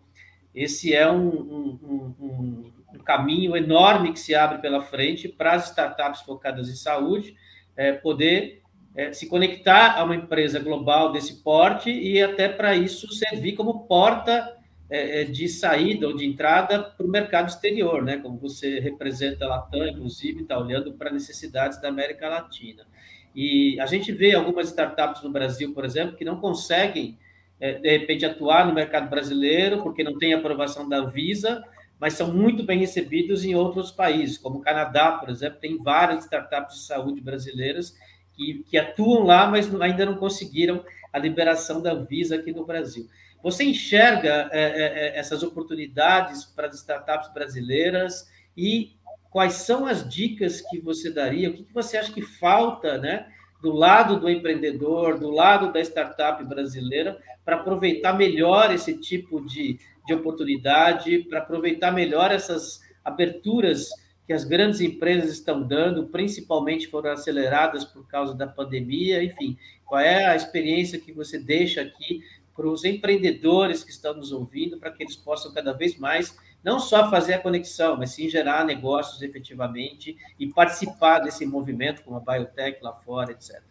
esse 0.54 0.94
é 0.94 1.08
um, 1.10 1.28
um, 1.28 2.14
um, 2.20 2.72
um, 2.94 2.98
caminho 2.98 3.56
enorme 3.56 4.12
que 4.12 4.20
se 4.20 4.34
abre 4.34 4.58
pela 4.58 4.82
frente 4.82 5.28
para 5.28 5.52
as 5.52 5.68
startups 5.68 6.22
focadas 6.22 6.68
em 6.68 6.74
saúde 6.74 7.36
é, 7.76 7.92
poder 7.92 8.62
é, 8.94 9.12
se 9.12 9.28
conectar 9.28 9.98
a 9.98 10.04
uma 10.04 10.16
empresa 10.16 10.58
global 10.58 11.12
desse 11.12 11.42
porte 11.42 11.90
e 11.90 12.20
até 12.22 12.48
para 12.48 12.74
isso 12.74 13.12
servir 13.12 13.52
como 13.52 13.86
porta 13.86 14.56
é, 14.90 15.20
é, 15.20 15.24
de 15.24 15.48
saída 15.48 16.06
ou 16.06 16.16
de 16.16 16.26
entrada 16.26 16.82
para 16.82 17.06
o 17.06 17.10
mercado 17.10 17.48
exterior, 17.48 18.02
né? 18.02 18.16
Como 18.16 18.38
você 18.38 18.80
representa 18.80 19.44
a 19.44 19.48
Latam, 19.48 19.86
inclusive, 19.86 20.42
está 20.42 20.58
olhando 20.58 20.94
para 20.94 21.10
necessidades 21.10 21.80
da 21.80 21.88
América 21.88 22.28
Latina. 22.28 22.86
E 23.34 23.78
a 23.80 23.86
gente 23.86 24.10
vê 24.12 24.34
algumas 24.34 24.68
startups 24.68 25.22
no 25.22 25.30
Brasil, 25.30 25.74
por 25.74 25.84
exemplo, 25.84 26.16
que 26.16 26.24
não 26.24 26.40
conseguem, 26.40 27.18
é, 27.60 27.74
de 27.74 27.98
repente, 27.98 28.24
atuar 28.24 28.66
no 28.66 28.74
mercado 28.74 29.10
brasileiro 29.10 29.82
porque 29.82 30.02
não 30.02 30.18
tem 30.18 30.32
aprovação 30.32 30.88
da 30.88 31.04
Visa, 31.04 31.62
mas 32.00 32.14
são 32.14 32.32
muito 32.32 32.62
bem 32.62 32.78
recebidos 32.78 33.44
em 33.44 33.54
outros 33.54 33.90
países, 33.90 34.38
como 34.38 34.58
o 34.58 34.62
Canadá, 34.62 35.12
por 35.12 35.28
exemplo, 35.28 35.58
tem 35.60 35.82
várias 35.82 36.24
startups 36.24 36.76
de 36.76 36.82
saúde 36.82 37.20
brasileiras 37.20 37.94
que, 38.32 38.64
que 38.68 38.78
atuam 38.78 39.24
lá, 39.24 39.48
mas 39.48 39.72
ainda 39.80 40.06
não 40.06 40.16
conseguiram 40.16 40.84
a 41.12 41.18
liberação 41.18 41.82
da 41.82 41.94
Visa 41.94 42.36
aqui 42.36 42.52
no 42.52 42.64
Brasil. 42.64 43.08
Você 43.42 43.64
enxerga 43.64 44.48
é, 44.52 44.62
é, 44.62 44.82
é, 45.16 45.18
essas 45.18 45.42
oportunidades 45.42 46.44
para 46.44 46.66
as 46.66 46.76
startups 46.76 47.32
brasileiras 47.32 48.28
e 48.56 48.92
quais 49.30 49.54
são 49.54 49.86
as 49.86 50.08
dicas 50.08 50.60
que 50.60 50.80
você 50.80 51.10
daria? 51.10 51.50
O 51.50 51.52
que, 51.52 51.64
que 51.64 51.74
você 51.74 51.96
acha 51.96 52.12
que 52.12 52.22
falta, 52.22 52.98
né? 52.98 53.28
Do 53.60 53.72
lado 53.72 54.20
do 54.20 54.30
empreendedor, 54.30 55.18
do 55.18 55.30
lado 55.30 55.72
da 55.72 55.80
startup 55.80 56.42
brasileira, 56.44 57.18
para 57.44 57.56
aproveitar 57.56 58.12
melhor 58.12 58.72
esse 58.72 58.98
tipo 58.98 59.40
de, 59.40 59.78
de 60.06 60.14
oportunidade, 60.14 61.20
para 61.20 61.38
aproveitar 61.40 61.90
melhor 61.90 62.30
essas 62.30 62.80
aberturas 63.04 63.88
que 64.26 64.32
as 64.32 64.44
grandes 64.44 64.80
empresas 64.80 65.30
estão 65.30 65.62
dando, 65.62 66.06
principalmente 66.08 66.86
foram 66.86 67.10
aceleradas 67.10 67.84
por 67.84 68.06
causa 68.06 68.34
da 68.34 68.46
pandemia, 68.46 69.24
enfim, 69.24 69.56
qual 69.86 70.00
é 70.00 70.26
a 70.26 70.36
experiência 70.36 71.00
que 71.00 71.12
você 71.12 71.38
deixa 71.38 71.80
aqui 71.80 72.22
para 72.54 72.68
os 72.68 72.84
empreendedores 72.84 73.82
que 73.82 73.90
estão 73.90 74.14
nos 74.14 74.30
ouvindo, 74.30 74.78
para 74.78 74.90
que 74.90 75.02
eles 75.02 75.16
possam 75.16 75.52
cada 75.54 75.72
vez 75.72 75.96
mais 75.96 76.36
não 76.62 76.78
só 76.78 77.08
fazer 77.10 77.34
a 77.34 77.38
conexão, 77.38 77.96
mas 77.96 78.10
sim 78.10 78.28
gerar 78.28 78.64
negócios 78.64 79.22
efetivamente 79.22 80.16
e 80.38 80.48
participar 80.48 81.20
desse 81.20 81.46
movimento 81.46 82.02
como 82.02 82.16
a 82.16 82.20
biotech 82.20 82.82
lá 82.82 82.92
fora, 82.92 83.32
etc. 83.32 83.62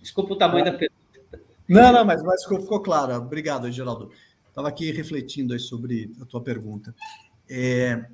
Desculpa 0.00 0.34
o 0.34 0.36
tamanho 0.36 0.66
é. 0.66 0.70
da 0.70 0.78
pergunta. 0.78 1.00
Não, 1.66 1.92
não, 1.92 2.04
mas, 2.04 2.22
mas 2.22 2.42
ficou, 2.42 2.60
ficou 2.60 2.80
claro. 2.80 3.14
Obrigado, 3.14 3.70
Geraldo. 3.72 4.10
Estava 4.48 4.68
aqui 4.68 4.92
refletindo 4.92 5.58
sobre 5.58 6.12
a 6.20 6.24
tua 6.26 6.42
pergunta. 6.42 6.94
É... 7.48 8.04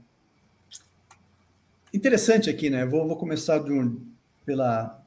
Interessante 1.92 2.48
aqui, 2.48 2.70
né? 2.70 2.86
Vou, 2.86 3.06
vou 3.06 3.16
começar 3.16 3.60
um, 3.60 4.00
pela, 4.46 5.04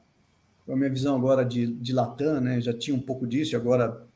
pela 0.64 0.76
minha 0.76 0.90
visão 0.90 1.16
agora 1.16 1.44
de, 1.44 1.66
de 1.66 1.92
Latam, 1.92 2.40
né? 2.40 2.60
Já 2.60 2.72
tinha 2.72 2.94
um 2.94 3.00
pouco 3.00 3.26
disso, 3.26 3.56
agora 3.56 4.06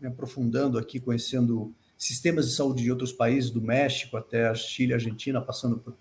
me 0.00 0.06
aprofundando 0.06 0.78
aqui, 0.78 1.00
conhecendo 1.00 1.74
sistemas 2.02 2.48
de 2.48 2.56
saúde 2.56 2.82
de 2.82 2.90
outros 2.90 3.12
países, 3.12 3.48
do 3.48 3.62
México 3.62 4.16
até 4.16 4.48
a 4.48 4.54
Chile, 4.56 4.92
Argentina, 4.92 5.40
passando 5.40 5.78
por, 5.78 5.94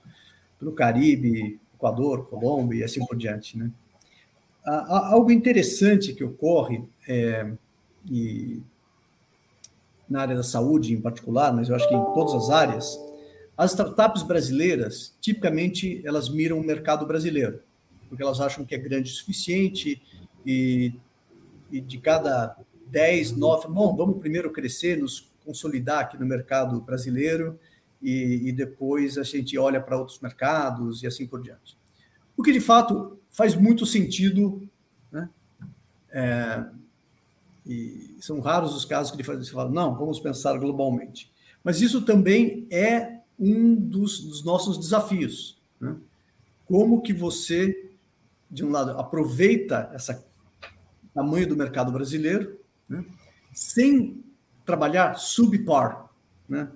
pelo 0.57 0.71
Caribe, 0.71 1.59
Equador, 1.75 2.25
Colômbia 2.25 2.79
e 2.79 2.83
assim 2.83 3.05
por 3.05 3.15
diante. 3.15 3.55
Né? 3.55 3.69
Há, 4.65 5.09
algo 5.11 5.31
interessante 5.31 6.13
que 6.13 6.23
ocorre, 6.23 6.83
é, 7.07 7.53
e 8.09 8.63
na 10.09 10.21
área 10.21 10.35
da 10.35 10.41
saúde 10.41 10.91
em 10.91 10.99
particular, 10.99 11.53
mas 11.53 11.69
eu 11.69 11.75
acho 11.75 11.87
que 11.87 11.93
em 11.93 12.03
todas 12.15 12.33
as 12.33 12.49
áreas, 12.49 12.99
as 13.55 13.69
startups 13.69 14.23
brasileiras, 14.23 15.15
tipicamente, 15.21 16.01
elas 16.03 16.29
miram 16.29 16.59
o 16.59 16.63
mercado 16.63 17.05
brasileiro, 17.05 17.61
porque 18.09 18.23
elas 18.23 18.41
acham 18.41 18.65
que 18.65 18.73
é 18.73 18.77
grande 18.79 19.11
o 19.11 19.13
suficiente 19.13 20.01
e, 20.43 20.95
e 21.71 21.79
de 21.79 21.99
cada 21.99 22.57
10, 22.87 23.33
9, 23.37 23.67
bom, 23.67 23.95
vamos 23.95 24.17
primeiro 24.17 24.51
crescer, 24.51 24.97
nos 24.97 25.30
consolidar 25.45 25.99
aqui 25.99 26.17
no 26.17 26.25
mercado 26.25 26.79
brasileiro 26.81 27.59
e, 28.01 28.49
e 28.49 28.51
depois 28.51 29.17
a 29.17 29.23
gente 29.23 29.57
olha 29.57 29.81
para 29.81 29.97
outros 29.97 30.19
mercados 30.19 31.03
e 31.03 31.07
assim 31.07 31.27
por 31.27 31.41
diante. 31.41 31.77
O 32.35 32.43
que 32.43 32.51
de 32.51 32.59
fato 32.59 33.19
faz 33.29 33.55
muito 33.55 33.85
sentido, 33.85 34.67
né? 35.11 35.29
É, 36.09 36.65
e 37.65 38.17
são 38.19 38.39
raros 38.39 38.75
os 38.75 38.85
casos 38.85 39.15
que 39.15 39.23
você 39.23 39.51
fala, 39.51 39.69
não, 39.69 39.95
vamos 39.95 40.19
pensar 40.19 40.57
globalmente. 40.57 41.31
Mas 41.63 41.79
isso 41.79 42.01
também 42.01 42.67
é 42.71 43.19
um 43.39 43.75
dos, 43.75 44.21
dos 44.21 44.43
nossos 44.43 44.77
desafios. 44.77 45.61
Né? 45.79 45.95
Como 46.65 47.01
que 47.01 47.13
você, 47.13 47.91
de 48.49 48.65
um 48.65 48.71
lado, 48.71 48.91
aproveita 48.91 49.91
essa 49.93 50.25
tamanho 51.13 51.47
do 51.47 51.57
mercado 51.57 51.91
brasileiro 51.91 52.57
né? 52.87 53.03
sem 53.53 54.23
trabalhar 54.65 55.15
subpar. 55.15 56.09
Né? 56.47 56.69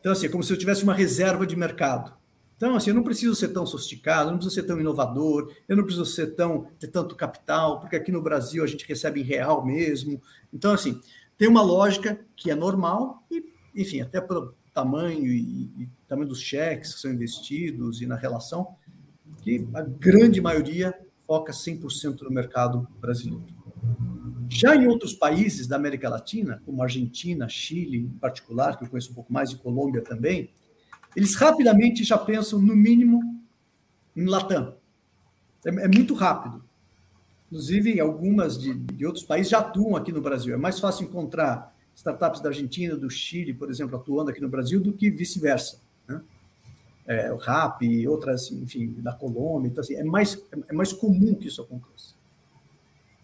Então, 0.00 0.12
assim, 0.12 0.26
é 0.26 0.28
como 0.28 0.42
se 0.42 0.52
eu 0.52 0.58
tivesse 0.58 0.82
uma 0.82 0.94
reserva 0.94 1.46
de 1.46 1.56
mercado. 1.56 2.12
Então, 2.56 2.76
assim, 2.76 2.90
eu 2.90 2.94
não 2.94 3.02
preciso 3.02 3.34
ser 3.34 3.48
tão 3.48 3.66
sofisticado, 3.66 4.30
não 4.30 4.38
preciso 4.38 4.54
ser 4.54 4.62
tão 4.62 4.78
inovador, 4.78 5.52
eu 5.68 5.76
não 5.76 5.82
preciso 5.82 6.06
ser 6.06 6.28
tão, 6.36 6.68
ter 6.78 6.86
tanto 6.88 7.16
capital, 7.16 7.80
porque 7.80 7.96
aqui 7.96 8.12
no 8.12 8.22
Brasil 8.22 8.62
a 8.62 8.66
gente 8.66 8.86
recebe 8.86 9.20
em 9.20 9.24
real 9.24 9.64
mesmo. 9.64 10.22
Então, 10.52 10.72
assim, 10.72 11.00
tem 11.36 11.48
uma 11.48 11.62
lógica 11.62 12.20
que 12.36 12.50
é 12.50 12.54
normal 12.54 13.24
e, 13.30 13.44
enfim, 13.74 14.00
até 14.00 14.20
pelo 14.20 14.54
tamanho 14.72 15.26
e, 15.26 15.70
e 15.76 15.88
tamanho 16.06 16.28
dos 16.28 16.40
cheques 16.40 16.94
que 16.94 17.00
são 17.00 17.12
investidos 17.12 18.00
e 18.00 18.06
na 18.06 18.14
relação, 18.14 18.76
que 19.42 19.66
a 19.74 19.82
grande 19.82 20.40
maioria 20.40 20.94
foca 21.26 21.52
100% 21.52 22.22
no 22.22 22.30
mercado 22.30 22.86
brasileiro. 23.00 23.61
Já 24.54 24.76
em 24.76 24.86
outros 24.86 25.14
países 25.14 25.66
da 25.66 25.76
América 25.76 26.10
Latina, 26.10 26.62
como 26.66 26.82
Argentina, 26.82 27.48
Chile 27.48 28.00
em 28.00 28.18
particular, 28.18 28.76
que 28.76 28.84
eu 28.84 28.88
conheço 28.88 29.10
um 29.10 29.14
pouco 29.14 29.32
mais, 29.32 29.50
e 29.50 29.56
Colômbia 29.56 30.02
também, 30.02 30.50
eles 31.16 31.34
rapidamente 31.34 32.04
já 32.04 32.18
pensam, 32.18 32.60
no 32.60 32.76
mínimo, 32.76 33.42
em 34.14 34.26
Latam. 34.26 34.74
É, 35.64 35.70
é 35.70 35.88
muito 35.88 36.12
rápido. 36.12 36.62
Inclusive, 37.46 37.98
algumas 37.98 38.58
de, 38.58 38.74
de, 38.74 39.06
outros 39.06 39.24
países 39.24 39.50
já 39.50 39.58
atuam 39.60 39.96
aqui 39.96 40.12
no 40.12 40.20
Brasil. 40.20 40.54
É 40.54 40.58
mais 40.58 40.78
fácil 40.78 41.04
encontrar 41.04 41.74
startups 41.94 42.42
da 42.42 42.50
Argentina, 42.50 42.94
do 42.94 43.08
Chile, 43.08 43.54
por 43.54 43.70
exemplo, 43.70 43.96
atuando 43.96 44.30
aqui 44.30 44.40
no 44.40 44.50
Brasil, 44.50 44.80
do 44.80 44.92
que 44.92 45.10
vice-versa. 45.10 45.80
Né? 46.06 46.20
É, 47.06 47.32
o 47.32 47.36
RAP 47.36 47.82
outras, 48.06 48.52
enfim, 48.52 48.94
da 48.98 49.14
Colômbia. 49.14 49.68
Então, 49.68 49.82
assim, 49.82 49.94
é, 49.94 50.04
mais, 50.04 50.42
é 50.68 50.72
mais 50.74 50.92
comum 50.92 51.34
que 51.34 51.48
isso 51.48 51.62
aconteça. 51.62 52.21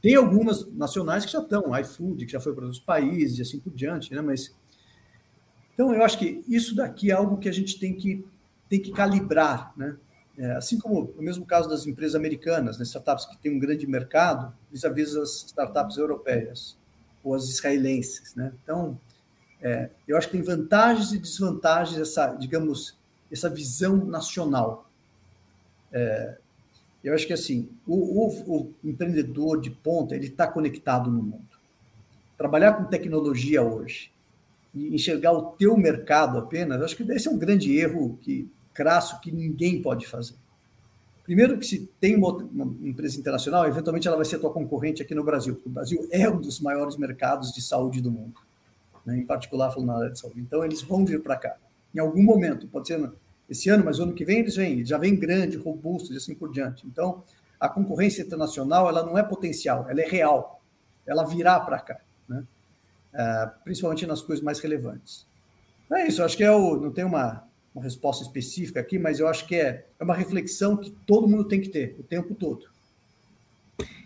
Tem 0.00 0.14
algumas 0.14 0.70
nacionais 0.72 1.24
que 1.26 1.32
já 1.32 1.40
estão, 1.40 1.76
iFood, 1.78 2.24
que 2.26 2.32
já 2.32 2.40
foi 2.40 2.54
para 2.54 2.64
outros 2.64 2.82
países 2.82 3.38
e 3.38 3.42
assim 3.42 3.58
por 3.58 3.72
diante, 3.72 4.14
né? 4.14 4.20
Mas 4.20 4.54
então 5.74 5.94
eu 5.94 6.02
acho 6.04 6.18
que 6.18 6.44
isso 6.48 6.74
daqui 6.74 7.10
é 7.10 7.14
algo 7.14 7.38
que 7.38 7.48
a 7.48 7.52
gente 7.52 7.78
tem 7.78 7.94
que 7.94 8.24
tem 8.68 8.80
que 8.80 8.92
calibrar, 8.92 9.72
né? 9.76 9.96
É, 10.36 10.52
assim 10.52 10.78
como 10.78 11.12
o 11.18 11.22
mesmo 11.22 11.44
caso 11.44 11.68
das 11.68 11.84
empresas 11.86 12.14
americanas, 12.14 12.78
né, 12.78 12.84
startups 12.84 13.26
que 13.26 13.36
têm 13.38 13.56
um 13.56 13.58
grande 13.58 13.86
mercado, 13.88 14.54
vis-à-vis 14.70 15.16
as 15.16 15.46
startups 15.46 15.96
europeias 15.96 16.76
ou 17.24 17.34
as 17.34 17.48
israelenses, 17.48 18.36
né? 18.36 18.52
Então, 18.62 18.98
é, 19.60 19.90
eu 20.06 20.16
acho 20.16 20.28
que 20.28 20.34
tem 20.34 20.42
vantagens 20.42 21.12
e 21.12 21.18
desvantagens 21.18 21.98
essa, 21.98 22.34
digamos, 22.34 22.96
essa 23.32 23.50
visão 23.50 23.96
nacional. 23.96 24.88
É, 25.92 26.38
eu 27.02 27.14
acho 27.14 27.26
que 27.26 27.32
assim, 27.32 27.68
o, 27.86 27.94
o, 27.94 28.56
o 28.58 28.74
empreendedor 28.84 29.60
de 29.60 29.70
ponta 29.70 30.14
ele 30.14 30.26
está 30.26 30.46
conectado 30.46 31.10
no 31.10 31.22
mundo. 31.22 31.48
Trabalhar 32.36 32.74
com 32.74 32.84
tecnologia 32.84 33.62
hoje 33.62 34.12
e 34.74 34.94
enxergar 34.94 35.32
o 35.32 35.52
teu 35.52 35.76
mercado 35.76 36.38
apenas, 36.38 36.82
acho 36.82 36.96
que 36.96 37.02
esse 37.12 37.28
é 37.28 37.30
um 37.30 37.38
grande 37.38 37.76
erro 37.76 38.18
que 38.20 38.48
crasso 38.74 39.20
que 39.20 39.32
ninguém 39.32 39.82
pode 39.82 40.06
fazer. 40.06 40.34
Primeiro 41.24 41.58
que 41.58 41.66
se 41.66 41.90
tem 42.00 42.16
uma, 42.16 42.30
uma, 42.30 42.88
empresa 42.88 43.18
internacional, 43.18 43.66
eventualmente 43.66 44.08
ela 44.08 44.16
vai 44.16 44.24
ser 44.24 44.38
tua 44.38 44.52
concorrente 44.52 45.02
aqui 45.02 45.14
no 45.14 45.24
Brasil, 45.24 45.54
porque 45.54 45.68
o 45.68 45.72
Brasil 45.72 46.08
é 46.10 46.28
um 46.28 46.40
dos 46.40 46.60
maiores 46.60 46.96
mercados 46.96 47.52
de 47.52 47.60
saúde 47.60 48.00
do 48.00 48.10
mundo, 48.10 48.40
né? 49.04 49.18
em 49.18 49.26
particular 49.26 49.70
falando 49.70 49.88
na 49.88 49.96
área 49.96 50.10
de 50.10 50.18
saúde. 50.18 50.40
Então 50.40 50.64
eles 50.64 50.80
vão 50.80 51.04
vir 51.04 51.22
para 51.22 51.36
cá. 51.36 51.56
Em 51.94 51.98
algum 51.98 52.22
momento, 52.22 52.66
pode 52.68 52.88
ser 52.88 53.12
esse 53.48 53.68
ano, 53.70 53.84
mas 53.84 53.98
ano 53.98 54.12
que 54.12 54.24
vem 54.24 54.40
eles 54.40 54.56
vêm, 54.56 54.84
já 54.84 54.98
vêm 54.98 55.16
grande, 55.16 55.56
robustos 55.56 56.10
e 56.10 56.16
assim 56.16 56.34
por 56.34 56.52
diante. 56.52 56.86
Então, 56.86 57.24
a 57.58 57.68
concorrência 57.68 58.22
internacional 58.22 58.88
ela 58.88 59.04
não 59.04 59.16
é 59.16 59.22
potencial, 59.22 59.86
ela 59.88 60.00
é 60.00 60.06
real. 60.06 60.62
Ela 61.06 61.24
virá 61.24 61.58
para 61.58 61.78
cá, 61.80 62.00
né? 62.28 62.44
É, 63.12 63.50
principalmente 63.64 64.06
nas 64.06 64.20
coisas 64.20 64.44
mais 64.44 64.60
relevantes. 64.60 65.26
É 65.90 66.06
isso, 66.06 66.22
acho 66.22 66.36
que 66.36 66.44
é 66.44 66.52
o, 66.52 66.76
não 66.76 66.92
tem 66.92 67.04
uma, 67.04 67.42
uma 67.74 67.82
resposta 67.82 68.22
específica 68.22 68.80
aqui, 68.80 68.98
mas 68.98 69.18
eu 69.18 69.26
acho 69.26 69.46
que 69.46 69.56
é, 69.56 69.86
é 69.98 70.04
uma 70.04 70.14
reflexão 70.14 70.76
que 70.76 70.90
todo 70.90 71.26
mundo 71.26 71.44
tem 71.44 71.60
que 71.60 71.70
ter 71.70 71.96
o 71.98 72.02
tempo 72.02 72.34
todo. 72.34 72.66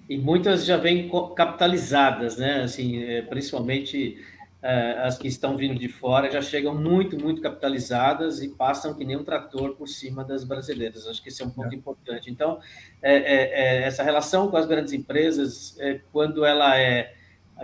E 0.08 0.16
muitas 0.16 0.64
já 0.64 0.76
vêm 0.76 1.10
capitalizadas, 1.34 2.36
né? 2.36 2.62
Assim, 2.62 3.02
é, 3.02 3.22
principalmente 3.22 4.22
as 4.62 5.18
que 5.18 5.26
estão 5.26 5.56
vindo 5.56 5.78
de 5.78 5.88
fora 5.88 6.30
já 6.30 6.40
chegam 6.40 6.74
muito, 6.74 7.18
muito 7.18 7.42
capitalizadas 7.42 8.40
e 8.40 8.48
passam 8.48 8.94
que 8.94 9.04
nem 9.04 9.16
um 9.16 9.24
trator 9.24 9.74
por 9.74 9.88
cima 9.88 10.24
das 10.24 10.44
brasileiras. 10.44 11.06
Acho 11.06 11.20
que 11.20 11.30
esse 11.30 11.42
é 11.42 11.46
um 11.46 11.50
ponto 11.50 11.72
é. 11.72 11.76
importante. 11.76 12.30
Então, 12.30 12.60
é, 13.02 13.16
é, 13.16 13.80
é 13.80 13.82
essa 13.82 14.02
relação 14.02 14.48
com 14.48 14.56
as 14.56 14.66
grandes 14.66 14.92
empresas, 14.92 15.76
quando 16.12 16.44
ela 16.44 16.78
é 16.78 17.12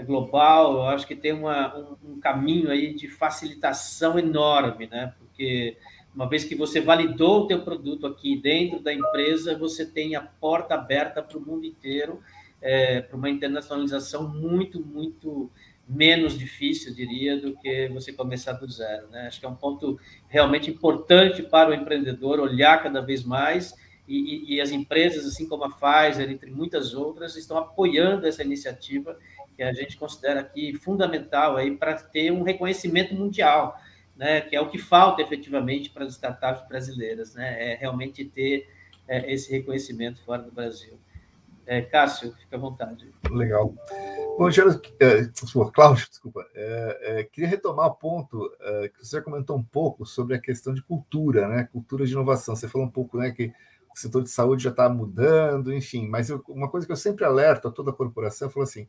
global, 0.02 0.74
eu 0.74 0.82
acho 0.84 1.06
que 1.06 1.16
tem 1.16 1.32
uma, 1.32 1.76
um, 1.76 2.12
um, 2.12 2.20
caminho 2.20 2.70
aí 2.70 2.94
de 2.94 3.08
facilitação 3.08 4.18
enorme, 4.18 4.86
né? 4.86 5.12
Porque 5.18 5.76
uma 6.14 6.28
vez 6.28 6.44
que 6.44 6.54
você 6.54 6.80
validou 6.80 7.42
o 7.42 7.46
teu 7.46 7.62
produto 7.62 8.06
aqui 8.06 8.36
dentro 8.36 8.80
da 8.80 8.92
empresa, 8.92 9.56
você 9.56 9.86
tem 9.86 10.14
a 10.14 10.20
porta 10.20 10.74
aberta 10.74 11.22
para 11.22 11.38
o 11.38 11.40
mundo 11.40 11.64
inteiro, 11.64 12.20
é, 12.60 13.00
para 13.00 13.16
uma 13.16 13.30
internacionalização 13.30 14.28
muito, 14.28 14.84
muito 14.84 15.50
menos 15.88 16.38
difícil, 16.38 16.94
diria, 16.94 17.40
do 17.40 17.56
que 17.56 17.88
você 17.88 18.12
começar 18.12 18.52
do 18.52 18.68
zero. 18.70 19.08
Né? 19.08 19.26
Acho 19.26 19.40
que 19.40 19.46
é 19.46 19.48
um 19.48 19.54
ponto 19.54 19.98
realmente 20.28 20.70
importante 20.70 21.42
para 21.42 21.70
o 21.70 21.74
empreendedor 21.74 22.40
olhar 22.40 22.82
cada 22.82 23.00
vez 23.00 23.24
mais 23.24 23.74
e, 24.06 24.16
e, 24.16 24.54
e 24.56 24.60
as 24.60 24.70
empresas, 24.70 25.26
assim 25.26 25.48
como 25.48 25.64
a 25.64 25.70
Pfizer, 25.70 26.30
entre 26.30 26.50
muitas 26.50 26.94
outras, 26.94 27.36
estão 27.36 27.56
apoiando 27.56 28.26
essa 28.26 28.42
iniciativa 28.42 29.18
que 29.56 29.62
a 29.62 29.72
gente 29.72 29.96
considera 29.96 30.40
aqui 30.40 30.74
fundamental 30.74 31.56
para 31.78 31.94
ter 31.94 32.30
um 32.30 32.42
reconhecimento 32.42 33.14
mundial 33.14 33.80
né, 34.18 34.40
que 34.40 34.56
é 34.56 34.60
o 34.60 34.68
que 34.68 34.78
falta 34.78 35.22
efetivamente 35.22 35.90
para 35.90 36.04
as 36.04 36.14
startups 36.14 36.66
brasileiras, 36.68 37.34
né, 37.36 37.72
é 37.72 37.76
realmente 37.76 38.24
ter 38.24 38.68
é, 39.06 39.32
esse 39.32 39.50
reconhecimento 39.50 40.20
fora 40.24 40.42
do 40.42 40.50
Brasil. 40.50 40.98
É, 41.68 41.82
Cássio, 41.82 42.34
fica 42.34 42.56
à 42.56 42.58
vontade. 42.58 43.12
Legal. 43.30 43.74
Bom, 44.38 44.50
Geraldo, 44.50 44.80
é, 44.98 45.28
Cláudio, 45.74 46.08
desculpa, 46.08 46.46
é, 46.54 46.98
é, 47.02 47.24
queria 47.24 47.50
retomar 47.50 47.88
o 47.88 47.94
ponto 47.94 48.50
que 48.94 49.04
você 49.04 49.16
já 49.16 49.22
comentou 49.22 49.54
um 49.54 49.62
pouco 49.62 50.06
sobre 50.06 50.34
a 50.34 50.40
questão 50.40 50.72
de 50.72 50.82
cultura, 50.82 51.46
né, 51.46 51.68
cultura 51.70 52.06
de 52.06 52.12
inovação. 52.12 52.56
Você 52.56 52.68
falou 52.68 52.86
um 52.86 52.90
pouco, 52.90 53.18
né, 53.18 53.32
que 53.32 53.52
o 53.94 53.98
setor 53.98 54.22
de 54.22 54.30
saúde 54.30 54.64
já 54.64 54.70
está 54.70 54.88
mudando, 54.88 55.74
enfim, 55.74 56.08
mas 56.08 56.30
eu, 56.30 56.42
uma 56.48 56.70
coisa 56.70 56.86
que 56.86 56.92
eu 56.92 56.96
sempre 56.96 57.26
alerto 57.26 57.68
a 57.68 57.70
toda 57.70 57.90
a 57.90 57.94
corporação, 57.94 58.48
eu 58.48 58.52
falo 58.52 58.64
assim, 58.64 58.88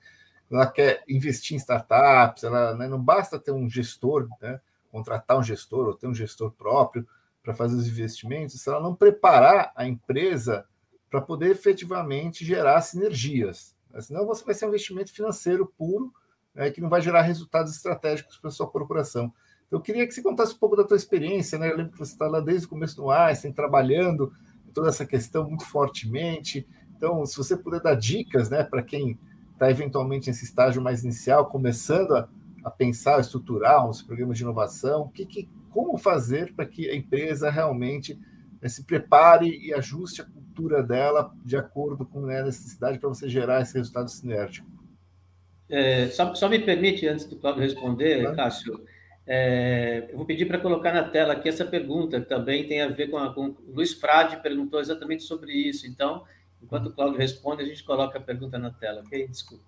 ela 0.49 0.65
quer 0.65 1.03
investir 1.05 1.55
em 1.55 1.59
startups, 1.59 2.45
ela 2.45 2.75
né, 2.75 2.87
não 2.87 3.01
basta 3.01 3.37
ter 3.37 3.51
um 3.51 3.69
gestor, 3.69 4.29
né, 4.41 4.61
contratar 4.89 5.37
um 5.37 5.43
gestor 5.43 5.85
ou 5.85 5.93
ter 5.93 6.07
um 6.07 6.15
gestor 6.15 6.51
próprio 6.51 7.05
para 7.43 7.53
fazer 7.53 7.75
os 7.75 7.87
investimentos, 7.87 8.61
se 8.61 8.69
ela 8.69 8.79
não 8.79 8.95
preparar 8.95 9.73
a 9.75 9.85
empresa 9.85 10.65
para 11.09 11.21
poder 11.21 11.51
efetivamente 11.51 12.45
gerar 12.45 12.81
sinergias. 12.81 13.75
Né? 13.91 14.01
Senão 14.01 14.25
você 14.25 14.43
vai 14.43 14.53
ser 14.53 14.65
um 14.65 14.69
investimento 14.69 15.13
financeiro 15.13 15.71
puro, 15.77 16.13
né, 16.53 16.69
que 16.69 16.81
não 16.81 16.89
vai 16.89 17.01
gerar 17.01 17.21
resultados 17.21 17.75
estratégicos 17.75 18.37
para 18.37 18.49
a 18.49 18.51
sua 18.51 18.67
corporação. 18.67 19.33
Então, 19.67 19.79
eu 19.79 19.83
queria 19.83 20.05
que 20.07 20.13
você 20.13 20.21
contasse 20.21 20.53
um 20.53 20.57
pouco 20.57 20.75
da 20.75 20.83
tua 20.83 20.97
experiência, 20.97 21.59
né? 21.59 21.71
Eu 21.71 21.77
lembro 21.77 21.91
que 21.91 21.99
você 21.99 22.13
está 22.13 22.27
lá 22.27 22.39
desde 22.39 22.65
o 22.65 22.69
começo 22.69 22.95
do 22.95 23.11
Einstein, 23.11 23.53
trabalhando 23.53 24.33
toda 24.73 24.89
essa 24.89 25.05
questão 25.05 25.47
muito 25.47 25.63
fortemente. 25.65 26.67
Então, 26.97 27.23
se 27.25 27.37
você 27.37 27.55
puder 27.55 27.79
dar 27.79 27.95
dicas, 27.95 28.49
né, 28.49 28.63
para 28.63 28.81
quem 28.81 29.17
está 29.53 29.69
eventualmente 29.69 30.27
nesse 30.27 30.45
estágio 30.45 30.81
mais 30.81 31.03
inicial, 31.03 31.45
começando 31.45 32.15
a, 32.15 32.27
a 32.63 32.71
pensar, 32.71 33.17
a 33.17 33.19
estruturar 33.19 33.87
uns 33.87 34.01
programas 34.01 34.37
de 34.37 34.43
inovação? 34.43 35.09
Que, 35.09 35.25
que, 35.25 35.49
como 35.69 35.97
fazer 35.97 36.53
para 36.55 36.65
que 36.65 36.89
a 36.89 36.95
empresa 36.95 37.49
realmente 37.49 38.19
né, 38.61 38.67
se 38.67 38.83
prepare 38.83 39.49
e 39.49 39.73
ajuste 39.73 40.21
a 40.21 40.25
cultura 40.59 40.83
dela 40.83 41.31
de 41.45 41.55
acordo 41.55 42.05
com 42.05 42.21
né, 42.21 42.41
a 42.41 42.43
necessidade 42.43 42.99
para 42.99 43.07
você 43.07 43.29
gerar 43.29 43.61
esse 43.61 43.73
resultado 43.77 44.09
sinérgico? 44.09 44.67
É, 45.69 46.07
só, 46.07 46.33
só, 46.35 46.49
me 46.49 46.59
permite, 46.59 47.07
antes 47.07 47.25
do 47.25 47.37
Claudio 47.37 47.61
responder, 47.61 48.21
claro. 48.21 48.35
Cássio, 48.35 48.83
é, 49.25 50.09
eu 50.11 50.17
vou 50.17 50.25
pedir 50.25 50.45
para 50.45 50.59
colocar 50.59 50.91
na 50.91 51.03
tela 51.03 51.33
aqui 51.33 51.47
essa 51.47 51.63
pergunta, 51.63 52.19
que 52.19 52.27
também 52.27 52.67
tem 52.67 52.81
a 52.81 52.87
ver 52.87 53.09
com, 53.09 53.17
a, 53.17 53.33
com 53.33 53.49
o 53.49 53.57
Luiz 53.73 53.93
Frade 53.93 54.41
perguntou 54.41 54.79
exatamente 54.79 55.23
sobre 55.23 55.53
isso. 55.53 55.87
Então, 55.87 56.25
enquanto 56.61 56.87
o 56.87 56.93
Claudio 56.93 57.17
responde, 57.17 57.61
a 57.61 57.65
gente 57.65 57.83
coloca 57.83 58.17
a 58.17 58.21
pergunta 58.21 58.57
na 58.57 58.71
tela, 58.71 59.01
ok? 59.01 59.27
Desculpe. 59.27 59.63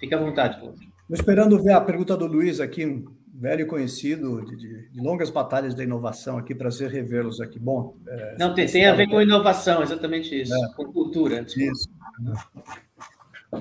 Fique 0.00 0.14
à 0.14 0.18
vontade, 0.18 0.58
Cláudio. 0.58 0.92
Estou 1.02 1.16
esperando 1.16 1.62
ver 1.62 1.72
a 1.72 1.80
pergunta 1.80 2.16
do 2.16 2.26
Luiz 2.26 2.58
aqui, 2.58 3.04
velho 3.34 3.66
conhecido 3.66 4.44
de, 4.44 4.56
de, 4.56 4.88
de 4.90 5.00
longas 5.00 5.28
batalhas 5.28 5.74
da 5.74 5.82
inovação 5.82 6.38
aqui, 6.38 6.54
prazer 6.54 6.88
revê-los 6.90 7.40
aqui. 7.40 7.58
Bom. 7.58 7.96
É, 8.06 8.36
Não, 8.38 8.54
tem, 8.54 8.66
tem 8.66 8.86
a 8.86 8.94
ver 8.94 9.08
com 9.08 9.20
inovação, 9.20 9.82
exatamente 9.82 10.40
isso, 10.40 10.54
é, 10.54 10.72
com 10.74 10.92
cultura. 10.92 11.42
Desculpa. 11.42 11.72
Isso. 11.72 11.88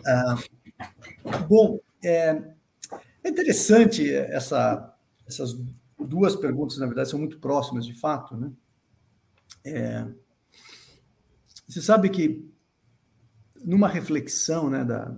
Ah, 0.05 0.35
bom, 1.47 1.79
é, 2.03 2.41
é 3.23 3.29
interessante 3.29 4.13
essa, 4.13 4.95
essas 5.27 5.57
duas 5.99 6.35
perguntas, 6.35 6.77
na 6.77 6.85
verdade, 6.85 7.09
são 7.09 7.19
muito 7.19 7.39
próximas, 7.39 7.85
de 7.85 7.93
fato, 7.93 8.37
né? 8.37 8.51
É, 9.65 10.05
você 11.67 11.81
sabe 11.81 12.09
que 12.09 12.47
numa 13.63 13.87
reflexão 13.87 14.69
né, 14.69 14.83
da, 14.83 15.15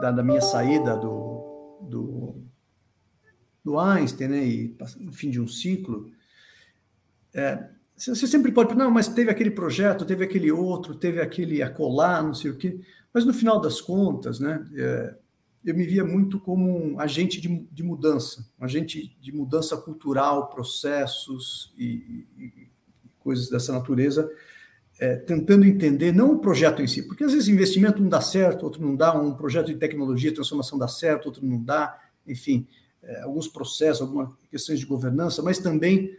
da, 0.00 0.10
da 0.12 0.22
minha 0.22 0.40
saída 0.40 0.96
do, 0.96 1.80
do, 1.82 2.45
do 3.66 3.80
Einstein, 3.80 4.28
né, 4.28 4.44
e 4.44 4.76
fim 5.10 5.28
de 5.28 5.40
um 5.40 5.48
ciclo, 5.48 6.08
é, 7.34 7.68
você 7.96 8.24
sempre 8.28 8.52
pode, 8.52 8.72
não, 8.76 8.92
mas 8.92 9.08
teve 9.08 9.28
aquele 9.28 9.50
projeto, 9.50 10.04
teve 10.04 10.22
aquele 10.22 10.52
outro, 10.52 10.94
teve 10.94 11.20
aquele 11.20 11.60
acolá, 11.60 12.22
não 12.22 12.32
sei 12.32 12.52
o 12.52 12.56
quê, 12.56 12.78
mas 13.12 13.24
no 13.24 13.34
final 13.34 13.60
das 13.60 13.80
contas, 13.80 14.38
né, 14.38 14.64
é, 14.72 15.16
eu 15.64 15.74
me 15.74 15.84
via 15.84 16.04
muito 16.04 16.38
como 16.38 16.92
um 16.92 17.00
agente 17.00 17.40
de, 17.40 17.66
de 17.72 17.82
mudança, 17.82 18.48
um 18.56 18.64
agente 18.64 19.16
de 19.20 19.32
mudança 19.32 19.76
cultural, 19.76 20.48
processos 20.48 21.74
e, 21.76 22.24
e, 22.38 22.44
e 22.44 22.68
coisas 23.18 23.50
dessa 23.50 23.72
natureza, 23.72 24.30
é, 25.00 25.16
tentando 25.16 25.66
entender 25.66 26.12
não 26.12 26.34
o 26.34 26.38
projeto 26.38 26.80
em 26.82 26.86
si, 26.86 27.02
porque 27.02 27.24
às 27.24 27.32
vezes 27.32 27.48
investimento 27.48 28.00
não 28.00 28.08
dá 28.08 28.20
certo, 28.20 28.62
outro 28.62 28.80
não 28.80 28.94
dá, 28.94 29.12
um 29.20 29.34
projeto 29.34 29.66
de 29.66 29.74
tecnologia, 29.74 30.32
transformação 30.32 30.78
dá 30.78 30.86
certo, 30.86 31.26
outro 31.26 31.44
não 31.44 31.60
dá, 31.60 32.00
enfim, 32.24 32.64
é, 33.06 33.22
alguns 33.22 33.46
processos, 33.46 34.02
algumas 34.02 34.28
questões 34.50 34.80
de 34.80 34.86
governança, 34.86 35.42
mas 35.42 35.58
também 35.58 36.16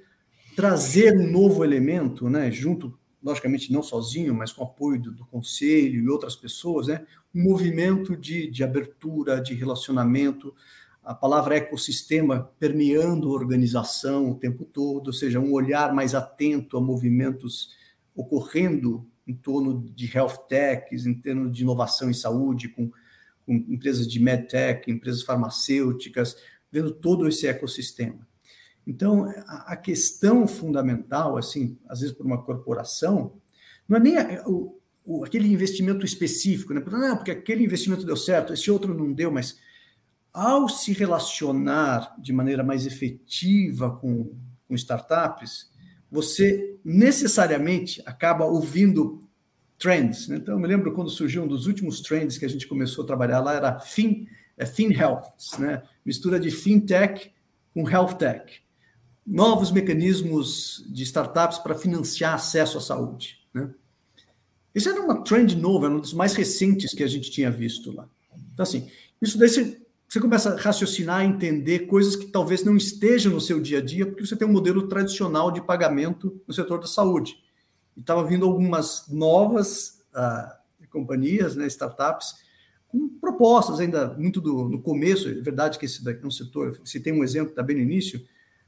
trazer 0.56 1.16
um 1.16 1.30
novo 1.30 1.64
elemento, 1.64 2.30
né, 2.30 2.50
junto, 2.50 2.98
logicamente 3.22 3.72
não 3.72 3.84
sozinho, 3.84 4.34
mas 4.34 4.52
com 4.52 4.64
apoio 4.64 5.00
do, 5.00 5.12
do 5.12 5.26
conselho 5.26 6.04
e 6.04 6.10
outras 6.10 6.36
pessoas, 6.36 6.88
né, 6.88 7.06
um 7.36 7.44
movimento 7.44 8.16
de, 8.16 8.50
de 8.50 8.64
abertura, 8.64 9.42
de 9.42 9.54
relacionamento, 9.54 10.56
a 11.04 11.14
palavra 11.14 11.56
ecossistema 11.56 12.52
permeando 12.60 13.30
a 13.30 13.34
organização 13.34 14.32
o 14.32 14.36
tempo 14.36 14.66
todo, 14.66 15.08
ou 15.08 15.14
seja, 15.14 15.40
um 15.40 15.54
olhar 15.54 15.94
mais 15.94 16.16
atento 16.16 16.76
a 16.76 16.82
movimentos 16.82 17.70
ocorrendo 18.16 19.06
em 19.28 19.34
torno 19.34 19.80
de 19.94 20.10
health 20.14 20.48
techs, 20.48 21.06
em 21.06 21.14
torno 21.14 21.52
de 21.52 21.64
inovação 21.64 22.10
em 22.10 22.14
saúde, 22.14 22.70
com, 22.70 22.90
com 23.46 23.54
empresas 23.54 24.08
de 24.08 24.20
medtech, 24.20 24.90
empresas 24.90 25.22
farmacêuticas, 25.22 26.38
vendo 26.72 26.92
todo 26.92 27.28
esse 27.28 27.48
ecossistema. 27.48 28.28
Então, 28.86 29.26
a, 29.48 29.76
questão 29.76 30.48
fundamental, 30.48 31.38
assim, 31.38 31.78
às 31.90 32.00
vezes 32.00 32.16
para 32.16 32.26
uma 32.26 32.42
corporação, 32.42 33.34
não 33.88 33.98
é 33.98 34.00
nem 34.00 34.18
a, 34.18 34.44
o, 34.48 34.80
o, 35.06 35.26
aquele 35.26 35.52
investimento 35.52 36.06
específico, 36.06 36.74
né? 36.74 36.82
Não, 36.90 37.18
porque 37.18 37.32
aquele 37.32 37.66
investimento 37.66 38.06
deu 38.06 38.16
certo, 38.16 38.54
esse 38.54 38.72
outro 38.72 38.94
não 38.94 39.12
deu, 39.12 39.30
mas 39.30 39.58
ao 40.34 40.70
se 40.70 40.94
relacionar 40.94 42.16
de 42.18 42.32
maneira 42.32 42.64
mais 42.64 42.86
efetiva 42.86 43.92
com, 43.98 44.34
com 44.68 44.76
startups, 44.76 45.70
você 46.10 46.80
necessariamente 46.84 48.02
acaba 48.06 48.46
ouvindo 48.46 49.20
trends. 49.78 50.28
Né? 50.28 50.38
Então, 50.38 50.54
eu 50.54 50.60
me 50.60 50.68
lembro 50.68 50.94
quando 50.94 51.10
surgiu 51.10 51.44
um 51.44 51.48
dos 51.48 51.68
últimos 51.68 52.02
trends 52.02 52.38
que 52.38 52.46
a 52.46 52.50
gente 52.50 52.68
começou 52.68 53.04
a 53.04 53.08
trabalhar 53.08 53.40
lá, 53.40 53.54
era 53.54 53.80
fin, 53.80 54.28
é, 54.58 54.66
FinHealth, 54.66 55.60
né? 55.60 55.84
Mistura 56.08 56.40
de 56.40 56.50
FinTech 56.50 57.34
com 57.74 57.86
HealthTech. 57.86 58.62
Novos 59.26 59.72
mecanismos 59.72 60.86
de 60.88 61.04
startups 61.04 61.60
para 61.60 61.76
financiar 61.76 62.34
acesso 62.34 62.78
à 62.78 62.82
saúde. 62.82 63.46
Né? 63.54 63.70
Isso 64.74 64.88
era 64.88 65.02
uma 65.02 65.22
trend 65.22 65.58
nova, 65.58 65.88
era 65.88 65.96
um 65.96 66.00
dos 66.00 66.14
mais 66.14 66.34
recentes 66.34 66.94
que 66.94 67.04
a 67.04 67.08
gente 67.08 67.30
tinha 67.30 67.52
visto 67.52 67.92
lá. 67.92 68.08
Então, 68.54 68.64
assim, 68.64 68.90
isso 69.22 69.38
daí 69.38 69.50
você, 69.50 69.82
você 70.08 70.22
começa 70.22 70.54
a 70.54 70.56
raciocinar, 70.56 71.26
entender 71.26 71.80
coisas 71.88 72.16
que 72.16 72.28
talvez 72.28 72.64
não 72.64 72.78
estejam 72.78 73.34
no 73.34 73.42
seu 73.42 73.60
dia 73.60 73.80
a 73.80 73.82
dia, 73.82 74.06
porque 74.06 74.26
você 74.26 74.38
tem 74.38 74.48
um 74.48 74.52
modelo 74.52 74.88
tradicional 74.88 75.52
de 75.52 75.60
pagamento 75.60 76.42
no 76.48 76.54
setor 76.54 76.80
da 76.80 76.88
saúde. 76.88 77.36
E 77.98 78.00
estava 78.00 78.26
vindo 78.26 78.46
algumas 78.46 79.10
novas 79.10 80.00
uh, 80.14 80.88
companhias, 80.90 81.58
né, 81.58 81.68
startups, 81.68 82.47
com 82.88 83.10
propostas 83.20 83.80
ainda 83.80 84.14
muito 84.18 84.40
do, 84.40 84.70
no 84.70 84.82
começo. 84.82 85.28
É 85.28 85.34
verdade 85.34 85.78
que 85.78 85.86
esse 85.86 86.04
daqui 86.04 86.24
é 86.24 86.28
um 86.28 86.32
setor, 86.32 86.80
se 86.86 87.00
tem 87.00 87.14
um 87.14 87.24
exemplo, 87.24 87.50
está 87.50 87.62
bem 87.62 87.76
no 87.76 87.82
início, 87.82 88.26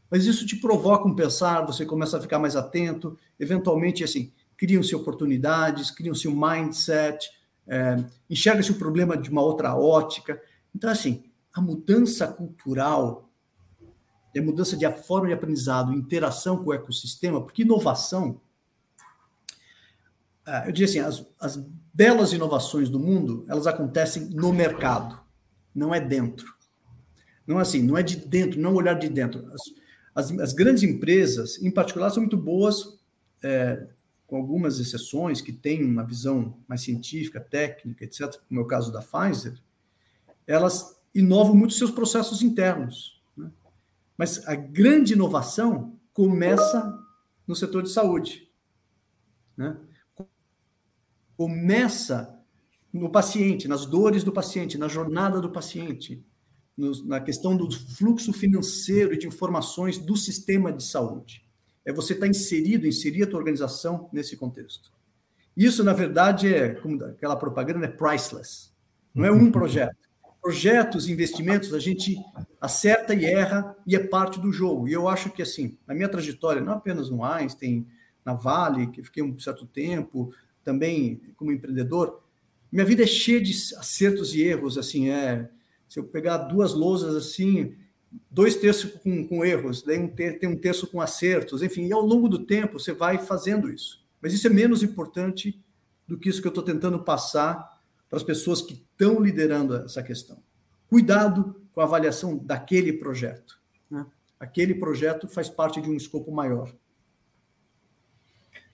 mas 0.10 0.26
isso 0.26 0.46
te 0.46 0.56
provoca 0.56 1.08
um 1.08 1.16
pensar, 1.16 1.66
você 1.66 1.86
começa 1.86 2.18
a 2.18 2.22
ficar 2.22 2.40
mais 2.40 2.56
atento, 2.56 3.18
eventualmente, 3.40 4.04
assim, 4.04 4.32
criam-se 4.58 4.96
oportunidades, 4.96 5.92
criam-se 5.92 6.28
um 6.28 6.36
mindset, 6.36 7.30
é, 7.68 8.04
enxerga-se 8.30 8.72
o 8.72 8.76
problema 8.76 9.16
de 9.16 9.30
uma 9.30 9.42
outra 9.42 9.76
ótica. 9.76 10.42
Então, 10.76 10.90
assim, 10.90 11.24
a 11.54 11.62
mudança 11.62 12.28
cultural, 12.28 13.30
a 14.36 14.42
mudança 14.42 14.76
de 14.76 14.90
forma 15.04 15.28
de 15.28 15.34
aprendizado, 15.34 15.94
interação 15.94 16.58
com 16.58 16.72
o 16.72 16.74
ecossistema, 16.74 17.42
porque 17.42 17.62
inovação, 17.62 18.42
é, 20.46 20.68
eu 20.68 20.72
diria 20.72 20.86
assim, 20.86 21.00
as, 21.00 21.26
as 21.40 21.64
belas 21.94 22.34
inovações 22.34 22.90
do 22.90 23.00
mundo, 23.00 23.46
elas 23.48 23.68
acontecem 23.68 24.30
no 24.30 24.54
mercado, 24.54 25.20
não 25.74 25.94
é 25.94 26.00
dentro. 26.00 26.54
Não 27.46 27.60
é 27.60 27.62
assim, 27.62 27.82
não 27.82 27.98
é 27.98 28.04
de 28.04 28.16
dentro, 28.16 28.60
não 28.60 28.76
olhar 28.76 28.94
de 28.94 29.10
dentro. 29.10 29.52
As, 29.54 29.62
as, 30.14 30.40
as 30.40 30.54
grandes 30.54 30.84
empresas, 30.84 31.62
em 31.62 31.72
particular, 31.72 32.10
são 32.10 32.22
muito 32.22 32.38
boas 32.38 33.00
é, 33.44 33.88
com 34.30 34.36
algumas 34.36 34.80
exceções, 34.80 35.42
que 35.42 35.52
têm 35.52 35.84
uma 35.84 36.04
visão 36.04 36.56
mais 36.68 36.82
científica, 36.82 37.40
técnica, 37.40 38.06
etc., 38.06 38.40
como 38.48 38.60
é 38.60 38.64
o 38.64 38.68
caso 38.68 38.92
da 38.92 39.02
Pfizer, 39.02 39.60
elas 40.46 41.02
inovam 41.16 41.56
muito 41.56 41.74
seus 41.74 41.90
processos 41.90 42.44
internos. 42.44 43.20
Né? 43.36 43.50
Mas 44.16 44.48
a 44.48 44.54
grande 44.54 45.14
inovação 45.14 45.98
começa 46.14 46.96
no 47.48 47.56
setor 47.56 47.82
de 47.82 47.90
saúde. 47.90 48.48
Né? 49.58 49.76
Começa 51.40 52.38
no 52.92 53.10
paciente, 53.10 53.66
nas 53.66 53.86
dores 53.86 54.26
do 54.26 54.34
paciente, 54.34 54.78
na 54.78 54.90
jornada 54.90 55.40
do 55.40 55.50
paciente, 55.50 56.22
no, 56.76 56.92
na 57.06 57.22
questão 57.22 57.56
do 57.56 57.72
fluxo 57.72 58.34
financeiro 58.34 59.14
e 59.14 59.18
de 59.18 59.28
informações 59.28 59.98
do 59.98 60.18
sistema 60.18 60.74
de 60.74 60.84
saúde 60.84 61.48
é 61.90 61.94
você 61.94 62.14
estar 62.14 62.26
tá 62.26 62.30
inserido, 62.30 62.86
inserir 62.86 63.24
a 63.24 63.28
tua 63.28 63.40
organização 63.40 64.10
nesse 64.14 64.38
contexto. 64.38 64.92
Isso, 65.58 65.84
na 65.84 65.92
verdade, 65.92 66.54
é 66.54 66.70
como 66.76 67.04
aquela 67.04 67.36
propaganda 67.36 67.86
é 67.86 67.90
priceless. 67.90 68.72
Não 69.14 69.26
é 69.26 69.32
um 69.32 69.52
projeto. 69.52 69.98
Projetos, 70.40 71.10
investimentos, 71.10 71.74
a 71.74 71.80
gente 71.80 72.16
acerta 72.62 73.16
e 73.16 73.26
erra 73.26 73.76
e 73.88 73.96
é 73.96 74.00
parte 74.00 74.40
do 74.40 74.52
jogo. 74.52 74.88
E 74.88 74.94
eu 74.94 75.10
acho 75.10 75.32
que, 75.32 75.42
assim, 75.42 75.78
na 75.88 75.96
minha 75.96 76.08
trajetória, 76.08 76.62
não 76.62 76.74
apenas 76.74 77.10
no 77.10 77.24
Einstein, 77.24 77.88
na 78.24 78.34
Vale, 78.34 78.88
que 78.88 79.02
fiquei 79.02 79.24
um 79.24 79.38
certo 79.40 79.66
tempo, 79.66 80.32
também 80.70 81.20
como 81.36 81.52
empreendedor, 81.52 82.22
minha 82.72 82.86
vida 82.86 83.02
é 83.02 83.08
cheia 83.08 83.42
de 83.42 83.52
acertos 83.52 84.36
e 84.36 84.44
erros, 84.44 84.78
assim, 84.78 85.10
é... 85.10 85.50
Se 85.88 86.00
eu 86.00 86.04
pegar 86.04 86.38
duas 86.38 86.76
lousas 86.76 87.16
assim, 87.16 87.76
dois 88.30 88.56
terços 88.56 88.92
com, 89.02 89.28
com 89.28 89.44
erros, 89.44 89.82
daí 89.82 89.98
um 89.98 90.08
ter, 90.08 90.38
tem 90.38 90.48
um 90.48 90.56
terço 90.56 90.86
com 90.86 91.02
acertos, 91.02 91.64
enfim, 91.64 91.88
e 91.88 91.92
ao 91.92 92.06
longo 92.06 92.30
do 92.30 92.46
tempo 92.46 92.80
você 92.80 92.94
vai 92.94 93.18
fazendo 93.18 93.68
isso. 93.72 94.06
Mas 94.22 94.32
isso 94.32 94.46
é 94.46 94.52
menos 94.52 94.84
importante 94.84 95.60
do 96.08 96.16
que 96.16 96.30
isso 96.30 96.40
que 96.40 96.48
eu 96.48 96.52
estou 96.52 96.64
tentando 96.64 97.00
passar 97.00 97.82
para 98.08 98.18
as 98.18 98.24
pessoas 98.24 98.62
que 98.62 98.74
estão 98.74 99.20
liderando 99.20 99.78
essa 99.78 100.04
questão. 100.04 100.38
Cuidado 100.88 101.60
com 101.74 101.82
a 101.82 101.86
avaliação 101.86 102.38
daquele 102.38 102.94
projeto. 102.94 103.60
Né? 103.90 104.06
Aquele 104.40 104.76
projeto 104.76 105.28
faz 105.28 105.50
parte 105.50 105.82
de 105.82 105.90
um 105.90 105.96
escopo 105.96 106.32
maior. 106.32 106.72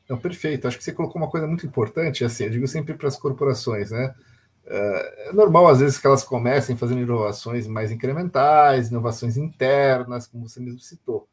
Não, 0.09 0.17
perfeito. 0.17 0.67
Acho 0.67 0.77
que 0.77 0.83
você 0.83 0.93
colocou 0.93 1.21
uma 1.21 1.29
coisa 1.29 1.47
muito 1.47 1.65
importante, 1.65 2.23
assim, 2.23 2.45
eu 2.45 2.49
digo 2.51 2.67
sempre 2.67 2.93
para 2.93 3.07
as 3.07 3.17
corporações, 3.17 3.91
né? 3.91 4.13
É 4.67 5.31
normal, 5.33 5.67
às 5.67 5.79
vezes, 5.79 5.97
que 5.99 6.07
elas 6.07 6.23
comecem 6.23 6.75
fazendo 6.77 7.01
inovações 7.01 7.67
mais 7.67 7.91
incrementais, 7.91 8.89
inovações 8.89 9.37
internas, 9.37 10.27
como 10.27 10.47
você 10.49 10.59
mesmo 10.59 10.79
citou, 10.79 11.27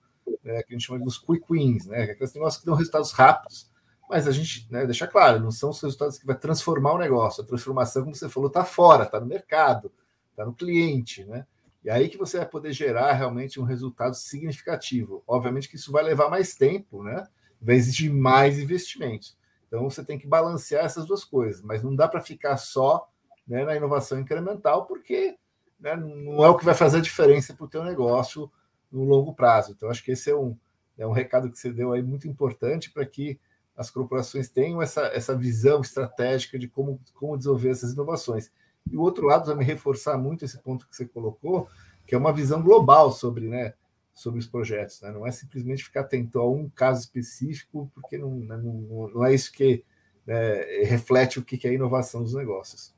né, 0.44 0.62
que 0.62 0.74
a 0.74 0.78
gente 0.78 0.86
chama 0.86 1.00
de 1.00 1.20
quick 1.20 1.44
wins, 1.50 1.86
né, 1.86 2.02
aqueles 2.04 2.34
negócios 2.34 2.60
que 2.60 2.66
dão 2.66 2.74
resultados 2.74 3.12
rápidos, 3.12 3.70
mas 4.10 4.28
a 4.28 4.32
gente 4.32 4.66
né, 4.70 4.84
deixa 4.84 5.06
claro, 5.06 5.40
não 5.40 5.50
são 5.50 5.70
os 5.70 5.80
resultados 5.80 6.18
que 6.18 6.26
vai 6.26 6.36
transformar 6.36 6.92
o 6.92 6.98
negócio. 6.98 7.42
A 7.42 7.46
transformação, 7.46 8.02
como 8.02 8.14
você 8.14 8.28
falou, 8.28 8.48
está 8.48 8.64
fora, 8.64 9.04
está 9.04 9.18
no 9.18 9.26
mercado, 9.26 9.90
está 10.30 10.44
no 10.44 10.52
cliente, 10.54 11.24
né? 11.24 11.46
E 11.84 11.90
aí 11.90 12.08
que 12.10 12.18
você 12.18 12.36
vai 12.38 12.46
poder 12.46 12.72
gerar 12.72 13.12
realmente 13.14 13.58
um 13.58 13.64
resultado 13.64 14.14
significativo. 14.14 15.22
Obviamente 15.26 15.68
que 15.68 15.76
isso 15.76 15.90
vai 15.90 16.02
levar 16.04 16.28
mais 16.28 16.54
tempo, 16.54 17.02
né? 17.02 17.26
Vai 17.62 17.76
exigir 17.76 18.12
mais 18.12 18.58
investimentos. 18.58 19.36
Então 19.66 19.88
você 19.88 20.04
tem 20.04 20.18
que 20.18 20.26
balancear 20.26 20.84
essas 20.84 21.06
duas 21.06 21.24
coisas, 21.24 21.62
mas 21.62 21.82
não 21.82 21.94
dá 21.96 22.06
para 22.06 22.20
ficar 22.20 22.56
só 22.56 23.08
né, 23.46 23.64
na 23.64 23.76
inovação 23.76 24.20
incremental, 24.20 24.86
porque 24.86 25.36
né, 25.80 25.96
não 25.96 26.44
é 26.44 26.48
o 26.48 26.56
que 26.56 26.64
vai 26.64 26.74
fazer 26.74 26.98
a 26.98 27.02
diferença 27.02 27.54
para 27.54 27.64
o 27.64 27.68
teu 27.68 27.82
negócio 27.82 28.50
no 28.90 29.04
longo 29.04 29.34
prazo. 29.34 29.72
Então, 29.72 29.88
acho 29.88 30.04
que 30.04 30.12
esse 30.12 30.30
é 30.30 30.36
um, 30.36 30.56
é 30.98 31.06
um 31.06 31.12
recado 31.12 31.50
que 31.50 31.58
você 31.58 31.72
deu 31.72 31.92
aí 31.92 32.02
muito 32.02 32.28
importante 32.28 32.90
para 32.90 33.06
que 33.06 33.40
as 33.74 33.90
corporações 33.90 34.48
tenham 34.48 34.82
essa, 34.82 35.02
essa 35.06 35.36
visão 35.36 35.80
estratégica 35.80 36.58
de 36.58 36.68
como, 36.68 37.00
como 37.14 37.36
desenvolver 37.36 37.70
essas 37.70 37.92
inovações. 37.92 38.50
E 38.90 38.96
o 38.96 39.00
outro 39.00 39.26
lado 39.26 39.46
vai 39.46 39.56
me 39.56 39.64
reforçar 39.64 40.18
muito 40.18 40.44
esse 40.44 40.58
ponto 40.58 40.86
que 40.86 40.94
você 40.94 41.06
colocou, 41.06 41.68
que 42.06 42.14
é 42.14 42.18
uma 42.18 42.32
visão 42.32 42.62
global 42.62 43.10
sobre, 43.10 43.48
né, 43.48 43.74
sobre 44.14 44.40
os 44.40 44.46
projetos. 44.46 45.00
Né? 45.00 45.10
Não 45.10 45.26
é 45.26 45.30
simplesmente 45.30 45.84
ficar 45.84 46.00
atento 46.00 46.38
a 46.38 46.50
um 46.50 46.68
caso 46.68 47.00
específico, 47.00 47.90
porque 47.94 48.18
não, 48.18 48.34
né, 48.36 48.56
não, 48.56 49.08
não 49.08 49.24
é 49.24 49.34
isso 49.34 49.52
que 49.52 49.84
né, 50.26 50.84
reflete 50.84 51.38
o 51.38 51.44
que 51.44 51.66
é 51.66 51.72
inovação 51.72 52.22
dos 52.22 52.34
negócios. 52.34 52.94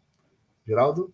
Geraldo? 0.67 1.13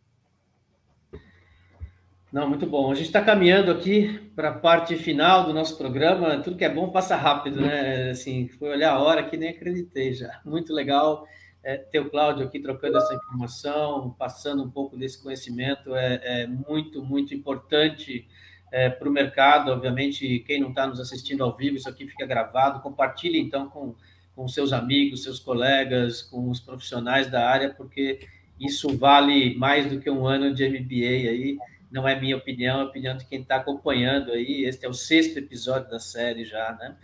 Não, 2.32 2.48
muito 2.48 2.64
bom. 2.64 2.92
A 2.92 2.94
gente 2.94 3.09
está 3.09 3.20
caminhando 3.20 3.72
aqui 3.72 4.30
para 4.36 4.51
a 4.51 4.59
parte 4.59 4.94
final 4.96 5.44
do 5.44 5.53
nosso 5.53 5.76
programa. 5.76 6.40
Tudo 6.40 6.57
que 6.57 6.64
é 6.64 6.72
bom 6.72 6.90
passa 6.90 7.16
rápido, 7.16 7.61
né? 7.61 8.11
Assim, 8.11 8.46
foi 8.46 8.70
olhar 8.70 8.92
a 8.92 9.01
hora 9.01 9.28
que 9.28 9.36
nem 9.36 9.48
acreditei 9.48 10.12
já. 10.12 10.40
Muito 10.44 10.72
legal 10.72 11.26
é, 11.61 11.76
ter 11.76 11.98
o 11.98 12.09
Cláudio 12.09 12.46
aqui 12.46 12.61
trocando 12.61 12.98
essa 12.98 13.12
informação, 13.14 14.14
passando 14.16 14.62
um 14.62 14.70
pouco 14.70 14.96
desse 14.96 15.20
conhecimento. 15.20 15.92
É, 15.96 16.42
é 16.42 16.46
muito, 16.46 17.03
muito 17.03 17.34
importante 17.34 18.28
é, 18.71 18.89
para 18.89 19.09
o 19.09 19.12
mercado. 19.12 19.71
Obviamente, 19.71 20.41
quem 20.41 20.61
não 20.61 20.71
está 20.71 20.87
nos 20.87 21.01
assistindo 21.01 21.43
ao 21.43 21.57
vivo, 21.57 21.77
isso 21.77 21.89
aqui 21.89 22.07
fica 22.07 22.27
gravado. 22.27 22.81
Compartilhe, 22.81 23.39
então, 23.39 23.68
com, 23.68 23.95
com 24.35 24.49
seus 24.49 24.73
amigos, 24.73 25.23
seus 25.23 25.39
colegas, 25.39 26.23
com 26.23 26.49
os 26.49 26.61
profissionais 26.61 27.31
da 27.31 27.49
área, 27.49 27.71
porque 27.71 28.21
isso 28.59 28.97
vale 28.97 29.55
mais 29.57 29.91
do 29.91 30.01
que 30.01 30.11
um 30.11 30.27
ano 30.27 30.53
de 30.55 30.68
MBA 30.68 31.31
aí. 31.31 31.59
Não 31.91 32.07
é 32.07 32.18
minha 32.18 32.37
opinião, 32.37 32.81
é 32.81 32.83
a 32.83 32.87
opinião 32.87 33.16
de 33.16 33.27
quem 33.27 33.41
está 33.41 33.57
acompanhando 33.57 34.31
aí. 34.33 34.64
Este 34.64 34.87
é 34.87 34.89
o 34.89 34.95
sexto 34.95 35.39
episódio 35.39 35.91
da 35.91 35.99
série 35.99 36.45
já, 36.45 36.77
né? 36.79 36.97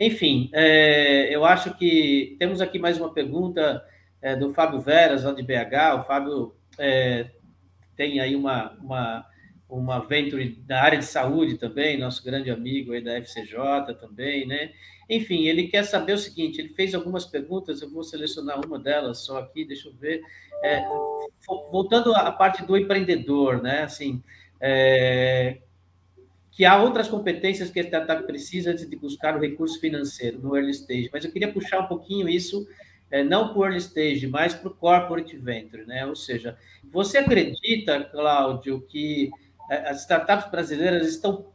Enfim, 0.00 0.50
é, 0.52 1.32
eu 1.32 1.44
acho 1.44 1.74
que 1.74 2.34
temos 2.38 2.60
aqui 2.60 2.78
mais 2.78 2.98
uma 2.98 3.12
pergunta 3.12 3.84
é, 4.20 4.34
do 4.34 4.52
Fábio 4.52 4.80
Veras, 4.80 5.22
lá 5.22 5.32
de 5.32 5.42
BH. 5.42 6.00
O 6.00 6.04
Fábio 6.04 6.56
é, 6.78 7.30
tem 7.94 8.18
aí 8.18 8.34
uma, 8.34 8.72
uma, 8.80 9.26
uma 9.78 10.00
venture 10.00 10.50
da 10.66 10.82
área 10.82 10.98
de 10.98 11.04
saúde 11.04 11.56
também, 11.56 11.98
nosso 11.98 12.22
grande 12.22 12.50
amigo 12.50 12.92
aí 12.92 13.02
da 13.02 13.16
FCJ 13.16 13.94
também, 13.98 14.46
né? 14.46 14.72
Enfim, 15.08 15.46
ele 15.46 15.68
quer 15.68 15.84
saber 15.84 16.12
o 16.12 16.18
seguinte: 16.18 16.60
ele 16.60 16.74
fez 16.74 16.94
algumas 16.94 17.24
perguntas, 17.24 17.80
eu 17.80 17.90
vou 17.90 18.04
selecionar 18.04 18.64
uma 18.64 18.78
delas 18.78 19.18
só 19.18 19.38
aqui, 19.38 19.64
deixa 19.64 19.88
eu 19.88 19.94
ver. 19.94 20.22
É, 20.62 20.84
voltando 21.70 22.14
à 22.14 22.30
parte 22.30 22.64
do 22.64 22.76
empreendedor, 22.76 23.62
né? 23.62 23.82
Assim, 23.82 24.22
é, 24.60 25.58
que 26.50 26.64
há 26.64 26.80
outras 26.80 27.08
competências 27.08 27.70
que 27.70 27.80
a 27.80 27.84
startup 27.84 28.24
precisa 28.24 28.70
antes 28.70 28.88
de 28.88 28.94
buscar 28.94 29.36
o 29.36 29.40
recurso 29.40 29.80
financeiro 29.80 30.38
no 30.38 30.54
early 30.54 30.70
stage, 30.70 31.08
mas 31.12 31.24
eu 31.24 31.32
queria 31.32 31.50
puxar 31.50 31.80
um 31.80 31.86
pouquinho 31.86 32.28
isso 32.28 32.68
é, 33.10 33.24
não 33.24 33.48
para 33.48 33.58
o 33.58 33.64
early 33.64 33.78
stage, 33.78 34.26
mas 34.26 34.54
para 34.54 34.68
o 34.68 34.74
corporate 34.74 35.36
venture, 35.36 35.84
né? 35.86 36.06
Ou 36.06 36.14
seja, 36.14 36.56
você 36.90 37.18
acredita, 37.18 38.04
Cláudio, 38.04 38.80
que 38.82 39.30
as 39.70 40.00
startups 40.00 40.50
brasileiras 40.50 41.06
estão 41.08 41.52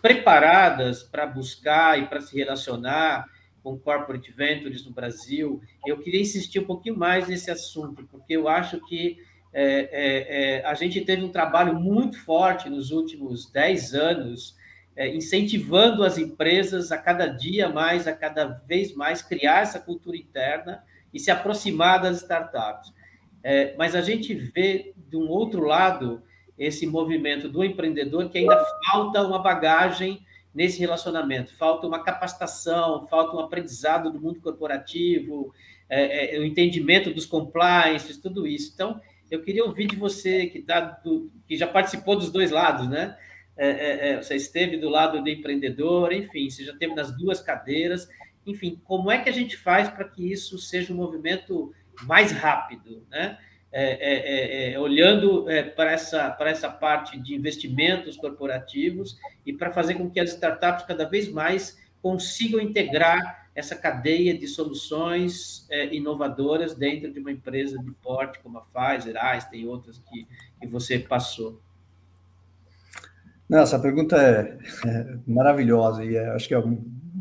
preparadas 0.00 1.02
para 1.02 1.26
buscar 1.26 1.98
e 1.98 2.06
para 2.06 2.20
se 2.20 2.36
relacionar 2.36 3.26
com 3.62 3.78
corporate 3.78 4.30
ventures 4.32 4.84
no 4.84 4.92
Brasil? 4.92 5.60
Eu 5.86 5.98
queria 6.00 6.20
insistir 6.20 6.60
um 6.60 6.64
pouquinho 6.64 6.96
mais 6.96 7.28
nesse 7.28 7.50
assunto, 7.50 8.06
porque 8.10 8.36
eu 8.36 8.48
acho 8.48 8.80
que 8.86 9.18
é, 9.52 9.88
é, 9.90 10.58
é, 10.60 10.66
a 10.66 10.74
gente 10.74 11.00
teve 11.00 11.22
um 11.22 11.30
trabalho 11.30 11.74
muito 11.74 12.18
forte 12.24 12.68
nos 12.68 12.90
últimos 12.90 13.50
10 13.50 13.94
anos, 13.94 14.56
é, 14.94 15.14
incentivando 15.14 16.04
as 16.04 16.18
empresas 16.18 16.92
a 16.92 16.98
cada 16.98 17.26
dia 17.26 17.68
mais, 17.68 18.06
a 18.06 18.12
cada 18.12 18.46
vez 18.66 18.94
mais, 18.94 19.22
criar 19.22 19.62
essa 19.62 19.78
cultura 19.78 20.16
interna 20.16 20.82
e 21.12 21.18
se 21.18 21.30
aproximar 21.30 22.02
das 22.02 22.18
startups. 22.18 22.92
É, 23.42 23.74
mas 23.76 23.94
a 23.94 24.00
gente 24.00 24.34
vê, 24.34 24.92
de 24.96 25.16
um 25.16 25.28
outro 25.28 25.62
lado, 25.62 26.22
esse 26.58 26.86
movimento 26.86 27.48
do 27.48 27.64
empreendedor 27.64 28.28
que 28.28 28.38
ainda 28.38 28.64
falta 28.90 29.22
uma 29.22 29.38
bagagem 29.38 30.20
nesse 30.54 30.80
relacionamento, 30.80 31.54
falta 31.56 31.86
uma 31.86 32.02
capacitação, 32.02 33.06
falta 33.06 33.36
um 33.36 33.40
aprendizado 33.40 34.10
do 34.10 34.20
mundo 34.20 34.40
corporativo, 34.40 35.54
é, 35.88 36.36
é, 36.36 36.40
o 36.40 36.44
entendimento 36.44 37.12
dos 37.12 37.26
compliances, 37.26 38.16
tudo 38.16 38.46
isso. 38.46 38.72
Então, 38.74 39.00
eu 39.30 39.42
queria 39.42 39.64
ouvir 39.64 39.86
de 39.86 39.96
você 39.96 40.46
que, 40.46 40.62
tá 40.62 40.80
do, 40.80 41.30
que 41.46 41.56
já 41.56 41.66
participou 41.66 42.16
dos 42.16 42.30
dois 42.30 42.50
lados, 42.50 42.88
né? 42.88 43.16
É, 43.56 43.68
é, 43.68 44.08
é 44.10 44.22
você 44.22 44.36
esteve 44.36 44.76
do 44.76 44.88
lado 44.88 45.22
do 45.22 45.28
empreendedor, 45.28 46.12
enfim, 46.12 46.48
você 46.48 46.64
já 46.64 46.72
esteve 46.72 46.94
nas 46.94 47.16
duas 47.16 47.40
cadeiras 47.40 48.08
enfim, 48.48 48.80
como 48.84 49.10
é 49.10 49.18
que 49.18 49.28
a 49.28 49.32
gente 49.32 49.56
faz 49.56 49.88
para 49.88 50.08
que 50.08 50.32
isso 50.32 50.58
seja 50.58 50.92
um 50.92 50.96
movimento 50.96 51.72
mais 52.04 52.32
rápido, 52.32 53.06
né? 53.10 53.38
É, 53.70 53.84
é, 53.84 54.70
é, 54.70 54.72
é 54.72 54.78
olhando 54.78 55.48
é, 55.50 55.62
para, 55.62 55.92
essa, 55.92 56.30
para 56.30 56.48
essa 56.48 56.70
parte 56.70 57.18
de 57.18 57.34
investimentos 57.34 58.16
corporativos 58.16 59.18
e 59.44 59.52
para 59.52 59.70
fazer 59.70 59.94
com 59.94 60.08
que 60.08 60.18
as 60.18 60.30
startups 60.30 60.86
cada 60.86 61.04
vez 61.04 61.30
mais 61.30 61.76
consigam 62.00 62.60
integrar 62.60 63.50
essa 63.54 63.74
cadeia 63.74 64.38
de 64.38 64.46
soluções 64.46 65.66
é, 65.68 65.92
inovadoras 65.94 66.74
dentro 66.74 67.12
de 67.12 67.18
uma 67.18 67.32
empresa 67.32 67.76
de 67.78 67.90
porte 67.90 68.38
como 68.38 68.58
a 68.58 68.62
Pfizer, 68.62 69.16
Einstein 69.16 69.62
e 69.62 69.66
outras 69.66 69.98
que, 69.98 70.26
que 70.60 70.66
você 70.66 70.98
passou. 70.98 71.60
Não, 73.48 73.58
essa 73.58 73.78
pergunta 73.78 74.16
é, 74.16 74.58
maravilhosa 75.26 76.04
e 76.04 76.16
acho 76.16 76.46
que 76.46 76.54
é 76.54 76.58
um 76.58 76.76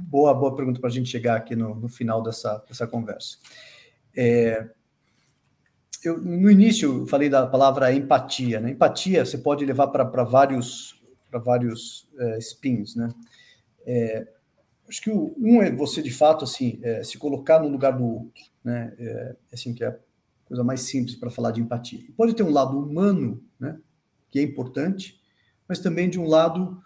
boa, 0.08 0.34
boa 0.34 0.56
pergunta 0.56 0.80
para 0.80 0.90
a 0.90 0.94
gente 0.94 1.10
chegar 1.10 1.38
aqui 1.38 1.56
no, 1.56 1.74
no 1.74 1.90
final 1.90 2.22
dessa, 2.22 2.64
dessa 2.68 2.86
conversa. 2.86 3.38
É, 4.16 4.70
eu, 6.04 6.22
no 6.22 6.50
início, 6.50 7.02
eu 7.02 7.08
falei 7.08 7.30
da 7.30 7.46
palavra 7.46 7.94
empatia. 7.94 8.60
Né? 8.60 8.72
Empatia 8.72 9.26
você 9.26 9.38
pode 9.38 9.66
levar 9.66 9.88
para 9.88 10.24
vários, 10.24 11.02
pra 11.30 11.40
vários 11.40 12.08
é, 12.18 12.38
spins. 12.40 12.96
Né? 12.96 13.14
É, 13.86 14.28
acho 14.88 15.02
que 15.02 15.10
o, 15.10 15.36
um 15.38 15.62
é 15.62 15.72
você, 15.72 16.02
de 16.02 16.12
fato, 16.12 16.44
assim, 16.44 16.80
é, 16.82 17.04
se 17.04 17.18
colocar 17.18 17.62
no 17.62 17.68
lugar 17.68 17.92
do 17.92 18.06
outro. 18.06 18.44
Né? 18.64 18.94
É, 19.00 19.36
assim, 19.54 19.74
que 19.74 19.84
é 19.84 19.88
a 19.88 20.00
coisa 20.46 20.64
mais 20.64 20.82
simples 20.82 21.16
para 21.16 21.30
falar 21.30 21.52
de 21.52 21.62
empatia. 21.62 22.00
Pode 22.16 22.36
ter 22.36 22.44
um 22.44 22.52
lado 22.52 22.80
humano, 22.80 23.44
né? 23.60 23.78
que 24.30 24.40
é 24.40 24.44
importante, 24.44 25.20
mas 25.68 25.80
também 25.80 26.10
de 26.10 26.20
um 26.20 26.28
lado 26.28 26.82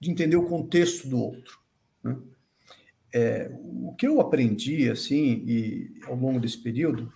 de 0.00 0.10
entender 0.10 0.36
o 0.36 0.46
contexto 0.46 1.08
do 1.08 1.18
outro. 1.18 1.58
Né? 2.02 2.16
É, 3.12 3.50
o 3.52 3.94
que 3.94 4.06
eu 4.06 4.20
aprendi, 4.20 4.90
assim, 4.90 5.44
e 5.46 5.94
ao 6.06 6.16
longo 6.16 6.40
desse 6.40 6.58
período, 6.58 7.12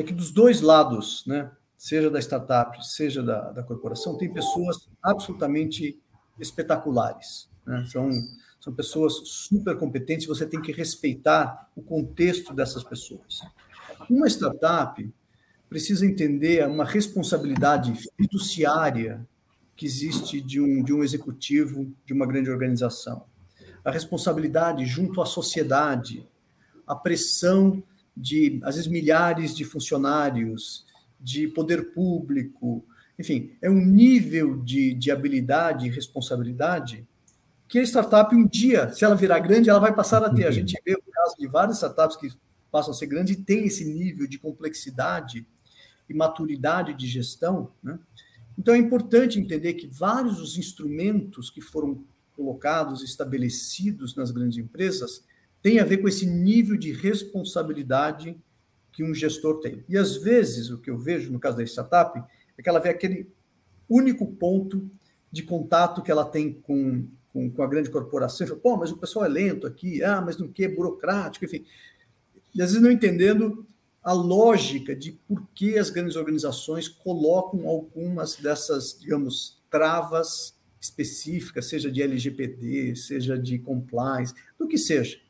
é 0.00 0.02
que 0.02 0.12
dos 0.12 0.30
dois 0.30 0.60
lados, 0.60 1.24
né, 1.26 1.50
seja 1.76 2.10
da 2.10 2.18
startup, 2.18 2.84
seja 2.86 3.22
da, 3.22 3.52
da 3.52 3.62
corporação, 3.62 4.16
tem 4.16 4.32
pessoas 4.32 4.88
absolutamente 5.02 6.00
espetaculares. 6.38 7.48
Né? 7.66 7.84
São, 7.86 8.10
são 8.60 8.72
pessoas 8.72 9.14
super 9.24 9.76
competentes, 9.76 10.26
você 10.26 10.46
tem 10.46 10.60
que 10.60 10.72
respeitar 10.72 11.70
o 11.74 11.82
contexto 11.82 12.54
dessas 12.54 12.82
pessoas. 12.82 13.40
Uma 14.08 14.26
startup 14.26 15.08
precisa 15.68 16.06
entender 16.06 16.66
uma 16.66 16.84
responsabilidade 16.84 17.92
fiduciária 18.16 19.26
que 19.76 19.86
existe 19.86 20.40
de 20.40 20.60
um, 20.60 20.82
de 20.82 20.92
um 20.92 21.04
executivo 21.04 21.92
de 22.04 22.12
uma 22.12 22.26
grande 22.26 22.50
organização 22.50 23.24
a 23.88 23.90
responsabilidade 23.90 24.84
junto 24.84 25.22
à 25.22 25.26
sociedade, 25.26 26.26
a 26.86 26.94
pressão 26.94 27.82
de, 28.18 28.60
às 28.62 28.74
vezes, 28.74 28.90
milhares 28.90 29.54
de 29.54 29.64
funcionários, 29.64 30.84
de 31.20 31.48
poder 31.48 31.92
público, 31.92 32.84
enfim, 33.18 33.52
é 33.60 33.68
um 33.68 33.84
nível 33.84 34.58
de, 34.62 34.94
de 34.94 35.10
habilidade 35.10 35.86
e 35.86 35.90
responsabilidade 35.90 37.06
que 37.68 37.78
a 37.78 37.82
startup, 37.82 38.34
um 38.34 38.46
dia, 38.46 38.90
se 38.92 39.04
ela 39.04 39.14
virar 39.14 39.38
grande, 39.40 39.68
ela 39.68 39.78
vai 39.78 39.94
passar 39.94 40.24
a 40.24 40.32
ter. 40.32 40.46
A 40.46 40.50
gente 40.50 40.80
vê 40.84 40.94
o 40.94 41.12
caso 41.12 41.36
de 41.38 41.46
várias 41.46 41.76
startups 41.76 42.16
que 42.16 42.32
passam 42.70 42.92
a 42.92 42.94
ser 42.94 43.06
grandes 43.06 43.36
e 43.36 43.42
tem 43.42 43.66
esse 43.66 43.84
nível 43.84 44.26
de 44.26 44.38
complexidade 44.38 45.46
e 46.08 46.14
maturidade 46.14 46.94
de 46.94 47.06
gestão. 47.06 47.70
Né? 47.82 47.98
Então, 48.58 48.74
é 48.74 48.78
importante 48.78 49.38
entender 49.38 49.74
que 49.74 49.86
vários 49.86 50.38
dos 50.38 50.56
instrumentos 50.56 51.50
que 51.50 51.60
foram 51.60 52.02
colocados, 52.34 53.02
estabelecidos 53.02 54.16
nas 54.16 54.30
grandes 54.30 54.56
empresas, 54.56 55.24
tem 55.68 55.80
a 55.80 55.84
ver 55.84 55.98
com 55.98 56.08
esse 56.08 56.24
nível 56.24 56.78
de 56.78 56.92
responsabilidade 56.92 58.34
que 58.90 59.04
um 59.04 59.14
gestor 59.14 59.60
tem. 59.60 59.84
E 59.86 59.98
às 59.98 60.16
vezes, 60.16 60.70
o 60.70 60.78
que 60.78 60.88
eu 60.88 60.96
vejo 60.96 61.30
no 61.30 61.38
caso 61.38 61.58
da 61.58 61.62
startup 61.62 62.18
é 62.56 62.62
que 62.62 62.70
ela 62.70 62.78
vê 62.78 62.88
aquele 62.88 63.30
único 63.86 64.26
ponto 64.26 64.90
de 65.30 65.42
contato 65.42 66.00
que 66.00 66.10
ela 66.10 66.24
tem 66.24 66.54
com, 66.54 67.06
com, 67.34 67.50
com 67.50 67.62
a 67.62 67.66
grande 67.66 67.90
corporação. 67.90 68.46
Fala, 68.46 68.58
Pô, 68.58 68.78
mas 68.78 68.90
o 68.90 68.96
pessoal 68.96 69.26
é 69.26 69.28
lento 69.28 69.66
aqui, 69.66 70.02
ah, 70.02 70.22
mas 70.22 70.38
não 70.38 70.48
que 70.48 70.64
é 70.64 70.68
burocrático, 70.68 71.44
enfim. 71.44 71.66
E 72.54 72.62
às 72.62 72.70
vezes 72.70 72.82
não 72.82 72.90
entendendo 72.90 73.66
a 74.02 74.14
lógica 74.14 74.96
de 74.96 75.12
por 75.28 75.46
que 75.54 75.76
as 75.76 75.90
grandes 75.90 76.16
organizações 76.16 76.88
colocam 76.88 77.68
algumas 77.68 78.36
dessas, 78.36 78.98
digamos, 78.98 79.60
travas 79.70 80.56
específica, 80.80 81.60
seja 81.60 81.92
de 81.92 82.02
LGPD, 82.02 82.96
seja 82.96 83.38
de 83.38 83.58
compliance, 83.58 84.32
do 84.58 84.66
que 84.66 84.78
seja. 84.78 85.27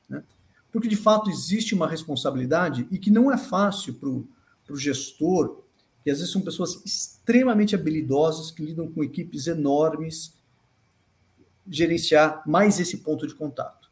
Porque, 0.79 0.89
de 0.89 0.95
fato, 0.95 1.29
existe 1.29 1.75
uma 1.75 1.89
responsabilidade 1.89 2.87
e 2.89 2.99
que 2.99 3.11
não 3.11 3.33
é 3.33 3.37
fácil 3.37 3.95
para 3.95 4.09
o 4.09 4.77
gestor, 4.77 5.65
que 6.05 6.11
às 6.11 6.19
vezes 6.19 6.33
são 6.33 6.41
pessoas 6.41 6.81
extremamente 6.87 7.75
habilidosas, 7.75 8.53
que 8.53 8.65
lidam 8.65 8.87
com 8.87 9.03
equipes 9.03 9.49
enormes, 9.49 10.35
gerenciar 11.69 12.45
mais 12.47 12.79
esse 12.79 12.99
ponto 12.99 13.27
de 13.27 13.35
contato. 13.35 13.91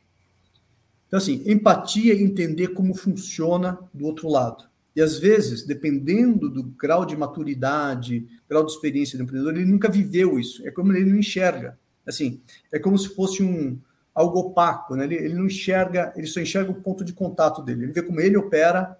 Então, 1.08 1.18
assim, 1.18 1.42
empatia 1.44 2.14
e 2.14 2.22
entender 2.22 2.68
como 2.68 2.94
funciona 2.94 3.76
do 3.92 4.06
outro 4.06 4.28
lado. 4.28 4.68
E 4.94 5.02
às 5.02 5.18
vezes, 5.18 5.64
dependendo 5.64 6.48
do 6.48 6.62
grau 6.62 7.04
de 7.04 7.16
maturidade, 7.16 8.28
grau 8.48 8.64
de 8.64 8.70
experiência 8.70 9.18
do 9.18 9.24
empreendedor, 9.24 9.56
ele 9.56 9.68
nunca 9.68 9.90
viveu 9.90 10.38
isso. 10.38 10.64
É 10.64 10.70
como 10.70 10.92
ele 10.92 11.10
não 11.10 11.18
enxerga. 11.18 11.76
Assim, 12.06 12.40
é 12.72 12.78
como 12.78 12.96
se 12.96 13.08
fosse 13.08 13.42
um 13.42 13.76
algo 14.16 14.38
opaco, 14.38 14.96
né? 14.96 15.04
Ele, 15.04 15.14
ele 15.16 15.34
não 15.34 15.44
enxerga, 15.44 16.10
ele 16.16 16.26
só 16.26 16.40
enxerga 16.40 16.70
o 16.70 16.80
ponto 16.80 17.04
de 17.04 17.12
contato 17.12 17.62
dele. 17.62 17.84
Ele 17.84 17.92
vê 17.92 18.02
como 18.02 18.18
ele 18.18 18.38
opera 18.38 18.98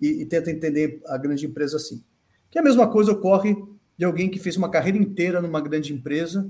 e, 0.00 0.22
e 0.22 0.26
tenta 0.26 0.52
entender 0.52 1.02
a 1.06 1.18
grande 1.18 1.44
empresa 1.44 1.76
assim. 1.76 2.00
Que 2.48 2.60
a 2.60 2.62
mesma 2.62 2.88
coisa 2.88 3.10
ocorre 3.10 3.56
de 3.98 4.04
alguém 4.04 4.30
que 4.30 4.38
fez 4.38 4.56
uma 4.56 4.70
carreira 4.70 4.96
inteira 4.96 5.42
numa 5.42 5.60
grande 5.60 5.92
empresa 5.92 6.48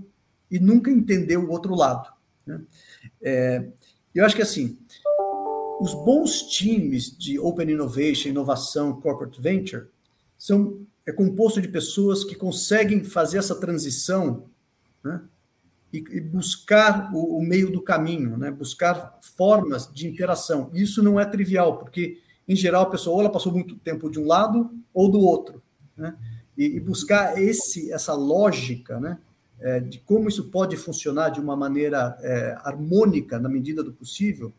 e 0.50 0.60
nunca 0.60 0.90
entendeu 0.90 1.40
o 1.42 1.50
outro 1.50 1.74
lado. 1.74 2.12
Né? 2.46 2.60
É, 3.22 3.66
eu 4.14 4.26
acho 4.26 4.36
que 4.36 4.42
assim, 4.42 4.76
os 5.80 5.94
bons 5.94 6.42
times 6.42 7.16
de 7.16 7.38
Open 7.38 7.70
Innovation, 7.70 8.28
inovação, 8.28 9.00
corporate 9.00 9.40
venture, 9.40 9.86
são 10.36 10.86
é 11.06 11.12
composto 11.12 11.62
de 11.62 11.68
pessoas 11.68 12.24
que 12.24 12.34
conseguem 12.34 13.04
fazer 13.04 13.38
essa 13.38 13.54
transição 13.54 14.44
né, 15.02 15.22
e, 15.98 16.20
buscar 16.20 17.10
o, 17.14 17.40
meio 17.40 17.70
do 17.70 17.80
caminho, 17.80 18.36
né, 18.36 18.50
buscar 18.50 19.18
formas 19.20 19.90
de 19.92 20.08
interação. 20.08 20.70
Isso 20.74 21.02
não 21.02 21.20
é 21.20 21.24
trivial, 21.24 21.78
porque, 21.78 22.20
em 22.48 22.56
geral, 22.56 22.82
a 22.82 22.90
pessoa 22.90 23.14
ou 23.14 23.20
ela 23.20 23.30
passou 23.30 23.52
muito 23.52 23.76
tempo 23.76 24.10
de 24.10 24.18
um 24.18 24.26
lado 24.26 24.70
ou 24.92 25.10
do 25.10 25.20
outro. 25.20 25.62
Né, 25.96 26.16
e, 26.56 26.76
e 26.76 26.80
buscar 26.80 27.40
esse, 27.40 27.92
essa 27.92 28.14
lógica 28.14 28.98
né, 28.98 29.18
é, 29.60 29.78
de 29.78 29.98
como 30.00 30.28
isso 30.28 30.50
pode 30.50 30.76
funcionar 30.76 31.30
de 31.30 31.40
uma 31.40 31.56
maneira 31.56 32.16
é, 32.20 32.56
harmônica 32.62 33.38
na 33.38 33.48
medida 33.48 33.82
do 33.82 33.92
possível, 33.92 34.52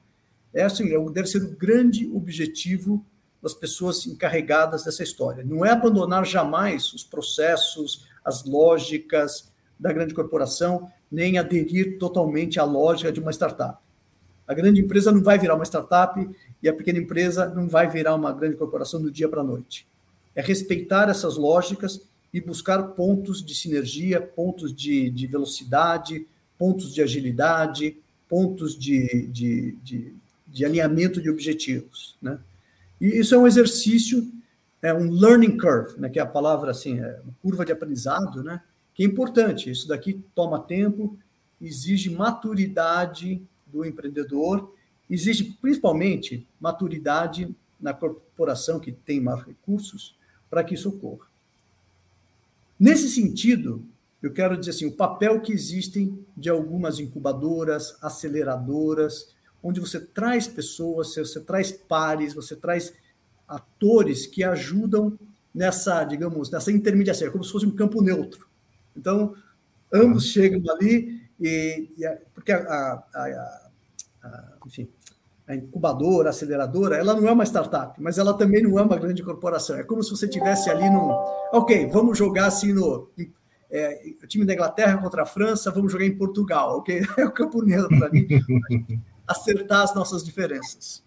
é 0.53 0.63
assim, 0.63 0.93
é 0.93 1.09
deve 1.11 1.27
ser 1.27 1.43
o 1.43 1.55
grande 1.55 2.09
objetivo 2.13 3.05
das 3.41 3.53
pessoas 3.53 4.07
encarregadas 4.07 4.86
dessa 4.86 5.03
história. 5.03 5.43
Não 5.43 5.65
é 5.65 5.71
abandonar 5.71 6.25
jamais 6.25 6.93
os 6.93 7.03
processos, 7.03 8.07
as 8.23 8.45
lógicas 8.45 9.53
da 9.80 9.91
grande 9.91 10.13
corporação, 10.13 10.89
nem 11.11 11.38
aderir 11.38 11.97
totalmente 11.97 12.59
à 12.59 12.63
lógica 12.63 13.11
de 13.11 13.19
uma 13.19 13.32
startup. 13.32 13.80
A 14.47 14.53
grande 14.53 14.82
empresa 14.82 15.11
não 15.11 15.23
vai 15.23 15.39
virar 15.39 15.55
uma 15.55 15.65
startup 15.65 16.30
e 16.61 16.69
a 16.69 16.73
pequena 16.73 16.99
empresa 16.99 17.47
não 17.47 17.67
vai 17.67 17.89
virar 17.89 18.15
uma 18.15 18.32
grande 18.32 18.55
corporação 18.55 19.01
do 19.01 19.11
dia 19.11 19.28
para 19.28 19.41
a 19.41 19.43
noite. 19.43 19.88
É 20.36 20.41
respeitar 20.41 21.09
essas 21.09 21.38
lógicas 21.38 22.01
e 22.34 22.41
buscar 22.41 22.84
pontos 22.89 23.43
de 23.43 23.55
sinergia, 23.55 24.21
pontos 24.21 24.73
de, 24.73 25.09
de 25.09 25.26
velocidade, 25.26 26.28
pontos 26.57 26.93
de 26.93 27.01
agilidade, 27.01 27.97
pontos 28.28 28.78
de, 28.78 29.28
de, 29.28 29.78
de, 29.84 30.13
de 30.47 30.65
alinhamento 30.65 31.21
de 31.21 31.30
objetivos. 31.30 32.17
Né? 32.21 32.38
E 32.99 33.19
isso 33.19 33.34
é 33.34 33.38
um 33.38 33.47
exercício, 33.47 34.30
é 34.82 34.93
um 34.93 35.09
learning 35.11 35.57
curve, 35.57 35.99
né, 35.99 36.09
que 36.09 36.19
é 36.19 36.21
a 36.21 36.26
palavra 36.28 36.71
assim, 36.71 36.99
é 36.99 37.19
curva 37.41 37.65
de 37.65 37.71
aprendizado, 37.71 38.43
né, 38.43 38.61
que 38.96 39.04
é 39.04 39.06
importante. 39.06 39.70
Isso 39.70 39.88
daqui 39.88 40.24
toma 40.34 40.60
tempo, 40.60 41.16
exige 41.62 42.10
maturidade 42.10 43.41
do 43.68 43.86
empreendedor, 43.86 44.74
exige 45.10 45.43
principalmente 45.62 46.48
maturidade 46.60 47.54
na 47.80 47.93
corporação 47.93 48.80
que 48.80 48.91
tem 48.91 49.20
mais 49.20 49.43
recursos 49.43 50.16
para 50.50 50.64
que 50.64 50.74
isso 50.74 50.89
ocorra. 50.89 51.28
Nesse 52.80 53.10
sentido, 53.10 53.86
eu 54.24 54.32
quero 54.32 54.58
dizer 54.58 54.72
assim, 54.72 54.86
o 54.86 54.91
papel 54.91 55.39
que 55.41 55.52
existem 55.52 56.26
de 56.36 56.50
algumas 56.50 57.00
incubadoras, 57.00 57.96
aceleradoras, 58.02 59.36
onde 59.62 59.80
você 59.80 60.00
traz 60.00 60.48
pessoas, 60.48 61.14
você 61.14 61.41
traz 61.41 61.72
pares, 61.72 62.34
você 62.34 62.56
traz 62.56 62.93
atores 63.48 64.26
que 64.26 64.43
ajudam 64.43 65.18
nessa, 65.54 66.04
digamos, 66.04 66.50
nessa 66.50 66.72
intermediação, 66.72 67.28
é 67.28 67.32
como 67.32 67.43
se 67.43 67.52
fosse 67.52 67.66
um 67.66 67.76
campo 67.76 68.02
neutro. 68.02 68.48
Então, 68.96 69.34
ambos 69.93 70.28
chegam 70.28 70.62
ali 70.74 71.22
e, 71.39 71.89
e 71.98 72.18
porque 72.34 72.52
a, 72.52 72.58
a, 72.58 73.06
a, 73.14 73.70
a, 74.24 74.54
enfim, 74.66 74.88
a 75.48 75.56
incubadora, 75.56 76.30
a 76.30 76.32
aceleradora, 76.32 76.98
ela 76.98 77.14
não 77.14 77.28
é 77.28 77.32
uma 77.32 77.46
startup, 77.46 78.02
mas 78.02 78.18
ela 78.18 78.34
também 78.34 78.64
não 78.64 78.80
é 78.80 78.82
uma 78.82 78.98
grande 78.98 79.22
corporação. 79.24 79.78
É 79.78 79.84
como 79.84 80.02
se 80.04 80.10
você 80.10 80.28
tivesse 80.28 80.70
ali 80.70 80.89
num, 80.89 81.10
ok, 81.54 81.88
vamos 81.88 82.18
jogar 82.18 82.48
assim 82.48 82.74
no 82.74 83.10
é, 83.70 84.14
time 84.28 84.46
da 84.46 84.54
Inglaterra 84.54 84.98
contra 84.98 85.24
a 85.24 85.26
França, 85.26 85.72
vamos 85.72 85.91
jogar 85.91 86.06
em 86.06 86.18
Portugal, 86.18 86.80
ok? 86.80 87.02
É 87.18 87.26
o 87.26 87.32
campo 87.32 87.62
neutro 87.62 88.04
ali, 88.04 88.28
acertar 89.28 89.84
as 89.84 89.93
nossas 89.93 90.24
diferenças. 90.24 91.05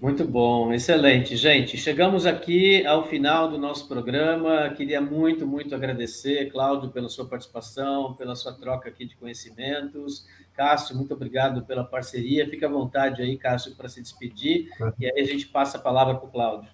Muito 0.00 0.24
bom, 0.24 0.72
excelente. 0.72 1.36
Gente, 1.36 1.76
chegamos 1.76 2.24
aqui 2.24 2.86
ao 2.86 3.06
final 3.06 3.50
do 3.50 3.58
nosso 3.58 3.86
programa. 3.86 4.70
Queria 4.70 4.98
muito, 4.98 5.46
muito 5.46 5.74
agradecer, 5.74 6.50
Cláudio, 6.50 6.88
pela 6.88 7.06
sua 7.10 7.26
participação, 7.26 8.14
pela 8.14 8.34
sua 8.34 8.54
troca 8.54 8.88
aqui 8.88 9.04
de 9.04 9.14
conhecimentos. 9.16 10.26
Cássio, 10.54 10.96
muito 10.96 11.12
obrigado 11.12 11.62
pela 11.66 11.84
parceria. 11.84 12.48
Fique 12.48 12.64
à 12.64 12.68
vontade 12.68 13.20
aí, 13.20 13.36
Cássio, 13.36 13.76
para 13.76 13.90
se 13.90 14.00
despedir. 14.00 14.70
E 14.98 15.04
aí 15.04 15.20
a 15.20 15.24
gente 15.24 15.46
passa 15.46 15.76
a 15.76 15.80
palavra 15.80 16.14
para 16.14 16.26
o 16.26 16.30
Cláudio. 16.32 16.70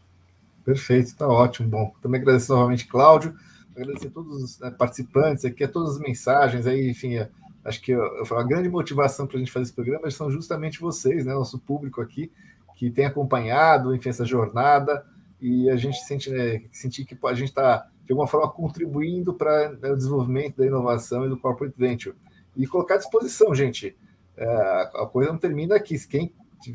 Perfeito, 0.65 1.07
está 1.07 1.27
ótimo. 1.27 1.69
Bom, 1.69 1.93
também 2.01 2.21
agradecer 2.21 2.53
novamente, 2.53 2.87
Cláudio. 2.87 3.35
Agradecer 3.75 4.07
a 4.07 4.11
todos 4.11 4.41
os 4.41 4.61
né, 4.61 4.71
participantes 4.71 5.45
aqui, 5.45 5.65
a 5.65 5.69
todas 5.69 5.97
as 5.97 5.99
mensagens 6.01 6.65
aí, 6.65 6.89
enfim. 6.89 7.19
Acho 7.65 7.83
que 7.83 7.93
a 7.93 8.43
grande 8.45 8.69
motivação 8.69 9.27
para 9.27 9.37
a 9.37 9.41
gente 9.41 9.51
fazer 9.51 9.65
esse 9.65 9.75
programa 9.75 10.09
são 10.13 10.31
justamente 10.31 10.79
vocês, 10.79 11.27
né, 11.27 11.35
nosso 11.35 11.59
público 11.59 12.01
aqui 12.01 12.31
que 12.77 12.91
tem 12.91 13.07
acompanhado, 13.07 13.95
enfim, 13.95 14.11
essa 14.11 14.25
jornada, 14.25 15.05
e 15.41 15.69
a 15.71 15.77
gente 15.77 15.99
sente, 16.05 16.31
né, 16.31 16.63
sentir 16.71 17.07
que 17.07 17.19
a 17.25 17.35
gente 17.35 17.49
está, 17.49 17.89
de 18.05 18.13
alguma 18.13 18.29
forma, 18.29 18.49
contribuindo 18.51 19.33
para 19.35 19.73
né, 19.73 19.91
o 19.91 19.97
desenvolvimento 19.97 20.59
da 20.59 20.67
inovação 20.67 21.25
e 21.25 21.29
do 21.29 21.39
corporate 21.39 21.75
venture. 21.77 22.15
E 22.55 22.67
colocar 22.67 22.95
à 22.95 22.99
disposição, 22.99 23.55
gente. 23.55 23.97
É, 24.37 24.47
a 24.95 25.07
coisa 25.11 25.33
não 25.33 25.39
termina 25.39 25.75
aqui. 25.75 25.99
Quem 26.07 26.35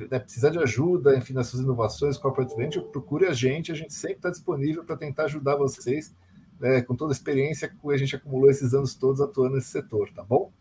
né, 0.09 0.19
precisar 0.19 0.49
de 0.49 0.57
ajuda, 0.57 1.15
enfim, 1.15 1.33
nas 1.33 1.47
suas 1.47 1.61
inovações, 1.61 2.17
corporate 2.17 2.55
venture, 2.55 2.85
procure 2.91 3.27
a 3.27 3.33
gente. 3.33 3.71
A 3.71 3.75
gente 3.75 3.93
sempre 3.93 4.17
está 4.17 4.31
disponível 4.31 4.83
para 4.83 4.97
tentar 4.97 5.25
ajudar 5.25 5.55
vocês, 5.55 6.15
né, 6.59 6.81
com 6.81 6.95
toda 6.95 7.11
a 7.11 7.15
experiência 7.15 7.67
que 7.69 7.91
a 7.91 7.97
gente 7.97 8.15
acumulou 8.15 8.49
esses 8.49 8.73
anos 8.73 8.95
todos 8.95 9.21
atuando 9.21 9.55
nesse 9.55 9.69
setor, 9.69 10.09
tá 10.11 10.23
bom? 10.23 10.51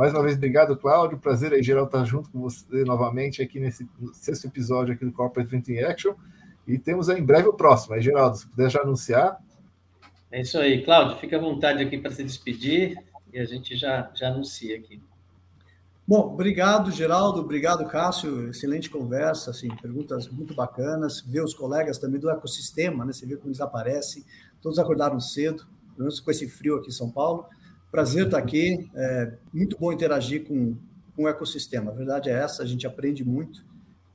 Mais 0.00 0.14
uma 0.14 0.22
vez, 0.22 0.34
obrigado, 0.34 0.74
Cláudio. 0.78 1.18
Prazer 1.18 1.52
aí, 1.52 1.62
geral, 1.62 1.84
estar 1.84 2.02
junto 2.06 2.30
com 2.30 2.40
você 2.40 2.84
novamente 2.84 3.42
aqui 3.42 3.60
nesse 3.60 3.86
sexto 4.14 4.46
episódio 4.46 4.94
aqui 4.94 5.04
do 5.04 5.12
Corporate 5.12 5.50
Venture 5.50 5.76
in 5.76 5.82
Action. 5.82 6.14
E 6.66 6.78
temos 6.78 7.10
aí 7.10 7.20
em 7.20 7.22
breve 7.22 7.48
o 7.48 7.52
próximo. 7.52 7.92
Aí, 7.92 8.00
Geraldo, 8.00 8.34
se 8.38 8.48
puder 8.48 8.70
já 8.70 8.80
anunciar. 8.80 9.38
É 10.32 10.40
isso 10.40 10.58
aí, 10.58 10.82
Cláudio. 10.82 11.18
Fica 11.18 11.36
à 11.36 11.38
vontade 11.38 11.82
aqui 11.82 11.98
para 11.98 12.10
se 12.12 12.24
despedir 12.24 12.96
e 13.30 13.38
a 13.38 13.44
gente 13.44 13.76
já, 13.76 14.10
já 14.14 14.28
anuncia 14.28 14.74
aqui. 14.74 15.02
Bom, 16.08 16.32
obrigado, 16.32 16.90
Geraldo. 16.90 17.40
Obrigado, 17.40 17.86
Cássio. 17.86 18.48
Excelente 18.48 18.88
conversa, 18.88 19.50
assim, 19.50 19.68
perguntas 19.82 20.30
muito 20.30 20.54
bacanas. 20.54 21.20
Ver 21.20 21.44
os 21.44 21.52
colegas 21.52 21.98
também 21.98 22.18
do 22.18 22.30
ecossistema, 22.30 23.04
né? 23.04 23.12
Você 23.12 23.26
vê 23.26 23.36
como 23.36 23.48
eles 23.48 23.60
aparecem. 23.60 24.24
Todos 24.62 24.78
acordaram 24.78 25.20
cedo, 25.20 25.66
pelo 25.94 26.04
menos 26.04 26.20
com 26.20 26.30
esse 26.30 26.48
frio 26.48 26.76
aqui 26.76 26.88
em 26.88 26.90
São 26.90 27.10
Paulo. 27.10 27.44
Prazer 27.90 28.26
estar 28.26 28.38
aqui. 28.38 28.88
É 28.94 29.32
muito 29.52 29.76
bom 29.78 29.92
interagir 29.92 30.46
com, 30.46 30.76
com 31.16 31.24
o 31.24 31.28
ecossistema. 31.28 31.90
A 31.90 31.94
verdade 31.94 32.30
é 32.30 32.32
essa, 32.32 32.62
a 32.62 32.66
gente 32.66 32.86
aprende 32.86 33.24
muito. 33.24 33.64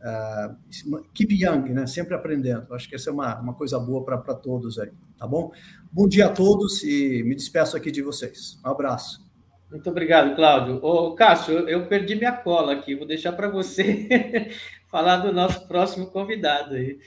Uh, 0.02 1.04
keep 1.14 1.34
young, 1.34 1.74
né? 1.74 1.88
Sempre 1.88 2.14
aprendendo. 2.14 2.74
Acho 2.74 2.88
que 2.88 2.96
essa 2.96 3.10
é 3.10 3.14
uma, 3.14 3.40
uma 3.40 3.54
coisa 3.54 3.80
boa 3.80 4.04
para 4.06 4.36
todos 4.36 4.78
aí, 4.78 4.92
tá 5.18 5.26
bom? 5.26 5.52
Bom 5.92 6.08
dia 6.08 6.28
a 6.28 6.30
todos 6.30 6.84
e 6.84 7.24
me 7.24 7.36
despeço 7.36 7.76
aqui 7.76 7.92
de 7.92 8.02
vocês. 8.02 8.60
Um 8.64 8.70
abraço. 8.70 9.26
Muito 9.70 9.90
obrigado, 9.90 10.36
Cláudio. 10.36 10.80
Ô, 10.84 11.16
Cássio, 11.16 11.68
eu 11.68 11.88
perdi 11.88 12.16
minha 12.16 12.32
cola 12.32 12.74
aqui, 12.74 12.96
vou 12.96 13.08
deixar 13.08 13.32
para 13.32 13.50
você 13.50 14.50
falar 14.88 15.18
do 15.18 15.34
nosso 15.34 15.68
próximo 15.68 16.06
convidado 16.08 16.76
aí. 16.76 17.00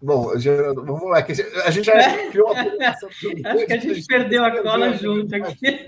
Bom, 0.00 0.38
Geraldo, 0.38 0.84
vamos 0.84 1.08
lá, 1.08 1.22
que 1.22 1.32
a 1.32 1.70
gente 1.70 1.86
já 1.86 1.94
é. 1.94 2.30
criou 2.30 2.52
uma 2.52 2.88
Acho 2.88 3.66
que 3.66 3.72
a 3.72 3.78
gente 3.78 4.06
perdeu 4.06 4.44
a 4.44 4.62
cola 4.62 4.92
junto 4.92 5.34
aqui. 5.34 5.86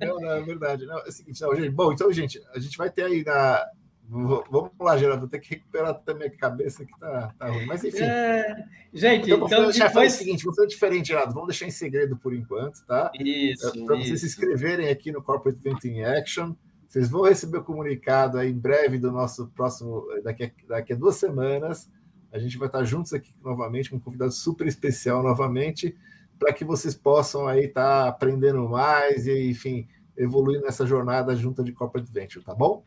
Não, 0.00 0.20
não, 0.20 0.30
é 0.32 0.42
verdade. 0.42 0.84
Não, 0.84 0.98
é 0.98 1.08
o 1.08 1.10
seguinte, 1.10 1.40
não, 1.40 1.54
gente, 1.56 1.70
bom, 1.70 1.92
então, 1.92 2.12
gente, 2.12 2.42
a 2.54 2.58
gente 2.58 2.76
vai 2.76 2.90
ter 2.90 3.04
aí 3.04 3.24
na. 3.24 3.64
Vamos 4.10 4.70
lá, 4.80 4.96
Geraldo, 4.96 5.20
vou 5.20 5.28
ter 5.28 5.38
que 5.38 5.50
recuperar 5.50 5.94
também 6.00 6.28
a 6.28 6.36
cabeça 6.36 6.84
que 6.84 6.98
tá, 6.98 7.34
tá 7.38 7.48
ruim. 7.48 7.66
Mas 7.66 7.84
enfim. 7.84 8.04
É... 8.04 8.64
Gente, 8.92 9.30
então, 9.30 9.46
então 9.46 9.70
depois... 9.70 10.14
o 10.14 10.16
seguinte, 10.16 10.44
vou 10.44 10.54
fazer 10.54 10.68
diferente, 10.68 11.08
Geraldo. 11.08 11.34
Vamos 11.34 11.48
deixar 11.48 11.66
em 11.66 11.70
segredo 11.70 12.16
por 12.16 12.34
enquanto, 12.34 12.84
tá? 12.86 13.10
Isso. 13.18 13.84
Para 13.84 13.96
vocês 13.96 14.20
se 14.20 14.26
inscreverem 14.26 14.88
aqui 14.88 15.12
no 15.12 15.22
Corporate 15.22 15.60
Venting 15.60 16.00
Action. 16.02 16.54
Vocês 16.88 17.10
vão 17.10 17.22
receber 17.22 17.58
o 17.58 17.64
comunicado 17.64 18.38
aí 18.38 18.50
em 18.50 18.58
breve 18.58 18.98
do 18.98 19.12
nosso 19.12 19.48
próximo, 19.48 20.06
daqui 20.22 20.44
a, 20.44 20.50
daqui 20.68 20.94
a 20.94 20.96
duas 20.96 21.16
semanas 21.16 21.90
a 22.32 22.38
gente 22.38 22.58
vai 22.58 22.68
estar 22.68 22.84
juntos 22.84 23.12
aqui 23.12 23.32
novamente, 23.42 23.90
com 23.90 23.96
um 23.96 24.00
convidado 24.00 24.32
super 24.32 24.66
especial 24.66 25.22
novamente, 25.22 25.96
para 26.38 26.52
que 26.52 26.64
vocês 26.64 26.94
possam 26.94 27.48
aí 27.48 27.64
estar 27.64 28.06
aprendendo 28.08 28.68
mais 28.68 29.26
e, 29.26 29.50
enfim, 29.50 29.88
evoluir 30.16 30.60
nessa 30.60 30.86
jornada 30.86 31.34
junta 31.34 31.62
de 31.62 31.72
Corporate 31.72 32.10
Venture, 32.10 32.44
tá 32.44 32.54
bom? 32.54 32.84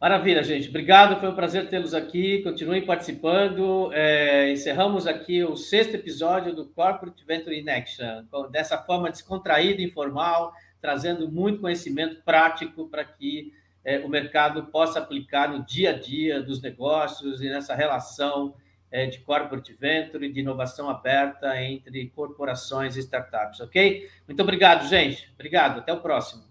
Maravilha, 0.00 0.44
gente. 0.44 0.68
Obrigado, 0.68 1.18
foi 1.18 1.28
um 1.28 1.34
prazer 1.34 1.68
tê-los 1.68 1.92
aqui. 1.92 2.40
Continuem 2.44 2.86
participando. 2.86 3.92
É, 3.92 4.52
encerramos 4.52 5.08
aqui 5.08 5.42
o 5.42 5.56
sexto 5.56 5.94
episódio 5.94 6.54
do 6.54 6.66
Corporate 6.66 7.24
Venture 7.26 7.58
in 7.58 7.68
Action, 7.68 8.24
dessa 8.52 8.78
forma 8.78 9.10
descontraída, 9.10 9.82
informal, 9.82 10.52
trazendo 10.80 11.28
muito 11.28 11.60
conhecimento 11.60 12.22
prático 12.22 12.88
para 12.88 13.04
que 13.04 13.52
é, 13.88 14.00
o 14.00 14.08
mercado 14.08 14.64
possa 14.64 14.98
aplicar 14.98 15.48
no 15.48 15.64
dia 15.64 15.90
a 15.90 15.92
dia 15.94 16.42
dos 16.42 16.60
negócios 16.60 17.40
e 17.40 17.48
nessa 17.48 17.74
relação 17.74 18.54
é, 18.90 19.06
de 19.06 19.18
corporate 19.20 19.72
venture 19.72 20.26
e 20.26 20.30
de 20.30 20.40
inovação 20.40 20.90
aberta 20.90 21.58
entre 21.62 22.06
corporações 22.10 22.96
e 22.96 23.00
startups, 23.00 23.60
ok? 23.60 24.06
Muito 24.26 24.42
obrigado, 24.42 24.86
gente. 24.86 25.30
Obrigado. 25.34 25.78
Até 25.78 25.90
o 25.90 26.00
próximo. 26.02 26.44